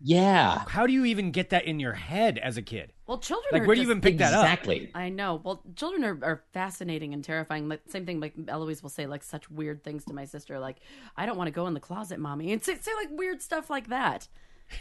yeah 0.00 0.64
How 0.68 0.86
do 0.86 0.92
you 0.92 1.04
even 1.04 1.30
get 1.30 1.50
that 1.50 1.64
in 1.64 1.78
your 1.78 1.92
head 1.92 2.38
as 2.38 2.56
a 2.56 2.62
kid? 2.62 2.92
well, 3.06 3.18
children 3.18 3.48
Like, 3.52 3.62
are 3.62 3.66
where 3.66 3.74
do 3.76 3.82
you 3.82 3.86
even 3.88 4.00
pick 4.00 4.18
that 4.18 4.32
up? 4.32 4.44
exactly 4.44 4.90
I 4.94 5.10
know. 5.10 5.40
Well, 5.44 5.62
children 5.76 6.04
are, 6.04 6.18
are 6.22 6.42
fascinating 6.54 7.12
and 7.12 7.22
terrifying. 7.22 7.68
Like 7.68 7.82
same 7.88 8.06
thing. 8.06 8.20
Like 8.20 8.32
Eloise 8.48 8.82
will 8.82 8.88
say 8.90 9.06
like 9.06 9.22
such 9.22 9.50
weird 9.50 9.84
things 9.84 10.04
to 10.06 10.14
my 10.14 10.24
sister. 10.24 10.58
Like, 10.58 10.78
I 11.16 11.26
don't 11.26 11.36
want 11.36 11.48
to 11.48 11.52
go 11.52 11.66
in 11.66 11.74
the 11.74 11.80
closet, 11.80 12.18
mommy, 12.18 12.52
and 12.52 12.64
say, 12.64 12.76
say 12.80 12.92
like 12.96 13.08
weird 13.10 13.42
stuff 13.42 13.68
like 13.68 13.88
that. 13.88 14.28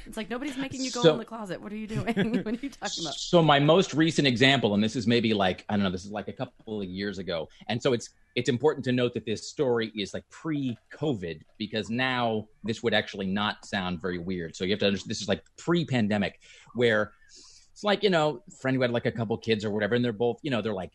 It's 0.06 0.18
like 0.18 0.30
nobody's 0.30 0.58
making 0.58 0.82
you 0.82 0.92
go 0.92 1.02
So- 1.02 1.14
in 1.14 1.20
the 1.20 1.26
closet. 1.26 1.62
What 1.62 1.72
are 1.72 1.78
you 1.78 1.88
doing? 1.88 2.06
what 2.44 2.48
are 2.48 2.52
you 2.52 2.70
talking 2.70 3.04
about? 3.04 3.16
So 3.16 3.42
my 3.42 3.60
most 3.60 3.94
recent 3.94 4.28
example, 4.28 4.74
and 4.74 4.84
this 4.84 4.96
is 4.96 5.08
maybe 5.08 5.34
like 5.34 5.66
I 5.70 5.76
don't 5.76 5.84
know, 5.84 5.90
this 5.92 6.06
is 6.06 6.12
like 6.12 6.28
a 6.28 6.34
couple 6.34 6.82
of 6.82 6.88
years 6.88 7.18
ago, 7.18 7.50
and 7.68 7.82
so 7.82 7.94
it's 7.94 8.10
it's 8.36 8.50
important 8.50 8.86
to 8.86 8.92
note 8.92 9.14
that 9.14 9.26
this 9.26 9.50
story 9.50 9.92
is 9.96 10.14
like 10.14 10.24
pre-COVID 10.30 11.42
because 11.58 11.90
now 11.90 12.48
this 12.64 12.82
would 12.82 12.94
actually 12.94 13.28
not 13.28 13.66
sound 13.66 14.02
very 14.02 14.18
weird. 14.18 14.56
So 14.56 14.64
you 14.64 14.72
have 14.72 14.80
to 14.80 14.88
understand 14.88 15.10
this 15.10 15.22
is 15.22 15.28
like 15.28 15.44
pre-pandemic, 15.58 16.40
where 16.74 17.12
it's 17.28 17.84
like 17.84 18.04
you 18.04 18.10
know, 18.10 18.42
friend 18.62 18.76
who 18.76 18.82
had 18.82 18.92
like 18.92 19.06
a 19.06 19.12
couple 19.12 19.38
kids 19.38 19.66
or 19.66 19.72
whatever, 19.72 19.96
and 19.96 20.04
they're 20.04 20.14
both 20.14 20.40
you 20.44 20.52
know 20.52 20.62
they're 20.62 20.74
like 20.74 20.92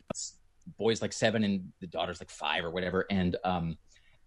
boys 0.79 1.01
like 1.01 1.13
seven 1.13 1.45
and 1.45 1.73
the 1.81 1.87
daughter's 1.87 2.21
like 2.21 2.31
five 2.31 2.65
or 2.65 2.71
whatever, 2.71 3.07
and 3.11 3.37
um 3.45 3.77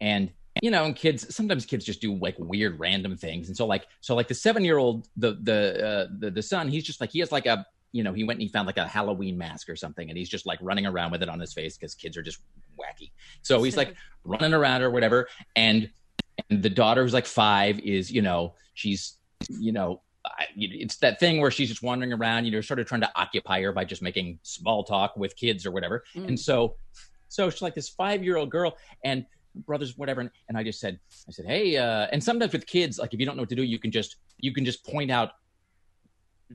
and 0.01 0.31
you 0.61 0.71
know, 0.71 0.85
and 0.85 0.95
kids 0.95 1.33
sometimes 1.33 1.65
kids 1.65 1.85
just 1.85 2.01
do 2.01 2.15
like 2.15 2.35
weird 2.37 2.79
random 2.79 3.15
things, 3.15 3.47
and 3.47 3.55
so 3.55 3.65
like 3.65 3.87
so 4.01 4.15
like 4.15 4.27
the 4.27 4.33
seven 4.33 4.65
year 4.65 4.77
old 4.77 5.07
the 5.17 5.37
the 5.43 5.85
uh, 5.85 6.07
the 6.19 6.31
the 6.31 6.41
son 6.41 6.67
he's 6.67 6.83
just 6.83 6.99
like 6.99 7.11
he 7.11 7.19
has 7.19 7.31
like 7.31 7.45
a 7.45 7.65
you 7.91 8.03
know 8.03 8.13
he 8.13 8.23
went 8.23 8.37
and 8.37 8.43
he 8.43 8.49
found 8.49 8.67
like 8.67 8.77
a 8.77 8.87
Halloween 8.87 9.37
mask 9.37 9.69
or 9.69 9.75
something, 9.75 10.09
and 10.09 10.17
he's 10.17 10.29
just 10.29 10.45
like 10.45 10.59
running 10.61 10.85
around 10.85 11.11
with 11.11 11.23
it 11.23 11.29
on 11.29 11.39
his 11.39 11.53
face 11.53 11.77
because 11.77 11.95
kids 11.95 12.17
are 12.17 12.21
just 12.21 12.39
wacky. 12.77 13.11
So 13.41 13.63
he's 13.63 13.77
like 13.77 13.95
running 14.23 14.53
around 14.53 14.81
or 14.81 14.89
whatever, 14.89 15.27
and 15.55 15.89
and 16.49 16.63
the 16.63 16.69
daughter 16.69 17.03
who's 17.03 17.13
like 17.13 17.25
five 17.25 17.79
is 17.79 18.11
you 18.11 18.21
know 18.21 18.55
she's 18.73 19.17
you 19.49 19.71
know. 19.71 20.01
I, 20.25 20.47
it's 20.57 20.97
that 20.97 21.17
thing 21.17 21.39
where 21.39 21.49
she's 21.49 21.69
just 21.69 21.81
wandering 21.81 22.11
around, 22.11 22.43
you 22.43 22.51
know, 22.51 22.59
sort 22.59 22.79
of 22.79 22.85
trying 22.85 23.01
to 23.01 23.11
occupy 23.15 23.61
her 23.61 23.71
by 23.71 23.85
just 23.85 24.01
making 24.01 24.37
small 24.43 24.83
talk 24.83 25.15
with 25.15 25.33
kids 25.37 25.65
or 25.65 25.71
whatever. 25.71 26.03
Mm. 26.13 26.27
And 26.27 26.39
so, 26.39 26.75
so 27.29 27.49
she's 27.49 27.61
like 27.61 27.73
this 27.73 27.87
five 27.87 28.21
year 28.21 28.35
old 28.35 28.51
girl, 28.51 28.77
and 29.05 29.25
brothers 29.55 29.97
whatever 29.97 30.21
and, 30.21 30.29
and 30.47 30.57
i 30.57 30.63
just 30.63 30.79
said 30.79 30.99
i 31.27 31.31
said 31.31 31.45
hey 31.45 31.75
uh 31.75 32.07
and 32.11 32.23
sometimes 32.23 32.53
with 32.53 32.67
kids 32.67 32.99
like 32.99 33.13
if 33.13 33.19
you 33.19 33.25
don't 33.25 33.35
know 33.35 33.41
what 33.41 33.49
to 33.49 33.55
do 33.55 33.63
you 33.63 33.79
can 33.79 33.91
just 33.91 34.17
you 34.37 34.53
can 34.53 34.63
just 34.63 34.85
point 34.85 35.09
out 35.09 35.31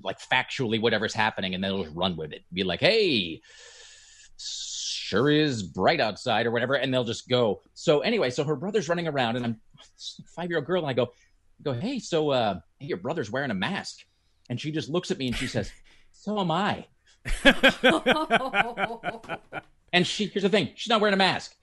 like 0.03 0.19
factually 0.19 0.81
whatever's 0.81 1.15
happening 1.15 1.55
and 1.55 1.63
then 1.63 1.71
they'll 1.71 1.85
just 1.85 1.95
run 1.95 2.17
with 2.17 2.33
it. 2.33 2.43
Be 2.53 2.65
like 2.65 2.81
hey 2.81 3.41
sure 4.37 5.31
is 5.31 5.63
bright 5.63 6.01
outside 6.01 6.47
or 6.47 6.51
whatever 6.51 6.75
and 6.75 6.93
they'll 6.93 7.05
just 7.05 7.29
go. 7.29 7.63
So 7.75 8.01
anyway 8.01 8.31
so 8.31 8.45
her 8.45 8.57
brother's 8.57 8.89
running 8.89 9.07
around 9.07 9.37
and 9.37 9.45
i'm 9.45 9.61
five 10.35 10.51
year 10.51 10.59
old 10.59 10.67
girl 10.67 10.83
and 10.83 10.91
i 10.91 10.93
go 10.93 11.05
I 11.05 11.63
go 11.63 11.73
hey 11.73 12.01
so 12.01 12.31
uh 12.31 12.59
hey, 12.79 12.87
your 12.87 12.99
brother's 12.99 13.31
wearing 13.31 13.51
a 13.51 13.55
mask. 13.55 14.01
And 14.51 14.61
she 14.61 14.73
just 14.73 14.89
looks 14.89 15.11
at 15.11 15.19
me 15.19 15.29
and 15.29 15.37
she 15.37 15.47
says 15.47 15.71
so 16.13 16.41
am 16.41 16.51
i. 16.51 16.87
And 19.93 20.05
she 20.05 20.27
here's 20.27 20.43
the 20.43 20.49
thing 20.49 20.71
she's 20.75 20.91
not 20.91 21.01
wearing 21.01 21.15
a 21.15 21.17
mask 21.17 21.55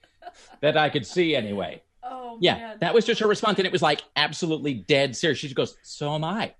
that 0.60 0.76
i 0.76 0.88
could 0.88 1.06
see 1.06 1.34
anyway 1.36 1.82
oh 2.04 2.38
yeah, 2.40 2.54
man. 2.56 2.76
that 2.80 2.94
was 2.94 3.04
just 3.04 3.20
her 3.20 3.28
response, 3.28 3.58
and 3.58 3.66
it 3.66 3.72
was 3.72 3.82
like 3.82 4.02
absolutely 4.16 4.74
dead 4.74 5.14
serious. 5.14 5.38
She 5.38 5.46
just 5.46 5.54
goes, 5.56 5.76
"So 5.82 6.14
am 6.14 6.24
I," 6.24 6.54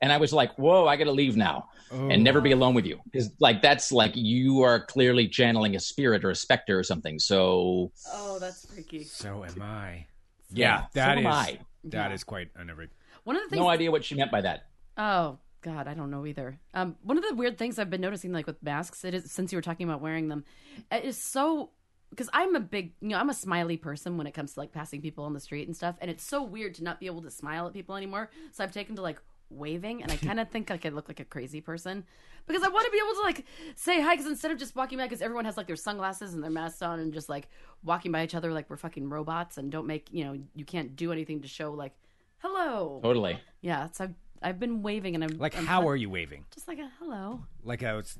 and 0.00 0.10
I 0.12 0.16
was 0.16 0.32
like, 0.32 0.58
"Whoa, 0.58 0.86
I 0.86 0.96
got 0.96 1.04
to 1.04 1.12
leave 1.12 1.36
now 1.36 1.68
and 1.90 2.24
never 2.24 2.40
be 2.40 2.50
alone 2.52 2.74
with 2.74 2.86
you," 2.86 2.98
because 3.04 3.30
like 3.38 3.60
that's 3.62 3.92
like 3.92 4.12
you 4.16 4.62
are 4.62 4.80
clearly 4.86 5.28
channeling 5.28 5.76
a 5.76 5.80
spirit 5.80 6.24
or 6.24 6.30
a 6.30 6.34
specter 6.34 6.78
or 6.78 6.82
something. 6.82 7.18
So 7.18 7.92
oh, 8.12 8.38
that's 8.40 8.64
freaky. 8.72 9.04
So 9.04 9.44
am 9.44 9.60
I. 9.62 10.06
Yeah, 10.50 10.86
that 10.94 11.14
so 11.14 11.20
is 11.20 11.26
am 11.26 11.32
I. 11.32 11.58
that 11.84 12.08
Yeah. 12.08 12.14
is 12.14 12.24
quite 12.24 12.48
unnerving. 12.56 12.88
One 13.24 13.36
of 13.36 13.42
the 13.42 13.50
things. 13.50 13.60
No 13.60 13.68
idea 13.68 13.90
what 13.90 14.04
she 14.04 14.14
meant 14.14 14.30
by 14.32 14.40
that. 14.40 14.66
Oh 14.96 15.38
God, 15.60 15.86
I 15.86 15.94
don't 15.94 16.10
know 16.10 16.24
either. 16.24 16.58
Um, 16.72 16.96
one 17.02 17.18
of 17.18 17.24
the 17.28 17.34
weird 17.34 17.58
things 17.58 17.78
I've 17.78 17.90
been 17.90 18.00
noticing, 18.00 18.32
like 18.32 18.46
with 18.46 18.62
masks, 18.62 19.04
it 19.04 19.12
is 19.14 19.30
since 19.30 19.52
you 19.52 19.58
were 19.58 19.62
talking 19.62 19.86
about 19.88 20.00
wearing 20.00 20.28
them, 20.28 20.44
it 20.90 21.04
is 21.04 21.18
so 21.18 21.70
because 22.10 22.28
I'm 22.32 22.54
a 22.56 22.60
big, 22.60 22.92
you 23.00 23.08
know, 23.08 23.18
I'm 23.18 23.30
a 23.30 23.34
smiley 23.34 23.76
person 23.76 24.16
when 24.16 24.26
it 24.26 24.32
comes 24.32 24.54
to 24.54 24.60
like 24.60 24.72
passing 24.72 25.00
people 25.02 25.24
on 25.24 25.32
the 25.34 25.40
street 25.40 25.66
and 25.68 25.76
stuff, 25.76 25.96
and 26.00 26.10
it's 26.10 26.24
so 26.24 26.42
weird 26.42 26.74
to 26.76 26.84
not 26.84 27.00
be 27.00 27.06
able 27.06 27.22
to 27.22 27.30
smile 27.30 27.66
at 27.66 27.72
people 27.72 27.96
anymore. 27.96 28.30
So 28.52 28.64
I've 28.64 28.72
taken 28.72 28.96
to 28.96 29.02
like 29.02 29.20
waving, 29.50 30.02
and 30.02 30.10
I 30.12 30.16
kind 30.16 30.40
of 30.40 30.48
think 30.52 30.70
like 30.70 30.84
I 30.86 30.88
look 30.90 31.08
like 31.08 31.20
a 31.20 31.24
crazy 31.24 31.60
person 31.60 32.04
because 32.46 32.62
I 32.62 32.68
want 32.68 32.86
to 32.86 32.90
be 32.92 32.98
able 32.98 33.14
to 33.14 33.20
like 33.22 33.44
say 33.76 34.00
hi. 34.00 34.14
Because 34.14 34.30
instead 34.30 34.50
of 34.50 34.58
just 34.58 34.74
walking 34.76 34.98
by, 34.98 35.04
because 35.04 35.22
everyone 35.22 35.44
has 35.44 35.56
like 35.56 35.66
their 35.66 35.76
sunglasses 35.76 36.34
and 36.34 36.42
their 36.42 36.50
masks 36.50 36.82
on, 36.82 36.98
and 37.00 37.12
just 37.12 37.28
like 37.28 37.48
walking 37.84 38.10
by 38.12 38.24
each 38.24 38.34
other 38.34 38.52
like 38.52 38.68
we're 38.70 38.76
fucking 38.76 39.08
robots, 39.08 39.58
and 39.58 39.70
don't 39.70 39.86
make 39.86 40.08
you 40.12 40.24
know 40.24 40.38
you 40.54 40.64
can't 40.64 40.96
do 40.96 41.12
anything 41.12 41.40
to 41.42 41.48
show 41.48 41.72
like 41.72 41.92
hello. 42.38 43.00
Totally. 43.02 43.38
Yeah, 43.60 43.88
so 43.92 44.04
I've 44.04 44.14
I've 44.40 44.60
been 44.60 44.82
waving, 44.82 45.14
and 45.14 45.24
I'm 45.24 45.36
Like, 45.38 45.56
I'm 45.58 45.66
how 45.66 45.88
are 45.88 45.96
you 45.96 46.08
waving? 46.08 46.44
just 46.54 46.68
like 46.68 46.78
a 46.78 46.90
hello. 47.00 47.40
Like 47.64 47.82
a 47.82 47.96
s- 47.98 48.18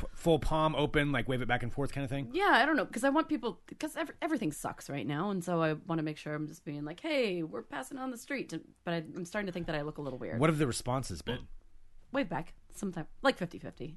p- 0.00 0.06
full 0.14 0.38
palm 0.38 0.74
open, 0.74 1.12
like 1.12 1.28
wave 1.28 1.42
it 1.42 1.48
back 1.48 1.62
and 1.62 1.72
forth 1.72 1.92
kind 1.92 2.04
of 2.04 2.10
thing? 2.10 2.28
Yeah, 2.32 2.52
I 2.52 2.66
don't 2.66 2.76
know 2.76 2.84
because 2.84 3.04
I 3.04 3.10
want 3.10 3.28
people 3.28 3.60
because 3.66 3.96
ev- 3.96 4.12
everything 4.20 4.52
sucks 4.52 4.90
right 4.90 5.06
now, 5.06 5.30
and 5.30 5.44
so 5.44 5.62
I 5.62 5.74
want 5.74 5.98
to 5.98 6.02
make 6.02 6.16
sure 6.16 6.34
I'm 6.34 6.48
just 6.48 6.64
being 6.64 6.84
like, 6.84 7.00
hey, 7.00 7.42
we're 7.42 7.62
passing 7.62 7.98
on 7.98 8.10
the 8.10 8.18
street, 8.18 8.52
but 8.84 8.94
I, 8.94 8.96
I'm 9.16 9.24
starting 9.24 9.46
to 9.46 9.52
think 9.52 9.66
that 9.66 9.76
I 9.76 9.82
look 9.82 9.98
a 9.98 10.02
little 10.02 10.18
weird. 10.18 10.40
What 10.40 10.50
have 10.50 10.58
the 10.58 10.66
responses 10.66 11.22
been? 11.22 11.46
Wave 12.12 12.28
back 12.28 12.54
sometime, 12.74 13.06
like 13.22 13.38
50-50. 13.38 13.94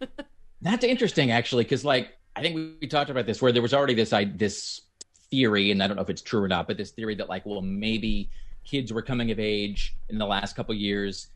That's 0.60 0.84
interesting, 0.84 1.30
actually, 1.30 1.64
because 1.64 1.84
like 1.84 2.10
I 2.36 2.42
think 2.42 2.54
we, 2.54 2.74
we 2.80 2.86
talked 2.86 3.10
about 3.10 3.26
this 3.26 3.40
where 3.40 3.52
there 3.52 3.62
was 3.62 3.72
already 3.72 3.94
this 3.94 4.12
I, 4.12 4.24
this 4.24 4.82
theory, 5.30 5.70
and 5.70 5.82
I 5.82 5.86
don't 5.86 5.96
know 5.96 6.02
if 6.02 6.10
it's 6.10 6.22
true 6.22 6.42
or 6.42 6.48
not, 6.48 6.66
but 6.66 6.76
this 6.76 6.90
theory 6.90 7.14
that 7.16 7.28
like, 7.28 7.46
well, 7.46 7.62
maybe 7.62 8.30
kids 8.64 8.92
were 8.92 9.02
coming 9.02 9.30
of 9.30 9.38
age 9.38 9.96
in 10.08 10.18
the 10.18 10.26
last 10.26 10.56
couple 10.56 10.74
years, 10.74 11.28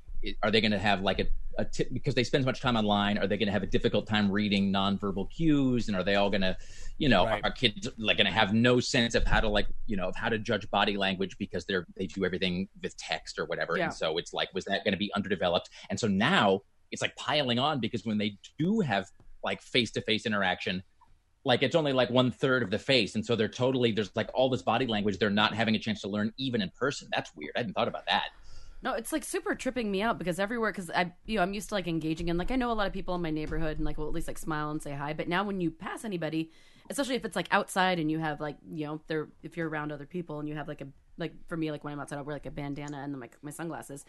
are 0.43 0.51
they 0.51 0.61
going 0.61 0.73
to 0.73 0.79
have 0.79 1.01
like 1.03 1.19
a, 1.19 1.27
a 1.59 1.65
tip 1.65 1.88
because 1.93 2.15
they 2.15 2.25
spend 2.25 2.45
so 2.45 2.47
much 2.47 2.61
time 2.61 2.77
online? 2.77 3.19
Are 3.19 3.27
they 3.27 3.37
going 3.37 3.47
to 3.47 3.53
have 3.53 3.62
a 3.62 3.67
difficult 3.67 4.07
time 4.07 4.31
reading 4.31 4.73
nonverbal 4.73 5.31
cues? 5.31 5.88
And 5.88 5.97
are 5.97 6.03
they 6.03 6.15
all 6.17 6.31
going 6.31 6.43
to, 6.43 6.57
you 6.99 7.09
know, 7.09 7.27
Right. 7.27 7.45
are 7.45 7.51
kids 7.51 7.88
like 7.99 8.17
going 8.17 8.27
to 8.27 8.33
have 8.33 8.53
no 8.53 8.81
sense 8.81 9.15
of 9.15 9.25
how 9.25 9.41
to 9.41 9.49
like, 9.49 9.67
you 9.87 9.97
know, 9.97 10.09
of 10.09 10.17
how 10.17 10.29
to 10.29 10.38
judge 10.38 10.71
body 10.71 10.97
language 10.97 11.37
because 11.38 11.65
they're 11.65 11.87
they 11.97 12.07
do 12.07 12.25
everything 12.25 12.69
with 12.83 12.97
text 12.97 13.38
or 13.38 13.45
whatever. 13.47 13.77
Yeah. 13.77 13.85
And 13.85 13.95
so 13.95 14.19
it's 14.19 14.33
like, 14.33 14.49
was 14.55 14.65
that 14.67 14.85
going 14.85 14.93
to 14.93 14.99
be 14.99 15.12
underdeveloped? 15.15 15.71
And 15.91 15.99
so 15.99 16.07
now 16.09 16.61
it's 16.91 17.03
like 17.03 17.15
piling 17.17 17.59
on 17.59 17.81
because 17.81 18.05
when 18.05 18.19
they 18.19 18.38
do 18.59 18.81
have 18.81 19.09
like 19.45 19.61
face 19.62 19.91
to 19.93 20.01
face 20.03 20.27
interaction, 20.27 20.83
like 21.45 21.62
it's 21.62 21.75
only 21.75 21.93
like 21.93 22.09
one 22.11 22.31
third 22.31 22.62
of 22.62 22.71
the 22.71 22.79
face, 22.79 23.17
and 23.17 23.27
so 23.27 23.35
they're 23.35 23.49
totally 23.49 23.91
there's 23.91 24.15
like 24.15 24.31
all 24.33 24.49
this 24.49 24.62
body 24.62 24.87
language 24.87 25.19
they're 25.19 25.29
not 25.29 25.53
having 25.53 25.75
a 25.75 25.79
chance 25.79 26.01
to 26.03 26.09
learn 26.09 26.33
even 26.37 26.62
in 26.62 26.71
person. 26.71 27.09
That's 27.12 27.35
weird. 27.35 27.51
I 27.57 27.61
hadn't 27.61 27.73
thought 27.73 27.88
about 27.88 28.07
that. 28.07 28.27
No, 28.83 28.95
it's 28.95 29.12
like 29.12 29.23
super 29.25 29.55
tripping 29.55 29.92
me 29.92 30.03
out 30.03 30.18
because 30.18 30.40
everywhere, 30.40 30.73
because 30.73 30.90
I, 30.90 31.12
you 31.25 31.37
know, 31.37 31.42
I'm 31.42 31.55
used 31.55 31.68
to 31.68 31.77
like 31.77 31.87
engaging 31.87 32.29
in, 32.29 32.37
like, 32.37 32.51
I 32.51 32.57
know 32.57 32.73
a 32.73 32.75
lot 32.75 32.88
of 32.88 32.92
people 32.92 33.14
in 33.14 33.23
my 33.23 33.31
neighborhood 33.31 33.77
and 33.77 33.87
like 33.87 33.97
will 33.97 34.09
at 34.09 34.12
least 34.12 34.27
like 34.27 34.38
smile 34.38 34.71
and 34.71 34.83
say 34.83 34.92
hi. 34.92 35.12
But 35.12 35.29
now 35.29 35.45
when 35.45 35.61
you 35.61 35.71
pass 35.71 36.05
anybody, 36.05 36.51
especially 36.90 37.14
if 37.14 37.25
it's 37.25 37.37
like 37.37 37.47
outside 37.53 38.01
and 38.01 38.11
you 38.11 38.18
have 38.18 38.40
like, 38.40 38.57
you 38.68 38.87
know, 38.87 39.01
they're, 39.07 39.29
if 39.45 39.57
you're 39.57 39.68
around 39.68 39.92
other 39.92 40.05
people 40.05 40.40
and 40.40 40.49
you 40.49 40.57
have 40.57 40.66
like 40.66 40.81
a, 40.81 40.88
like 41.16 41.33
for 41.47 41.57
me, 41.57 41.71
like 41.71 41.85
when 41.85 41.92
I'm 41.92 42.01
outside, 42.01 42.18
I'll 42.18 42.25
wear 42.25 42.35
like 42.35 42.47
a 42.47 42.51
bandana 42.51 42.99
and 42.99 43.18
my, 43.21 43.29
my 43.40 43.53
sunglasses. 43.53 44.05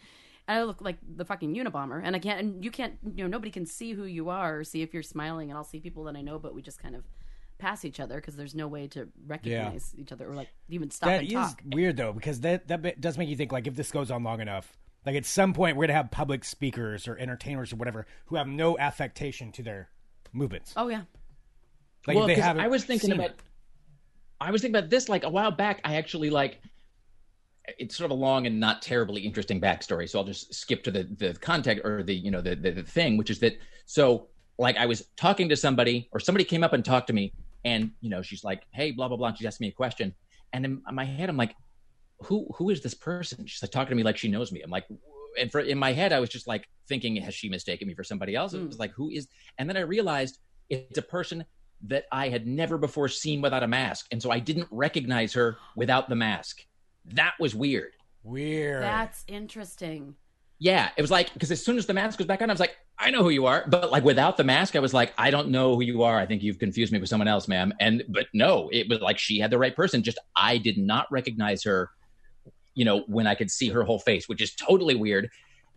And 0.48 0.58
I 0.58 0.64
look 0.64 0.82
like 0.82 0.98
the 1.16 1.24
fucking 1.24 1.54
Unabomber. 1.54 2.02
And 2.04 2.16
I 2.16 2.20
can't, 2.20 2.40
and 2.40 2.66
you 2.66 2.72
can't, 2.72 2.96
you 3.16 3.24
know, 3.24 3.30
nobody 3.30 3.52
can 3.52 3.68
see 3.68 3.94
who 3.94 4.06
you 4.06 4.30
are 4.30 4.60
or 4.60 4.64
see 4.64 4.82
if 4.82 4.92
you're 4.92 5.04
smiling. 5.04 5.52
And 5.52 5.58
I'll 5.58 5.64
see 5.64 5.80
people 5.80 6.04
that 6.06 6.16
I 6.16 6.22
know, 6.22 6.40
but 6.40 6.56
we 6.56 6.64
just 6.64 6.82
kind 6.82 6.96
of 6.96 7.04
pass 7.64 7.86
each 7.86 8.00
other 8.00 8.16
because 8.16 8.36
there's 8.36 8.54
no 8.54 8.68
way 8.68 8.88
to 8.88 9.08
recognize 9.26 9.94
each 9.98 10.12
other 10.12 10.30
or 10.30 10.36
like 10.36 10.50
even 10.70 10.92
stop 10.92 11.08
That 11.08 11.20
and 11.22 11.28
is 11.28 11.34
talk. 11.34 11.62
weird 11.66 11.96
though, 11.98 12.12
because 12.14 12.42
that 12.42 12.68
that 12.68 12.82
bit 12.82 13.00
does 13.00 13.18
make 13.18 13.30
you 13.30 13.36
think 13.36 13.52
like 13.52 13.68
if 13.68 13.76
this 13.76 13.92
goes 13.92 14.12
on 14.12 14.24
long 14.24 14.42
enough, 14.42 14.78
like 15.06 15.16
at 15.16 15.26
some 15.26 15.54
point 15.54 15.78
we're 15.78 15.86
gonna 15.88 15.98
have 15.98 16.12
public 16.12 16.44
speakers 16.44 17.08
or 17.08 17.18
entertainers 17.18 17.72
or 17.72 17.78
whatever 17.78 18.06
who 18.26 18.36
have 18.36 18.48
no 18.48 18.78
affectation 18.78 19.52
to 19.54 19.64
their 19.64 19.90
movements. 20.34 20.74
Oh, 20.76 20.90
yeah. 20.90 21.04
Like 22.06 22.16
well, 22.18 22.26
if 22.26 22.28
they 22.28 22.36
'cause 22.36 22.44
haven't 22.44 22.64
I 22.66 22.68
was 22.68 22.84
thinking 22.84 23.12
about 23.14 23.30
it. 23.32 23.40
I 24.42 24.52
was 24.52 24.62
thinking 24.62 24.76
about 24.76 24.90
this 24.90 25.08
like 25.08 25.24
a 25.24 25.30
while 25.30 25.52
back. 25.52 25.80
I 25.86 25.96
actually 25.96 26.30
like 26.30 26.60
it's 27.80 27.96
sort 27.96 28.12
of 28.12 28.12
a 28.12 28.20
long 28.20 28.46
and 28.46 28.60
not 28.60 28.82
terribly 28.82 29.22
interesting 29.22 29.62
backstory, 29.62 30.10
so 30.10 30.20
I'll 30.20 30.26
just 30.26 30.54
skip 30.54 30.84
to 30.84 30.92
the 30.92 31.04
the 31.18 31.34
context 31.36 31.86
or 31.86 32.04
the 32.04 32.14
you 32.14 32.30
know 32.30 32.42
the, 32.42 32.56
the 32.56 32.72
the 32.72 32.84
thing, 32.84 33.16
which 33.16 33.30
is 33.30 33.40
that 33.40 33.58
so 33.86 34.28
like 34.60 34.76
I 34.76 34.86
was 34.86 35.08
talking 35.16 35.48
to 35.50 35.56
somebody 35.56 36.10
or 36.12 36.20
somebody 36.20 36.44
came 36.44 36.62
up 36.64 36.74
and 36.74 36.84
talked 36.84 37.08
to 37.08 37.14
me, 37.14 37.32
and 37.66 37.92
you 38.02 38.10
know 38.10 38.22
she's 38.22 38.44
like, 38.44 38.64
hey, 38.72 38.92
blah 38.92 39.08
blah 39.08 39.18
blah, 39.18 39.28
and 39.30 39.38
she 39.38 39.48
asked 39.48 39.62
me 39.62 39.68
a 39.68 39.72
question, 39.72 40.14
and 40.54 40.66
in 40.66 40.82
my 40.92 41.06
head 41.06 41.30
I'm 41.30 41.38
like, 41.38 41.56
who 42.22 42.48
who 42.56 42.70
is 42.70 42.82
this 42.82 42.94
person? 42.94 43.46
She's 43.48 43.62
like 43.62 43.72
talking 43.72 43.90
to 43.90 43.96
me 43.96 44.04
like 44.04 44.18
she 44.18 44.28
knows 44.30 44.52
me. 44.52 44.62
I'm 44.62 44.72
like, 44.72 44.86
and 45.40 45.52
for 45.52 45.60
in 45.60 45.78
my 45.78 45.94
head 45.94 46.14
I 46.14 46.20
was 46.20 46.30
just 46.30 46.48
like 46.48 46.68
thinking, 46.88 47.16
has 47.18 47.34
she 47.34 47.50
mistaken 47.50 47.88
me 47.88 47.94
for 47.94 48.04
somebody 48.04 48.36
else? 48.36 48.54
It 48.54 48.62
Mm. 48.62 48.68
was 48.68 48.80
like, 48.80 48.92
who 48.92 49.10
is? 49.10 49.28
And 49.58 49.70
then 49.70 49.78
I 49.78 49.82
realized 49.82 50.40
it's 50.70 50.98
a 50.98 51.02
person 51.02 51.46
that 51.86 52.06
I 52.12 52.30
had 52.30 52.48
never 52.48 52.78
before 52.78 53.10
seen 53.10 53.42
without 53.42 53.64
a 53.64 53.68
mask, 53.68 54.08
and 54.12 54.22
so 54.22 54.32
I 54.32 54.40
didn't 54.40 54.68
recognize 54.72 55.34
her 55.34 55.58
without 55.76 56.08
the 56.10 56.16
mask. 56.16 56.66
That 57.06 57.34
was 57.40 57.54
weird. 57.54 57.92
Weird. 58.24 58.82
That's 58.84 59.26
interesting. 59.28 60.16
Yeah, 60.60 60.90
it 60.96 61.02
was 61.02 61.12
like 61.12 61.34
because 61.34 61.52
as 61.52 61.64
soon 61.64 61.78
as 61.78 61.86
the 61.86 61.94
mask 61.94 62.20
was 62.20 62.28
back 62.28 62.42
on, 62.42 62.50
I 62.50 62.54
was 62.54 62.60
like, 62.60 62.78
I 62.98 63.12
know 63.12 63.24
who 63.24 63.30
you 63.30 63.46
are. 63.46 63.66
But 63.68 63.92
like 63.92 64.04
without 64.04 64.38
the 64.38 64.44
mask, 64.44 64.76
I 64.76 64.80
was 64.80 64.94
like, 64.94 65.14
I 65.18 65.30
don't 65.32 65.50
know 65.50 65.76
who 65.76 65.82
you 65.82 66.04
are. 66.04 66.18
I 66.18 66.26
think 66.26 66.42
you've 66.42 66.60
confused 66.60 66.94
me 66.94 67.00
with 67.00 67.10
someone 67.10 67.28
else, 67.28 67.48
ma'am. 67.48 67.74
And 67.80 68.04
but 68.10 68.28
no, 68.34 68.70
it 68.72 68.88
was 68.90 69.00
like 69.00 69.18
she 69.18 69.40
had 69.40 69.52
the 69.52 69.58
right 69.58 69.76
person. 69.76 70.04
Just 70.04 70.20
I 70.38 70.58
did 70.58 70.78
not 70.78 71.12
recognize 71.12 71.64
her. 71.64 71.90
You 72.76 72.86
know, 72.86 73.04
when 73.08 73.28
I 73.28 73.36
could 73.36 73.52
see 73.52 73.70
her 73.70 73.84
whole 73.84 74.00
face, 74.00 74.28
which 74.28 74.42
is 74.42 74.56
totally 74.56 74.96
weird 74.96 75.30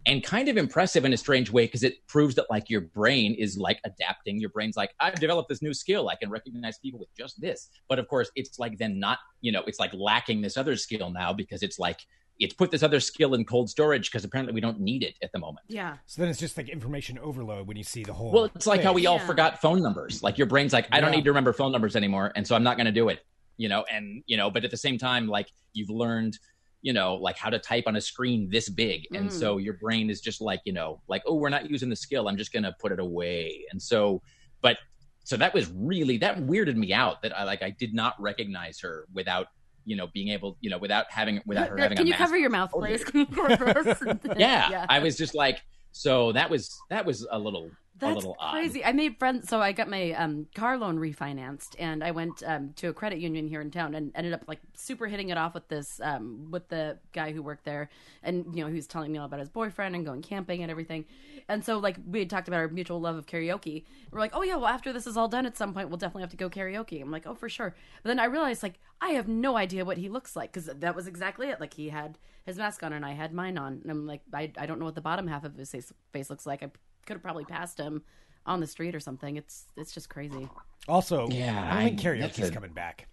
and 0.06 0.22
kind 0.22 0.48
of 0.48 0.56
impressive 0.56 1.04
in 1.04 1.12
a 1.12 1.16
strange 1.16 1.50
way 1.50 1.66
because 1.66 1.82
it 1.82 2.06
proves 2.06 2.36
that 2.36 2.46
like 2.48 2.70
your 2.70 2.80
brain 2.80 3.34
is 3.34 3.58
like 3.58 3.80
adapting. 3.84 4.38
Your 4.38 4.50
brain's 4.50 4.76
like, 4.76 4.92
I've 5.00 5.16
developed 5.16 5.48
this 5.48 5.60
new 5.60 5.74
skill. 5.74 6.08
I 6.08 6.14
can 6.14 6.30
recognize 6.30 6.78
people 6.78 7.00
with 7.00 7.08
just 7.18 7.40
this. 7.40 7.68
But 7.88 7.98
of 7.98 8.06
course, 8.06 8.30
it's 8.36 8.58
like 8.58 8.78
then 8.78 9.00
not, 9.00 9.18
you 9.40 9.50
know, 9.50 9.62
it's 9.66 9.80
like 9.80 9.92
lacking 9.92 10.42
this 10.42 10.56
other 10.56 10.76
skill 10.76 11.10
now 11.10 11.32
because 11.32 11.64
it's 11.64 11.80
like 11.80 12.06
it's 12.38 12.55
put 12.55 12.70
this 12.70 12.83
other 12.83 13.01
skill 13.01 13.35
in 13.35 13.44
cold 13.44 13.70
storage 13.70 14.11
because 14.11 14.25
apparently 14.25 14.53
we 14.53 14.61
don't 14.61 14.79
need 14.81 15.03
it 15.03 15.14
at 15.22 15.33
the 15.33 15.38
moment. 15.38 15.64
Yeah. 15.68 15.96
so 16.07 16.20
then 16.22 16.31
it's 16.31 16.38
just 16.38 16.57
like 16.57 16.68
information 16.68 17.18
overload 17.18 17.66
when 17.66 17.77
you 17.77 17.85
see 17.85 18.05
the 18.05 18.12
whole. 18.12 18.31
Well, 18.33 18.44
it's 18.55 18.66
like 18.66 18.83
how 18.83 18.92
we 18.92 19.07
all 19.07 19.16
Yeah. 19.16 19.27
forgot 19.27 19.61
phone 19.61 19.83
numbers. 19.83 20.22
Like 20.22 20.37
your 20.38 20.46
brain's 20.46 20.72
like, 20.72 20.87
I 20.92 21.01
don't 21.01 21.11
need 21.12 21.25
to 21.25 21.31
remember 21.31 21.53
phone 21.53 21.72
numbers 21.72 21.96
anymore, 21.96 22.33
and 22.37 22.46
so 22.46 22.55
I'm 22.55 22.62
not 22.62 22.77
going 22.77 22.87
to 22.87 22.92
do 22.92 23.09
it. 23.09 23.20
You 23.57 23.68
know, 23.70 23.85
and 23.90 24.22
you 24.27 24.37
know, 24.37 24.51
but 24.51 24.64
at 24.64 24.70
the 24.70 24.77
same 24.77 24.99
time, 24.99 25.27
like 25.29 25.49
you've 25.72 25.88
learned, 25.88 26.38
you 26.83 26.92
know, 26.92 27.14
like 27.14 27.38
how 27.38 27.49
to 27.49 27.59
type 27.59 27.85
on 27.87 27.96
a 27.96 28.01
screen 28.03 28.51
this 28.51 28.68
big, 28.68 29.07
and 29.14 29.31
Mm. 29.31 29.33
so 29.33 29.57
your 29.57 29.75
brain 29.75 30.11
is 30.11 30.20
just 30.20 30.42
like, 30.42 30.61
you 30.66 30.75
know, 30.75 31.01
like 31.09 31.22
oh, 31.27 31.37
we're 31.37 31.49
not 31.49 31.70
using 31.70 31.88
the 31.88 31.96
skill. 31.96 32.29
I'm 32.29 32.37
just 32.37 32.53
going 32.53 32.64
to 32.64 32.75
put 32.79 32.92
it 32.92 33.01
away, 33.01 33.64
and 33.70 33.81
so, 33.81 34.20
but 34.61 34.77
so 35.25 35.38
that 35.38 35.55
was 35.55 35.70
really 35.75 36.18
that 36.18 36.37
weirded 36.38 36.77
me 36.77 36.92
out 36.92 37.22
that 37.22 37.37
I 37.37 37.44
like 37.44 37.62
I 37.62 37.70
did 37.70 37.94
not 37.94 38.14
recognize 38.20 38.79
her 38.81 39.07
without 39.14 39.46
you 39.87 39.96
know 39.96 40.09
being 40.12 40.29
able 40.29 40.59
you 40.61 40.68
know 40.68 40.77
without 40.79 41.07
having 41.09 41.40
without 41.46 41.68
her 41.68 41.79
having 41.79 41.96
Can 41.96 42.07
you 42.07 42.14
cover 42.14 42.37
your 42.37 42.51
mouth, 42.51 42.70
please? 42.72 43.03
Can 43.05 43.20
you 43.20 43.27
cover 43.27 43.83
this? 43.83 44.03
yeah, 44.37 44.85
I 44.88 44.99
was 44.99 45.16
just 45.16 45.35
like, 45.35 45.62
so 45.92 46.33
that 46.33 46.51
was 46.51 46.77
that 46.90 47.07
was 47.07 47.27
a 47.31 47.38
little 47.38 47.70
That's 47.98 48.26
crazy. 48.50 48.85
I 48.85 48.92
made 48.92 49.18
friends, 49.18 49.48
so 49.48 49.61
I 49.61 49.72
got 49.72 49.88
my 49.88 50.12
um, 50.12 50.46
car 50.54 50.76
loan 50.76 50.98
refinanced, 50.98 51.76
and 51.78 52.04
I 52.04 52.11
went 52.11 52.42
um, 52.44 52.74
to 52.76 52.88
a 52.88 52.92
credit 52.92 53.20
union 53.20 53.48
here 53.48 53.62
in 53.62 53.70
town, 53.70 53.94
and 53.94 54.12
ended 54.14 54.35
up 54.35 54.44
like 54.46 54.61
super 54.74 55.06
hitting 55.06 55.30
it 55.30 55.38
off 55.38 55.54
with 55.54 55.66
this 55.68 55.98
um, 56.02 56.50
with 56.50 56.68
the 56.68 56.98
guy 57.12 57.32
who 57.32 57.42
worked 57.42 57.64
there, 57.64 57.88
and 58.22 58.44
you 58.54 58.62
know 58.62 58.68
he 58.68 58.76
was 58.76 58.87
telling 58.87 59.12
me 59.12 59.18
all 59.18 59.24
about 59.24 59.40
his 59.40 59.48
boyfriend 59.48 59.94
and 59.94 60.04
going 60.04 60.20
camping 60.20 60.61
and 60.61 60.70
everything, 60.70 61.06
and 61.48 61.64
so 61.64 61.78
like 61.78 61.96
we 62.06 62.18
had 62.18 62.28
talked 62.28 62.48
about 62.48 62.59
our 62.59 62.68
mutual 62.68 63.00
love 63.00 63.16
of 63.16 63.24
karaoke. 63.26 63.85
We're 64.11 64.20
like, 64.20 64.32
oh 64.35 64.42
yeah, 64.42 64.56
well 64.56 64.66
after 64.66 64.92
this 64.92 65.06
is 65.06 65.16
all 65.16 65.28
done, 65.28 65.46
at 65.46 65.56
some 65.56 65.72
point 65.72 65.88
we'll 65.88 65.96
definitely 65.96 66.22
have 66.22 66.30
to 66.32 66.37
go 66.37 66.50
karaoke. 66.50 67.00
I'm 67.00 67.11
like, 67.11 67.26
oh 67.26 67.35
for 67.35 67.48
sure. 67.48 67.74
But 68.02 68.09
then 68.09 68.20
I 68.20 68.24
realized 68.26 68.62
like 68.62 68.78
I 69.00 69.11
have 69.11 69.26
no 69.26 69.56
idea 69.56 69.87
what 69.87 69.96
he 69.96 70.11
looks 70.11 70.37
like 70.37 70.52
because 70.52 70.66
that 70.66 70.94
was 70.94 71.06
exactly 71.06 71.48
it. 71.48 71.61
Like 71.61 71.72
he 71.72 71.88
had 71.88 72.18
his 72.44 72.59
mask 72.59 72.82
on 72.82 72.92
and 72.92 73.06
I 73.06 73.12
had 73.12 73.32
mine 73.32 73.56
on, 73.56 73.80
and 73.82 73.90
I'm 73.90 74.06
like, 74.06 74.20
I 74.35 74.52
I 74.59 74.66
don't 74.66 74.78
know 74.78 74.85
what 74.85 74.96
the 74.96 75.00
bottom 75.00 75.26
half 75.28 75.44
of 75.44 75.56
his 75.56 75.70
face, 75.70 75.92
face 76.12 76.28
looks 76.28 76.44
like. 76.44 76.62
I 76.62 76.70
could 77.07 77.14
have 77.14 77.23
probably 77.23 77.45
passed 77.45 77.79
him 77.79 78.03
on 78.45 78.61
the 78.61 78.66
street 78.66 78.95
or 78.95 79.01
something. 79.01 79.37
It's 79.37 79.64
it's 79.77 79.92
just 79.92 80.09
crazy. 80.11 80.49
also, 80.88 81.29
Yeah, 81.29 81.59
I 81.73 81.85
don't 81.88 81.97
think 81.97 82.07
I- 82.07 82.19
that's 82.21 82.37
karaoke's 82.38 82.51
a- 82.51 82.53
coming 82.53 82.73
back. 82.73 83.09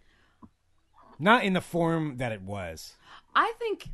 Not 1.20 1.44
in 1.44 1.54
the 1.54 1.62
form 1.62 2.18
that 2.18 2.32
it 2.32 2.42
was. 2.42 2.94
I 3.36 3.54
think 3.60 3.88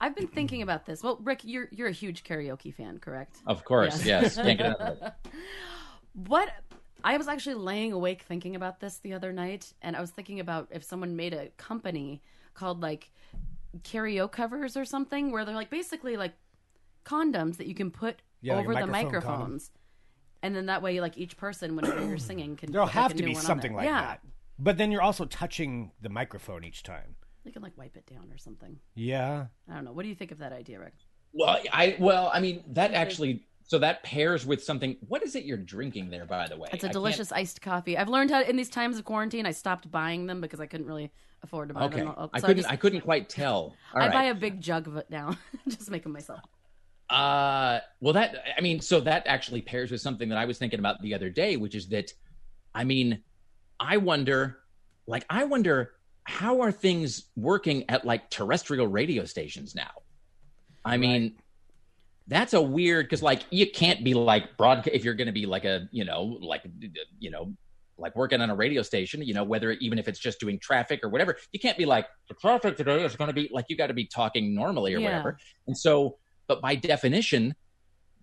I've 0.00 0.14
been 0.14 0.26
thinking 0.28 0.62
about 0.62 0.84
this. 0.86 1.02
Well, 1.02 1.18
Rick, 1.22 1.40
you're 1.44 1.68
you're 1.72 1.88
a 1.88 1.92
huge 1.92 2.24
karaoke 2.24 2.72
fan, 2.74 2.98
correct? 2.98 3.36
Of 3.46 3.64
course, 3.64 4.04
Yes. 4.04 4.36
yes. 4.36 4.36
Can't 4.36 4.58
get 4.58 4.66
enough 4.66 4.80
of 4.80 5.02
it. 5.02 5.12
What 6.28 6.50
I 7.02 7.16
was 7.16 7.26
actually 7.26 7.54
laying 7.54 7.92
awake 7.92 8.22
thinking 8.22 8.54
about 8.54 8.80
this 8.80 8.98
the 8.98 9.14
other 9.14 9.32
night, 9.32 9.72
and 9.80 9.96
I 9.96 10.00
was 10.00 10.10
thinking 10.10 10.40
about 10.40 10.68
if 10.70 10.84
someone 10.84 11.16
made 11.16 11.32
a 11.32 11.48
company 11.56 12.22
called 12.54 12.82
like 12.82 13.10
karaoke 13.82 14.30
covers 14.30 14.76
or 14.76 14.84
something, 14.84 15.32
where 15.32 15.44
they're 15.46 15.54
like 15.54 15.70
basically 15.70 16.16
like 16.18 16.34
condoms 17.06 17.56
that 17.56 17.66
you 17.66 17.74
can 17.74 17.90
put 17.90 18.20
Yeah, 18.42 18.56
like 18.56 18.64
over 18.64 18.74
the 18.74 18.86
microphone 18.86 19.20
condom. 19.20 19.40
microphones, 19.40 19.70
and 20.42 20.54
then 20.54 20.66
that 20.66 20.82
way, 20.82 21.00
like 21.00 21.16
each 21.16 21.36
person, 21.36 21.76
whenever 21.76 22.04
you're 22.06 22.18
singing, 22.18 22.56
can 22.56 22.72
There'll 22.72 22.86
put, 22.88 22.94
have 22.94 23.12
a 23.12 23.14
to 23.14 23.22
be 23.22 23.34
something 23.34 23.74
like 23.74 23.86
yeah. 23.86 24.00
that. 24.02 24.20
But 24.58 24.76
then 24.78 24.90
you're 24.92 25.02
also 25.02 25.24
touching 25.24 25.92
the 26.00 26.08
microphone 26.08 26.64
each 26.64 26.82
time. 26.82 27.14
You 27.44 27.52
can 27.52 27.62
like 27.62 27.76
wipe 27.76 27.96
it 27.96 28.06
down 28.06 28.30
or 28.30 28.38
something. 28.38 28.78
Yeah. 28.94 29.46
I 29.70 29.74
don't 29.74 29.84
know. 29.84 29.92
What 29.92 30.02
do 30.02 30.08
you 30.08 30.14
think 30.14 30.30
of 30.30 30.38
that 30.38 30.52
idea, 30.52 30.78
Rick? 30.78 30.94
Well, 31.32 31.58
I 31.72 31.96
well, 31.98 32.30
I 32.32 32.40
mean 32.40 32.62
that 32.68 32.92
actually. 32.92 33.44
So 33.64 33.78
that 33.78 34.02
pairs 34.02 34.44
with 34.44 34.62
something. 34.62 34.96
What 35.08 35.22
is 35.22 35.34
it 35.34 35.44
you're 35.44 35.56
drinking 35.56 36.10
there, 36.10 36.26
by 36.26 36.46
the 36.48 36.58
way? 36.58 36.68
It's 36.72 36.84
a 36.84 36.88
delicious 36.88 37.32
iced 37.32 37.62
coffee. 37.62 37.96
I've 37.96 38.08
learned 38.08 38.30
how 38.30 38.42
in 38.42 38.56
these 38.56 38.68
times 38.68 38.98
of 38.98 39.04
quarantine. 39.04 39.46
I 39.46 39.52
stopped 39.52 39.90
buying 39.90 40.26
them 40.26 40.40
because 40.40 40.60
I 40.60 40.66
couldn't 40.66 40.86
really 40.86 41.10
afford 41.42 41.68
to 41.68 41.74
buy 41.74 41.84
Okay, 41.84 42.00
them. 42.00 42.12
So 42.16 42.30
I 42.34 42.40
couldn't. 42.40 42.56
just- 42.58 42.70
I 42.70 42.76
couldn't 42.76 43.00
quite 43.02 43.28
tell. 43.28 43.74
All 43.94 44.02
I 44.02 44.06
right. 44.06 44.12
buy 44.12 44.24
a 44.24 44.34
big 44.34 44.60
jug 44.60 44.88
of 44.88 44.96
it 44.96 45.08
now. 45.10 45.36
just 45.68 45.90
make 45.90 46.02
them 46.02 46.12
myself. 46.12 46.40
Uh, 47.12 47.80
well, 48.00 48.14
that 48.14 48.36
I 48.56 48.60
mean, 48.60 48.80
so 48.80 49.00
that 49.00 49.26
actually 49.26 49.60
pairs 49.60 49.90
with 49.90 50.00
something 50.00 50.28
that 50.30 50.38
I 50.38 50.46
was 50.46 50.58
thinking 50.58 50.78
about 50.78 51.00
the 51.02 51.14
other 51.14 51.28
day, 51.30 51.56
which 51.56 51.74
is 51.74 51.88
that, 51.88 52.10
I 52.74 52.84
mean, 52.84 53.22
I 53.78 53.98
wonder, 53.98 54.58
like, 55.06 55.26
I 55.28 55.44
wonder 55.44 55.92
how 56.24 56.60
are 56.62 56.72
things 56.72 57.30
working 57.36 57.84
at 57.90 58.04
like 58.04 58.30
terrestrial 58.30 58.86
radio 58.86 59.24
stations 59.24 59.74
now? 59.74 59.90
I 60.84 60.96
mean, 60.96 61.36
that's 62.28 62.54
a 62.54 62.60
weird 62.62 63.06
because 63.06 63.22
like 63.22 63.42
you 63.50 63.70
can't 63.70 64.04
be 64.04 64.14
like 64.14 64.56
broadcast 64.56 64.94
if 64.94 65.04
you're 65.04 65.14
going 65.14 65.26
to 65.26 65.32
be 65.32 65.46
like 65.46 65.64
a 65.64 65.88
you 65.90 66.04
know 66.04 66.22
like 66.40 66.62
you 67.18 67.30
know 67.30 67.52
like 67.98 68.14
working 68.16 68.40
on 68.40 68.48
a 68.48 68.54
radio 68.54 68.80
station 68.82 69.22
you 69.22 69.34
know 69.34 69.44
whether 69.44 69.72
even 69.72 69.98
if 69.98 70.08
it's 70.08 70.18
just 70.18 70.40
doing 70.40 70.58
traffic 70.62 71.00
or 71.02 71.08
whatever 71.08 71.36
you 71.52 71.60
can't 71.60 71.76
be 71.76 71.84
like 71.84 72.06
the 72.28 72.34
traffic 72.40 72.76
today 72.76 73.04
is 73.04 73.16
going 73.16 73.28
to 73.28 73.34
be 73.34 73.50
like 73.52 73.64
you 73.68 73.76
got 73.76 73.88
to 73.88 73.94
be 73.94 74.06
talking 74.06 74.54
normally 74.54 74.94
or 74.94 75.00
Yeah. 75.00 75.06
whatever 75.08 75.36
and 75.66 75.76
so 75.76 76.16
but 76.46 76.60
by 76.60 76.74
definition 76.74 77.54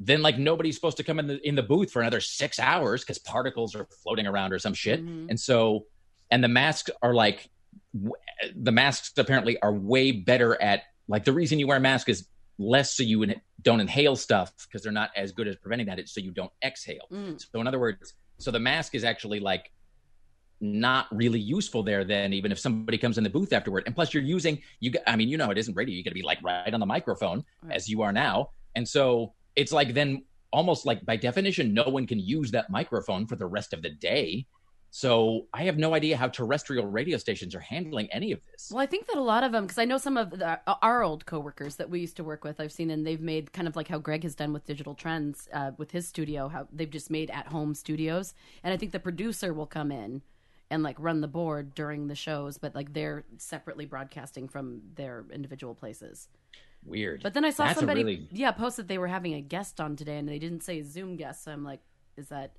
then 0.01 0.22
like 0.22 0.38
nobody's 0.38 0.76
supposed 0.76 0.97
to 0.97 1.03
come 1.03 1.20
in 1.20 1.28
the 1.28 1.45
in 1.47 1.55
the 1.55 1.63
booth 1.63 1.91
for 1.91 2.01
another 2.01 2.22
six 2.22 2.57
hours 2.59 3.01
because 3.01 3.17
particles 3.20 3.76
are 3.76 3.86
floating 4.03 4.26
around 4.28 4.53
or 4.53 4.59
some 4.59 4.74
shit 4.74 5.03
Mhm. 5.05 5.30
and 5.30 5.39
so 5.39 5.86
and 6.32 6.43
the 6.43 6.47
masks 6.47 6.89
are 7.01 7.13
like 7.13 7.49
w- 7.93 8.13
the 8.55 8.72
masks 8.72 9.11
apparently 9.17 9.59
are 9.61 9.74
way 9.74 10.11
better 10.11 10.59
at 10.61 10.84
like 11.07 11.26
the 11.26 11.34
reason 11.34 11.59
you 11.59 11.67
wear 11.67 11.78
a 11.78 11.82
mask 11.82 12.07
is 12.07 12.28
less 12.57 12.93
so 12.95 13.03
you 13.03 13.24
in, 13.24 13.41
don't 13.61 13.80
inhale 13.80 14.15
stuff 14.15 14.53
because 14.67 14.84
they're 14.84 14.91
not 14.91 15.09
as 15.15 15.32
good 15.32 15.47
as 15.47 15.55
preventing 15.55 15.88
that. 15.88 15.97
It's 15.97 16.13
so 16.13 16.20
you 16.22 16.32
don't 16.32 16.51
exhale. 16.63 17.07
Mm. 17.11 17.41
So 17.51 17.59
in 17.61 17.67
other 17.67 17.80
words, 17.80 18.13
so 18.38 18.51
the 18.51 18.59
mask 18.59 18.95
is 18.95 19.03
actually 19.05 19.39
like 19.39 19.72
not 20.62 21.07
really 21.12 21.39
useful 21.39 21.84
there 21.84 22.03
then 22.03 22.34
even 22.34 22.51
if 22.51 22.60
somebody 22.60 22.97
comes 22.97 23.18
in 23.18 23.24
the 23.24 23.30
booth 23.30 23.53
afterward. 23.53 23.84
And 23.86 23.95
plus 23.95 24.14
you're 24.14 24.24
using 24.24 24.62
you 24.80 24.91
i 25.07 25.16
mean 25.16 25.30
you 25.30 25.38
know 25.38 25.49
it 25.51 25.57
isn't 25.57 25.74
radio. 25.76 25.95
You 25.95 26.03
got 26.03 26.10
to 26.12 26.16
be 26.16 26.22
like 26.22 26.41
right 26.43 26.74
on 26.74 26.80
the 26.80 26.86
microphone 26.86 27.45
Right. 27.64 27.76
as 27.76 27.88
you 27.89 28.01
are 28.01 28.12
now. 28.12 28.49
And 28.76 28.88
so 28.88 29.34
it's 29.55 29.72
like 29.72 29.93
then 29.93 30.24
almost 30.51 30.86
like 30.86 31.05
by 31.05 31.16
definition 31.16 31.74
no 31.74 31.84
one 31.84 32.05
can 32.07 32.20
use 32.20 32.51
that 32.51 32.70
microphone 32.70 33.26
for 33.28 33.36
the 33.36 33.45
rest 33.45 33.74
of 33.74 33.82
the 33.82 33.89
day. 33.89 34.45
So 34.91 35.45
i 35.53 35.64
have 35.64 35.78
no 35.78 35.93
idea 35.93 36.18
how 36.18 36.28
terrestrial 36.30 36.88
radio 36.88 37.18
stations 37.18 37.53
are 37.53 37.60
handling 37.60 38.07
any 38.12 38.32
of 38.32 38.39
this. 38.51 38.72
Well, 38.72 38.82
I 38.82 38.88
think 38.88 39.05
that 39.07 39.18
a 39.18 39.22
lot 39.22 39.43
of 39.43 39.51
them, 39.51 39.66
because 39.66 39.78
I 39.78 39.86
know 39.86 39.99
some 39.99 40.18
of 40.18 40.32
the, 40.32 40.60
our 40.82 41.03
old 41.03 41.28
coworkers 41.28 41.76
that 41.76 41.89
we 41.91 41.99
used 41.99 42.16
to 42.18 42.24
work 42.24 42.43
with, 42.43 42.60
I've 42.60 42.72
seen, 42.72 42.89
and 42.89 43.05
they've 43.05 43.22
made 43.22 43.53
kind 43.53 43.68
of 43.68 43.76
like 43.76 43.88
how 43.88 43.99
Greg 43.99 44.24
has 44.24 44.34
done 44.34 44.51
with 44.51 44.66
Digital 44.66 44.95
Trends 44.95 45.47
uh, 45.53 45.72
with 45.78 45.91
his 45.91 46.07
studio. 46.07 46.47
How 46.47 46.68
they've 46.74 46.89
just 46.89 47.12
made 47.12 47.30
at 47.30 47.47
home 47.47 47.76
studios, 47.76 48.34
and 48.64 48.74
I 48.74 48.78
think 48.78 48.91
the 48.91 48.99
producer 48.99 49.53
will 49.53 49.68
come 49.68 49.91
in 49.91 50.24
and 50.72 50.84
like 50.84 50.95
run 50.99 51.22
the 51.22 51.28
board 51.28 51.74
during 51.74 52.07
the 52.07 52.15
shows, 52.15 52.57
but 52.57 52.76
like 52.76 52.93
they're 52.93 53.24
separately 53.38 53.86
broadcasting 53.86 54.47
from 54.47 54.82
their 54.95 55.26
individual 55.32 55.74
places. 55.76 56.28
weird 56.86 57.24
But 57.24 57.34
then 57.34 57.43
I 57.45 57.49
saw 57.49 57.65
That's 57.65 57.80
somebody, 57.80 58.03
really- 58.03 58.28
yeah, 58.32 58.51
post 58.51 58.78
that 58.78 58.88
they 58.88 58.97
were 58.97 59.07
having 59.07 59.34
a 59.34 59.41
guest 59.41 59.80
on 59.82 59.95
today, 59.95 60.17
and 60.17 60.28
they 60.30 60.39
didn't 60.39 60.61
say 60.63 60.82
Zoom 60.84 61.15
guest. 61.15 61.43
So 61.43 61.51
I'm 61.51 61.63
like, 61.63 61.82
is 62.17 62.30
that, 62.30 62.51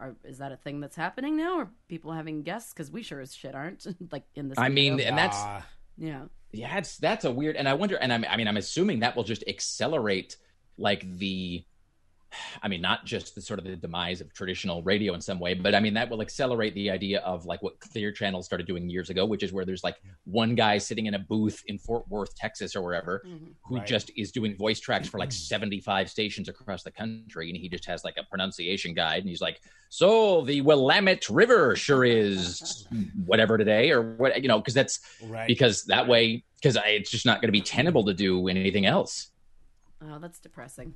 are, 0.00 0.14
is 0.24 0.38
that 0.38 0.52
a 0.52 0.56
thing 0.56 0.80
that's 0.80 0.96
happening 0.96 1.36
now? 1.36 1.60
Are 1.60 1.68
people 1.88 2.12
having 2.12 2.42
guests? 2.42 2.72
Because 2.72 2.90
we 2.90 3.02
sure 3.02 3.20
as 3.20 3.34
shit 3.34 3.54
aren't 3.54 3.86
like 4.12 4.24
in 4.34 4.48
the. 4.48 4.60
I 4.60 4.68
mean, 4.68 4.94
studio. 4.94 5.08
and 5.08 5.18
that's 5.18 5.36
Ah, 5.38 5.66
yeah. 5.96 6.22
yeah 6.52 6.74
that's 6.74 6.98
that's 6.98 7.24
a 7.24 7.30
weird 7.32 7.56
and 7.56 7.66
i 7.68 7.72
wonder 7.74 7.96
and 7.96 8.12
I'm, 8.12 8.24
i 8.28 8.36
mean 8.36 8.46
i'm 8.48 8.56
assuming 8.58 9.00
that 9.00 9.16
will 9.16 9.24
just 9.24 9.42
accelerate 9.48 10.36
like 10.76 11.02
the 11.18 11.64
i 12.62 12.68
mean 12.68 12.80
not 12.80 13.04
just 13.04 13.34
the 13.34 13.40
sort 13.40 13.58
of 13.58 13.64
the 13.64 13.76
demise 13.76 14.20
of 14.20 14.32
traditional 14.32 14.82
radio 14.82 15.14
in 15.14 15.20
some 15.20 15.38
way 15.38 15.54
but 15.54 15.74
i 15.74 15.80
mean 15.80 15.94
that 15.94 16.08
will 16.10 16.20
accelerate 16.22 16.74
the 16.74 16.90
idea 16.90 17.20
of 17.20 17.46
like 17.46 17.62
what 17.62 17.78
clear 17.80 18.10
channel 18.12 18.42
started 18.42 18.66
doing 18.66 18.88
years 18.88 19.10
ago 19.10 19.24
which 19.24 19.42
is 19.42 19.52
where 19.52 19.64
there's 19.64 19.84
like 19.84 19.96
one 20.24 20.54
guy 20.54 20.78
sitting 20.78 21.06
in 21.06 21.14
a 21.14 21.18
booth 21.18 21.62
in 21.66 21.78
fort 21.78 22.06
worth 22.08 22.34
texas 22.34 22.74
or 22.76 22.82
wherever 22.82 23.22
Mhm. 23.26 23.54
who 23.64 23.76
Right. 23.76 23.86
just 23.86 24.10
is 24.16 24.30
doing 24.32 24.56
voice 24.56 24.80
tracks 24.80 25.08
for 25.08 25.18
like 25.18 25.32
75 25.32 26.08
stations 26.10 26.48
across 26.48 26.82
the 26.82 26.90
country 26.90 27.48
and 27.50 27.56
he 27.56 27.68
just 27.68 27.84
has 27.86 28.04
like 28.04 28.16
a 28.18 28.24
pronunciation 28.24 28.94
guide 28.94 29.20
and 29.20 29.28
he's 29.28 29.40
like 29.40 29.60
so 29.88 30.42
the 30.42 30.60
willamette 30.62 31.28
river 31.30 31.76
sure 31.76 32.04
is 32.04 32.86
whatever 33.26 33.56
today 33.58 33.90
or 33.90 34.16
what 34.16 34.40
you 34.42 34.48
know 34.48 34.58
because 34.58 34.74
that's 34.74 35.00
right. 35.24 35.46
because 35.46 35.84
that 35.84 36.06
way 36.08 36.42
because 36.62 36.76
it's 36.86 37.10
just 37.10 37.26
not 37.26 37.40
going 37.40 37.48
to 37.48 37.52
be 37.52 37.60
tenable 37.60 38.04
to 38.04 38.14
do 38.14 38.48
anything 38.48 38.86
else 38.86 39.30
Oh, 40.02 40.18
that's 40.18 40.38
depressing, 40.38 40.92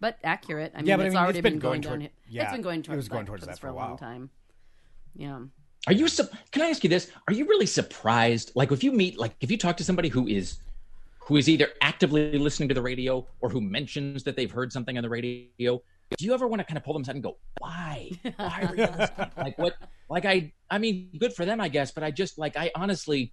but 0.00 0.18
accurate. 0.24 0.72
I 0.74 0.78
mean, 0.78 0.86
Yeah, 0.86 0.96
but 0.96 1.02
I 1.02 1.06
it's 1.06 1.14
mean, 1.14 1.22
already 1.22 1.38
it's 1.38 1.42
been 1.42 1.52
been, 1.54 1.60
going 1.60 1.80
going, 1.82 2.00
toward- 2.00 2.00
down. 2.10 2.10
yeah, 2.28 2.42
it's 2.44 2.52
been 2.52 2.62
going 2.62 2.82
towards. 2.82 2.86
it 2.86 2.88
towards 2.88 2.96
was 3.04 3.08
going 3.08 3.24
that, 3.24 3.26
towards 3.26 3.46
that 3.46 3.54
for 3.56 3.60
for 3.60 3.66
a 3.68 3.72
a 3.72 3.74
long 3.74 3.98
time. 3.98 4.30
Yeah. 5.14 5.40
are 5.86 5.92
you 5.92 6.08
su- 6.08 6.28
can 6.52 6.62
i 6.62 6.68
ask 6.70 6.84
you 6.84 6.90
this 6.90 7.10
are 7.26 7.34
you 7.34 7.44
really 7.46 7.66
surprised 7.66 8.52
like 8.54 8.70
if 8.70 8.84
you 8.84 8.92
meet 8.92 9.18
like 9.18 9.34
if 9.40 9.50
you 9.50 9.56
talk 9.58 9.76
to 9.78 9.84
somebody 9.84 10.08
who 10.08 10.26
is 10.28 10.58
who 11.18 11.36
is 11.36 11.48
either 11.48 11.68
actively 11.82 12.38
listening 12.38 12.68
to 12.68 12.74
the 12.74 12.82
radio 12.82 13.26
or 13.40 13.48
who 13.48 13.60
mentions 13.60 14.22
that 14.24 14.36
they've 14.36 14.50
heard 14.50 14.72
something 14.72 14.96
on 14.96 15.02
the 15.02 15.08
radio 15.08 15.82
do 16.16 16.24
you 16.24 16.32
ever 16.34 16.46
want 16.46 16.60
to 16.60 16.64
kind 16.64 16.76
of 16.76 16.84
pull 16.84 16.92
them 16.92 17.02
aside 17.02 17.16
and 17.16 17.24
go 17.24 17.36
why 17.58 18.10
why 18.36 18.68
are 18.68 18.76
you 18.76 18.86
listening? 18.98 19.30
like 19.36 19.58
what 19.58 19.74
like 20.08 20.24
i 20.24 20.52
i 20.70 20.78
mean 20.78 21.10
good 21.18 21.32
for 21.32 21.44
them 21.44 21.60
i 21.60 21.68
guess 21.68 21.90
but 21.90 22.04
i 22.04 22.10
just 22.10 22.38
like 22.38 22.56
i 22.56 22.70
honestly 22.76 23.32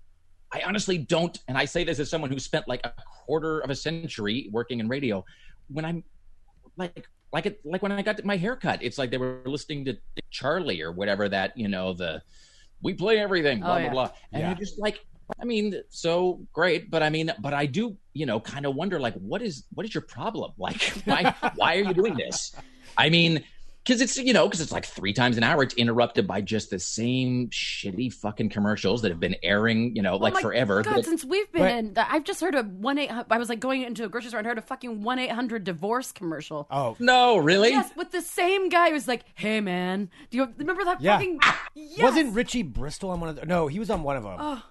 i 0.53 0.61
honestly 0.65 0.97
don't 0.97 1.39
and 1.47 1.57
i 1.57 1.65
say 1.65 1.83
this 1.83 1.99
as 1.99 2.09
someone 2.09 2.31
who 2.31 2.39
spent 2.39 2.67
like 2.67 2.81
a 2.85 2.93
quarter 3.25 3.59
of 3.59 3.69
a 3.69 3.75
century 3.75 4.49
working 4.51 4.79
in 4.79 4.87
radio 4.87 5.23
when 5.69 5.85
i'm 5.85 6.03
like 6.77 7.07
like 7.33 7.45
it 7.45 7.59
like 7.65 7.81
when 7.81 7.91
i 7.91 8.01
got 8.01 8.23
my 8.23 8.37
haircut 8.37 8.79
it's 8.81 8.97
like 8.97 9.11
they 9.11 9.17
were 9.17 9.41
listening 9.45 9.83
to 9.85 9.97
charlie 10.29 10.81
or 10.81 10.91
whatever 10.91 11.27
that 11.27 11.57
you 11.57 11.67
know 11.67 11.93
the 11.93 12.21
we 12.81 12.93
play 12.93 13.19
everything 13.19 13.59
oh, 13.63 13.65
blah 13.65 13.77
Oh, 13.77 13.81
blah 13.81 13.89
blah. 13.89 14.09
And 14.33 14.41
Yeah. 14.41 14.47
you're 14.49 14.57
just 14.59 14.79
like 14.79 14.99
i 15.41 15.45
mean 15.45 15.81
so 15.89 16.39
great 16.53 16.89
but 16.89 17.03
i 17.03 17.09
mean 17.09 17.31
but 17.41 17.53
i 17.53 17.65
do 17.65 17.97
you 18.13 18.25
know 18.25 18.39
kind 18.39 18.65
of 18.65 18.75
wonder 18.75 18.99
like 18.99 19.15
what 19.15 19.41
is 19.41 19.65
what 19.73 19.85
is 19.85 19.93
your 19.93 20.03
problem? 20.03 20.51
Like 20.57 20.81
why 21.05 21.35
why 21.55 21.77
are 21.77 21.83
you 21.83 21.93
doing 21.93 22.15
this? 22.15 22.55
I 22.97 23.09
mean 23.09 23.43
because 23.87 24.01
it's 24.01 24.17
you 24.17 24.33
know 24.33 24.45
because 24.45 24.59
it's 24.59 24.71
like 24.73 24.85
three 24.85 25.13
times 25.13 25.37
an 25.37 25.43
hour 25.43 25.63
it's 25.63 25.73
interrupted 25.75 26.27
by 26.27 26.41
just 26.41 26.69
the 26.69 26.77
same 26.79 27.47
shitty 27.49 28.11
fucking 28.13 28.49
commercials 28.49 29.01
that 29.01 29.09
have 29.11 29.19
been 29.19 29.35
airing 29.43 29.95
you 29.95 30.01
know 30.01 30.17
like 30.17 30.33
oh 30.33 30.35
my 30.35 30.41
forever 30.41 30.81
God, 30.83 30.97
that- 30.97 31.05
since 31.05 31.23
we've 31.23 31.49
been 31.51 31.61
But- 31.93 32.01
in, 32.01 32.05
I've 32.09 32.23
just 32.25 32.41
heard 32.41 32.55
a 32.55 32.63
one 32.63 32.97
eight. 32.97 33.09
I 33.11 33.37
was 33.37 33.49
like 33.49 33.59
going 33.61 33.83
into 33.83 34.03
a 34.03 34.09
grocery 34.09 34.29
store 34.29 34.39
and 34.39 34.47
heard 34.47 34.57
a 34.57 34.61
fucking 34.61 35.01
one 35.03 35.19
eight 35.19 35.31
hundred 35.31 35.63
divorce 35.63 36.11
commercial. 36.11 36.67
oh, 36.69 36.95
no 36.99 37.37
really 37.37 37.69
Yes, 37.69 37.91
with 37.95 38.11
the 38.11 38.21
same 38.21 38.69
guy 38.69 38.89
who's 38.91 39.07
like, 39.07 39.23
"Hey, 39.35 39.61
man, 39.61 40.09
do 40.29 40.37
you 40.37 40.53
remember 40.57 40.83
that 40.83 40.99
Yeah. 41.01 41.17
fucking?" 41.17 41.39
Yes! 41.75 42.01
wasn't 42.01 42.33
Richie 42.35 42.63
Bristol 42.63 43.11
on 43.11 43.19
one 43.19 43.29
of 43.29 43.35
the? 43.37 43.45
No, 43.45 43.67
he 43.67 43.79
was 43.79 43.89
on 43.89 44.03
one 44.03 44.17
of 44.17 44.23
them. 44.23 44.35
Oh, 44.39 44.63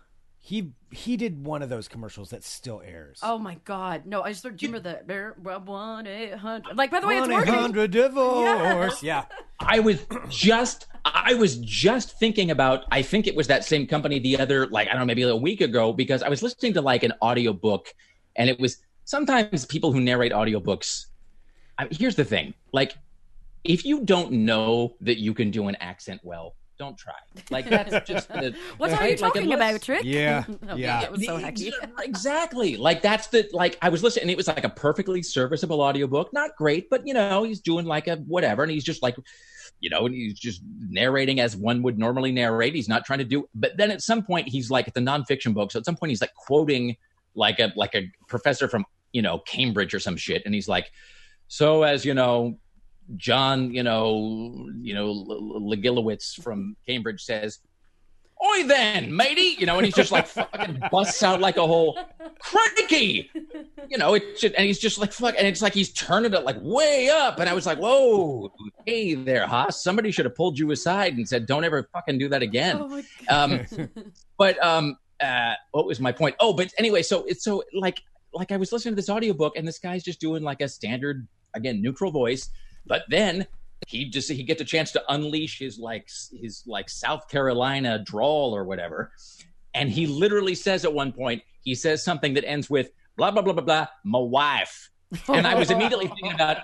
He 0.47 0.71
he 0.93 1.17
did 1.17 1.45
one 1.45 1.61
of 1.61 1.69
those 1.71 1.89
commercials 1.89 2.31
that 2.31 2.45
still 2.45 2.81
airs. 2.81 3.19
oh 3.21 3.37
my 3.37 3.57
God! 3.65 4.07
No, 4.07 4.23
I 4.23 4.31
just 4.31 4.45
heard. 4.45 4.57
Do 4.57 4.65
you 4.65 4.73
remember 4.73 5.01
the 5.05 5.59
one 5.65 6.07
eight 6.07 6.35
hundred? 6.35 6.77
Like, 6.77 6.93
by 6.93 7.01
the 7.01 7.09
way, 7.09 7.17
it's 7.17 7.23
One 7.23 7.33
eight 7.33 7.37
working. 7.39 7.55
hundred 7.55 7.91
divorce. 7.91 9.03
Yeah. 9.03 9.25
I 9.59 9.81
was 9.81 10.07
just 10.29 10.87
I 11.05 11.35
was 11.35 11.57
just 11.57 12.17
thinking 12.21 12.53
about 12.53 12.85
I 12.93 13.03
think 13.03 13.27
it 13.27 13.35
was 13.35 13.49
that 13.49 13.65
same 13.65 13.89
company 13.89 14.21
the 14.21 14.39
other 14.39 14.69
like 14.69 14.87
I 14.87 14.93
don't 14.93 15.01
know 15.01 15.07
maybe 15.07 15.23
a 15.23 15.35
week 15.35 15.61
ago 15.63 15.93
because 15.93 16.23
I 16.23 16.29
was 16.29 16.45
listening 16.45 16.75
to 16.75 16.81
like 16.81 17.03
an 17.03 17.13
audiobook 17.21 17.93
and 18.37 18.49
it 18.49 18.61
was 18.61 18.77
sometimes 19.05 19.65
people 19.65 19.93
who 19.93 20.01
narrate 20.01 20.31
audiobooks 20.31 21.07
I, 21.77 21.89
here's 21.91 22.15
the 22.15 22.25
thing 22.25 22.55
like 22.73 22.95
if 23.65 23.85
you 23.85 24.05
don't 24.05 24.31
know 24.31 24.95
that 25.01 25.19
you 25.19 25.35
can 25.35 25.51
do 25.51 25.67
an 25.69 25.77
accent 25.81 26.21
well 26.23 26.55
don't 26.79 26.97
try 26.99 27.15
like 27.51 27.69
that's 27.69 28.07
just 28.09 28.29
the, 28.29 28.55
What 28.77 28.91
are 28.91 28.95
you 28.95 28.99
right? 29.01 29.11
Like, 29.11 29.19
talking 29.19 29.43
unless- 29.53 29.71
about, 29.73 29.83
Trick? 29.83 30.03
Yeah, 30.05 30.45
Oh, 30.69 30.77
yeah. 30.77 31.03
It 31.03 31.11
was 31.13 31.25
so 31.25 31.39
hacky. 31.39 31.73
exactly 32.03 32.77
like 32.77 33.03
that's 33.03 33.27
the 33.29 33.49
like 33.53 33.77
i 33.83 33.89
was 33.89 34.03
listening 34.03 34.23
and 34.25 34.31
it 34.31 34.37
was 34.37 34.49
like 34.49 34.65
a 34.65 34.69
perfectly 34.69 35.23
serviceable 35.23 35.81
audiobook 35.81 36.33
not 36.33 36.51
great 36.57 36.89
but 36.91 37.07
you 37.07 37.15
know 37.15 37.43
he's 37.43 37.61
doing 37.61 37.87
like 37.87 38.09
a 38.09 38.17
whatever 38.17 38.63
and 38.63 38.73
he's 38.73 38.85
just 38.85 39.03
like 39.03 39.17
you 39.81 39.91
know 39.91 40.07
and 40.07 40.15
he's 40.15 40.39
just 40.39 40.63
narrating 40.89 41.41
as 41.41 41.57
one 41.57 41.83
would 41.83 41.99
normally 41.99 42.33
narrate 42.33 42.75
he's 42.75 42.89
not 42.89 43.05
trying 43.05 43.19
to 43.19 43.25
do 43.25 43.47
but 43.55 43.77
then 43.77 43.91
at 43.91 44.01
some 44.03 44.23
point 44.23 44.49
he's 44.49 44.71
like 44.71 44.89
it's 44.89 44.97
a 44.97 45.01
nonfiction 45.01 45.53
book 45.55 45.71
so 45.71 45.79
at 45.79 45.85
some 45.85 45.97
point 45.97 46.11
he's 46.11 46.21
like 46.21 46.35
quoting 46.35 46.97
like 47.35 47.59
a 47.59 47.73
like 47.77 47.95
a 47.95 48.11
professor 48.29 48.69
from 48.69 48.85
you 49.13 49.23
know 49.23 49.39
cambridge 49.41 49.95
or 49.95 50.01
some 50.01 50.17
shit 50.17 50.43
and 50.47 50.55
he's 50.55 50.69
like 50.69 50.91
so 51.49 51.83
as 51.83 52.05
you 52.05 52.15
know 52.15 52.59
john 53.17 53.73
you 53.73 53.83
know 53.83 54.69
you 54.81 54.95
know 54.95 55.13
Legilowitz 55.15 56.43
from 56.43 56.77
cambridge 56.87 57.23
says 57.23 57.61
Oi 58.45 58.65
then, 58.65 59.17
matey! 59.17 59.57
You 59.59 59.65
know, 59.65 59.77
and 59.79 59.87
he's 59.87 59.95
just 59.95 60.13
like 60.13 60.27
fucking 60.27 60.83
busts 60.91 61.23
out 61.23 61.41
like 61.41 61.57
a 61.57 61.67
whole 61.67 61.99
cranky. 62.39 63.31
You 63.89 63.97
know, 63.97 64.13
it 64.13 64.39
just, 64.39 64.55
and 64.55 64.67
he's 64.67 64.79
just 64.79 64.99
like 64.99 65.11
fuck, 65.11 65.35
and 65.39 65.47
it's 65.47 65.63
like 65.63 65.73
he's 65.73 65.91
turning 65.93 66.35
it 66.35 66.45
like 66.45 66.59
way 66.61 67.09
up, 67.09 67.39
and 67.41 67.49
I 67.49 67.55
was 67.55 67.65
like, 67.65 67.79
whoa, 67.79 68.53
hey 68.85 69.15
there, 69.15 69.47
Haas! 69.47 69.83
Somebody 69.83 70.11
should 70.11 70.27
have 70.27 70.35
pulled 70.35 70.59
you 70.59 70.71
aside 70.71 71.17
and 71.17 71.27
said, 71.27 71.47
don't 71.47 71.65
ever 71.65 71.89
fucking 71.95 72.19
do 72.19 72.29
that 72.29 72.43
again. 72.43 72.77
Oh. 72.79 73.03
Um, 73.31 73.67
but 74.37 74.63
um, 74.63 74.99
uh, 75.21 75.55
what 75.71 75.87
was 75.87 75.99
my 75.99 76.13
point? 76.13 76.37
Oh, 76.39 76.53
but 76.53 76.73
anyway, 76.79 77.03
so 77.03 77.25
it's 77.25 77.43
so 77.43 77.63
like 77.73 78.03
like 78.35 78.53
I 78.53 78.59
was 78.59 78.71
listening 78.71 78.93
to 78.93 78.97
this 78.97 79.09
audiobook, 79.09 79.57
and 79.57 79.67
this 79.67 79.79
guy's 79.79 80.05
just 80.05 80.21
doing 80.21 80.43
like 80.43 80.61
a 80.61 80.69
standard 80.69 81.27
again 81.55 81.81
neutral 81.81 82.11
voice, 82.11 82.51
but 82.87 83.03
then 83.09 83.47
he 83.87 84.07
just 84.09 84.31
he 84.31 84.43
gets 84.43 84.61
a 84.61 84.65
chance 84.65 84.91
to 84.93 85.03
unleash 85.09 85.59
his 85.59 85.79
like 85.79 86.09
his 86.41 86.63
like 86.67 86.89
South 86.89 87.29
Carolina 87.29 87.99
drawl 87.99 88.55
or 88.55 88.65
whatever, 88.65 89.13
and 89.75 89.91
he 89.91 90.07
literally 90.07 90.55
says 90.55 90.85
at 90.85 90.93
one 90.93 91.13
point 91.13 91.43
he 91.63 91.75
says 91.75 92.03
something 92.05 92.35
that 92.35 92.45
ends 92.49 92.71
with 92.71 92.91
blah 93.17 93.31
blah 93.31 93.43
blah 93.43 93.53
blah 93.53 93.63
blah 93.65 93.87
my 94.05 94.19
wife, 94.19 94.91
and 95.29 95.47
I 95.47 95.55
was 95.55 95.71
immediately 95.71 96.07
thinking 96.09 96.33
about. 96.33 96.59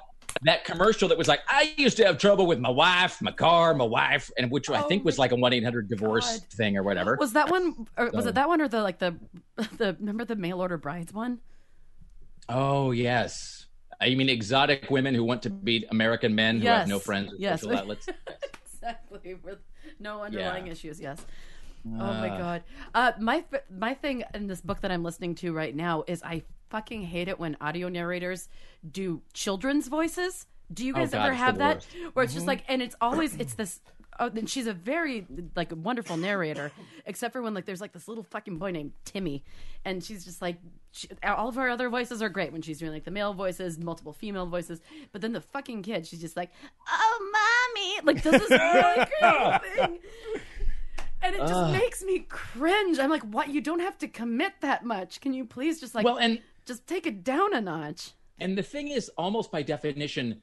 That 0.45 0.64
commercial 0.64 1.09
that 1.11 1.18
was 1.18 1.29
like, 1.29 1.41
I 1.47 1.73
used 1.77 1.99
to 1.99 2.07
have 2.07 2.16
trouble 2.18 2.47
with 2.47 2.59
my 2.59 2.70
wife, 2.70 3.20
my 3.20 3.31
car, 3.31 3.75
my 3.75 3.85
wife, 3.85 4.31
and 4.39 4.51
which 4.51 4.68
I 4.70 4.81
Oh 4.81 4.89
think 4.89 5.05
was 5.05 5.18
oh 5.18 5.23
like 5.23 5.31
a 5.31 5.37
one 5.37 5.53
eight 5.53 5.62
hundred 5.62 5.89
divorce 5.89 6.39
God. 6.41 6.49
thing 6.51 6.77
or 6.79 6.83
whatever. 6.83 7.16
Was 7.20 7.35
that 7.35 7.51
one? 7.51 7.87
Or 7.99 8.07
was 8.11 8.25
So- 8.25 8.31
it 8.31 8.35
that 8.37 8.49
one 8.49 8.61
or 8.61 8.66
the 8.66 8.83
like 8.83 8.99
the 8.99 9.14
the 9.77 9.95
remember 10.01 10.25
the 10.25 10.35
mail 10.35 10.61
order 10.61 10.79
brides 10.79 11.12
one? 11.12 11.39
Oh 12.49 12.91
yes. 12.93 13.61
Uh, 14.03 14.07
You 14.07 14.16
mean 14.16 14.28
exotic 14.28 14.90
women 14.90 15.14
who 15.14 15.24
want 15.24 15.42
to 15.42 15.50
be 15.50 15.86
American 15.90 16.34
men 16.34 16.61
who 16.61 16.66
have 16.68 16.88
no 16.88 16.98
friends 16.98 17.30
with 17.32 17.40
Yes. 17.40 17.62
exactly 18.74 19.34
with 19.34 19.59
no 20.00 20.22
underlying 20.22 20.66
Yeah. 20.66 20.72
issues. 20.72 21.00
Yes. 21.00 21.24
oh 21.86 21.88
my 21.90 22.28
Uh, 22.30 22.38
god. 22.38 22.62
Uh, 22.94 23.12
my 23.20 23.44
my 23.70 23.94
thing 23.94 24.24
in 24.34 24.46
this 24.46 24.61
book 24.61 24.80
that 24.82 24.90
I'm 24.90 25.03
listening 25.03 25.34
to 25.36 25.53
right 25.53 25.74
now 25.74 26.05
is 26.07 26.22
I 26.22 26.42
fucking 26.70 27.03
hate 27.03 27.28
it 27.28 27.38
when 27.38 27.57
audio 27.61 27.88
narrators 27.88 28.48
do 28.90 29.22
children's 29.32 29.88
voices. 29.88 30.46
Do 30.72 30.86
you 30.86 30.94
Oh, 30.94 31.00
guys 31.00 31.11
God, 31.11 31.26
ever 31.26 31.34
have 31.34 31.59
that? 31.59 31.76
worst. 31.76 32.14
Where 32.14 32.24
it's 32.24 32.34
just 32.34 32.46
like, 32.46 32.64
and 32.68 32.80
it's 32.82 32.96
always 33.00 33.36
it's 33.36 33.55
this 33.55 33.80
oh, 34.18 34.26
and 34.26 34.48
she's 34.48 34.66
a 34.66 34.72
very 34.72 35.26
like 35.56 35.72
wonderful 35.74 36.16
narrator, 36.16 36.72
except 37.06 37.32
for 37.32 37.42
when 37.42 37.54
like 37.54 37.64
there's 37.64 37.80
like 37.80 37.92
this 37.92 38.08
little 38.08 38.24
fucking 38.24 38.58
boy 38.58 38.70
named 38.70 38.92
Timmy, 39.04 39.44
and 39.84 40.02
she's 40.02 40.24
just 40.24 40.42
like 40.42 40.58
she, 40.92 41.08
all 41.24 41.48
of 41.48 41.54
her 41.54 41.68
other 41.68 41.88
voices 41.88 42.22
are 42.22 42.28
great 42.28 42.52
when 42.52 42.62
she's 42.62 42.78
doing 42.78 42.92
like 42.92 43.04
the 43.04 43.10
male 43.10 43.34
voices, 43.34 43.78
multiple 43.78 44.12
female 44.12 44.46
voices, 44.46 44.80
but 45.12 45.20
then 45.20 45.32
the 45.32 45.40
fucking 45.40 45.82
kid, 45.82 46.06
she's 46.06 46.20
just 46.20 46.36
like, 46.36 46.50
oh 46.88 47.68
mommy, 47.74 48.14
like 48.14 48.22
this 48.22 48.42
is 48.42 48.50
really 48.50 49.06
crazy 49.20 49.76
thing. 49.76 49.98
And 51.24 51.36
it 51.36 51.38
just 51.38 51.72
makes 51.72 52.02
me 52.02 52.26
cringe. 52.28 52.98
I'm 52.98 53.08
like, 53.08 53.22
what? 53.22 53.48
You 53.48 53.60
don't 53.60 53.78
have 53.78 53.96
to 53.98 54.08
commit 54.08 54.54
that 54.60 54.84
much. 54.84 55.20
Can 55.20 55.32
you 55.32 55.44
please 55.44 55.78
just 55.78 55.94
like 55.94 56.04
well, 56.04 56.18
and 56.18 56.40
just 56.66 56.86
take 56.86 57.06
it 57.06 57.22
down 57.22 57.54
a 57.54 57.60
notch? 57.60 58.12
and 58.42 58.58
the 58.58 58.62
thing 58.62 58.88
is, 58.88 59.08
almost 59.10 59.52
by 59.52 59.62
definition, 59.62 60.42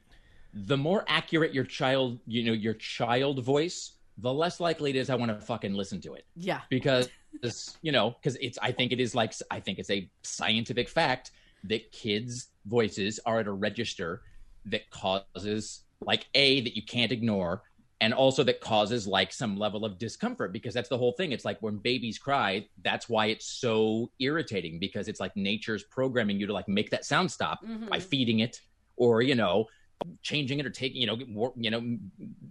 the 0.54 0.78
more 0.78 1.04
accurate 1.08 1.54
your 1.54 1.64
child, 1.64 2.20
you 2.26 2.44
know, 2.44 2.54
your 2.54 2.74
child 2.76 3.44
voice, 3.44 3.94
the 4.18 4.34
less 4.34 4.60
likely 4.60 4.90
it 4.90 4.96
is 4.96 5.10
I 5.10 5.16
want 5.16 5.32
to 5.38 5.46
fucking 5.46 5.74
listen 5.74 6.02
to 6.02 6.14
it. 6.16 6.26
Yeah. 6.36 6.62
because 6.70 7.10
you 7.84 7.92
know 7.92 8.10
because 8.20 8.36
it's 8.42 8.58
i 8.60 8.72
think 8.72 8.92
it 8.92 9.00
is 9.00 9.14
like 9.14 9.32
i 9.52 9.60
think 9.60 9.78
it's 9.78 9.92
a 9.92 10.10
scientific 10.24 10.90
fact 10.90 11.30
that 11.64 11.92
kids 11.92 12.48
voices 12.66 13.20
are 13.24 13.40
at 13.40 13.46
a 13.48 13.52
register 13.52 14.24
that 14.66 14.90
causes 14.90 15.82
like 16.02 16.26
a 16.34 16.62
that 16.62 16.76
you 16.76 16.82
can't 16.84 17.12
ignore 17.12 17.62
and 18.02 18.16
also 18.16 18.44
that 18.44 18.60
causes 18.62 19.06
like 19.06 19.32
some 19.32 19.56
level 19.58 19.86
of 19.86 20.00
discomfort 20.00 20.52
because 20.52 20.74
that's 20.74 20.90
the 20.90 20.98
whole 20.98 21.12
thing 21.12 21.32
it's 21.32 21.46
like 21.46 21.62
when 21.62 21.78
babies 21.78 22.18
cry 22.18 22.66
that's 22.84 23.08
why 23.08 23.28
it's 23.28 23.46
so 23.46 24.10
irritating 24.20 24.80
because 24.80 25.08
it's 25.08 25.20
like 25.20 25.36
nature's 25.38 25.84
programming 25.84 26.40
you 26.40 26.48
to 26.48 26.54
like 26.54 26.68
make 26.68 26.90
that 26.90 27.06
sound 27.06 27.32
stop 27.32 27.60
Mhm. 27.64 27.90
by 27.90 28.00
feeding 28.00 28.40
it 28.40 28.60
or 28.98 29.22
you 29.22 29.36
know 29.36 29.66
changing 30.22 30.60
it 30.60 30.66
or 30.66 30.70
taking 30.70 31.02
you 31.02 31.08
know 31.08 31.18
war, 31.30 31.54
you 31.58 31.70
know 31.70 31.98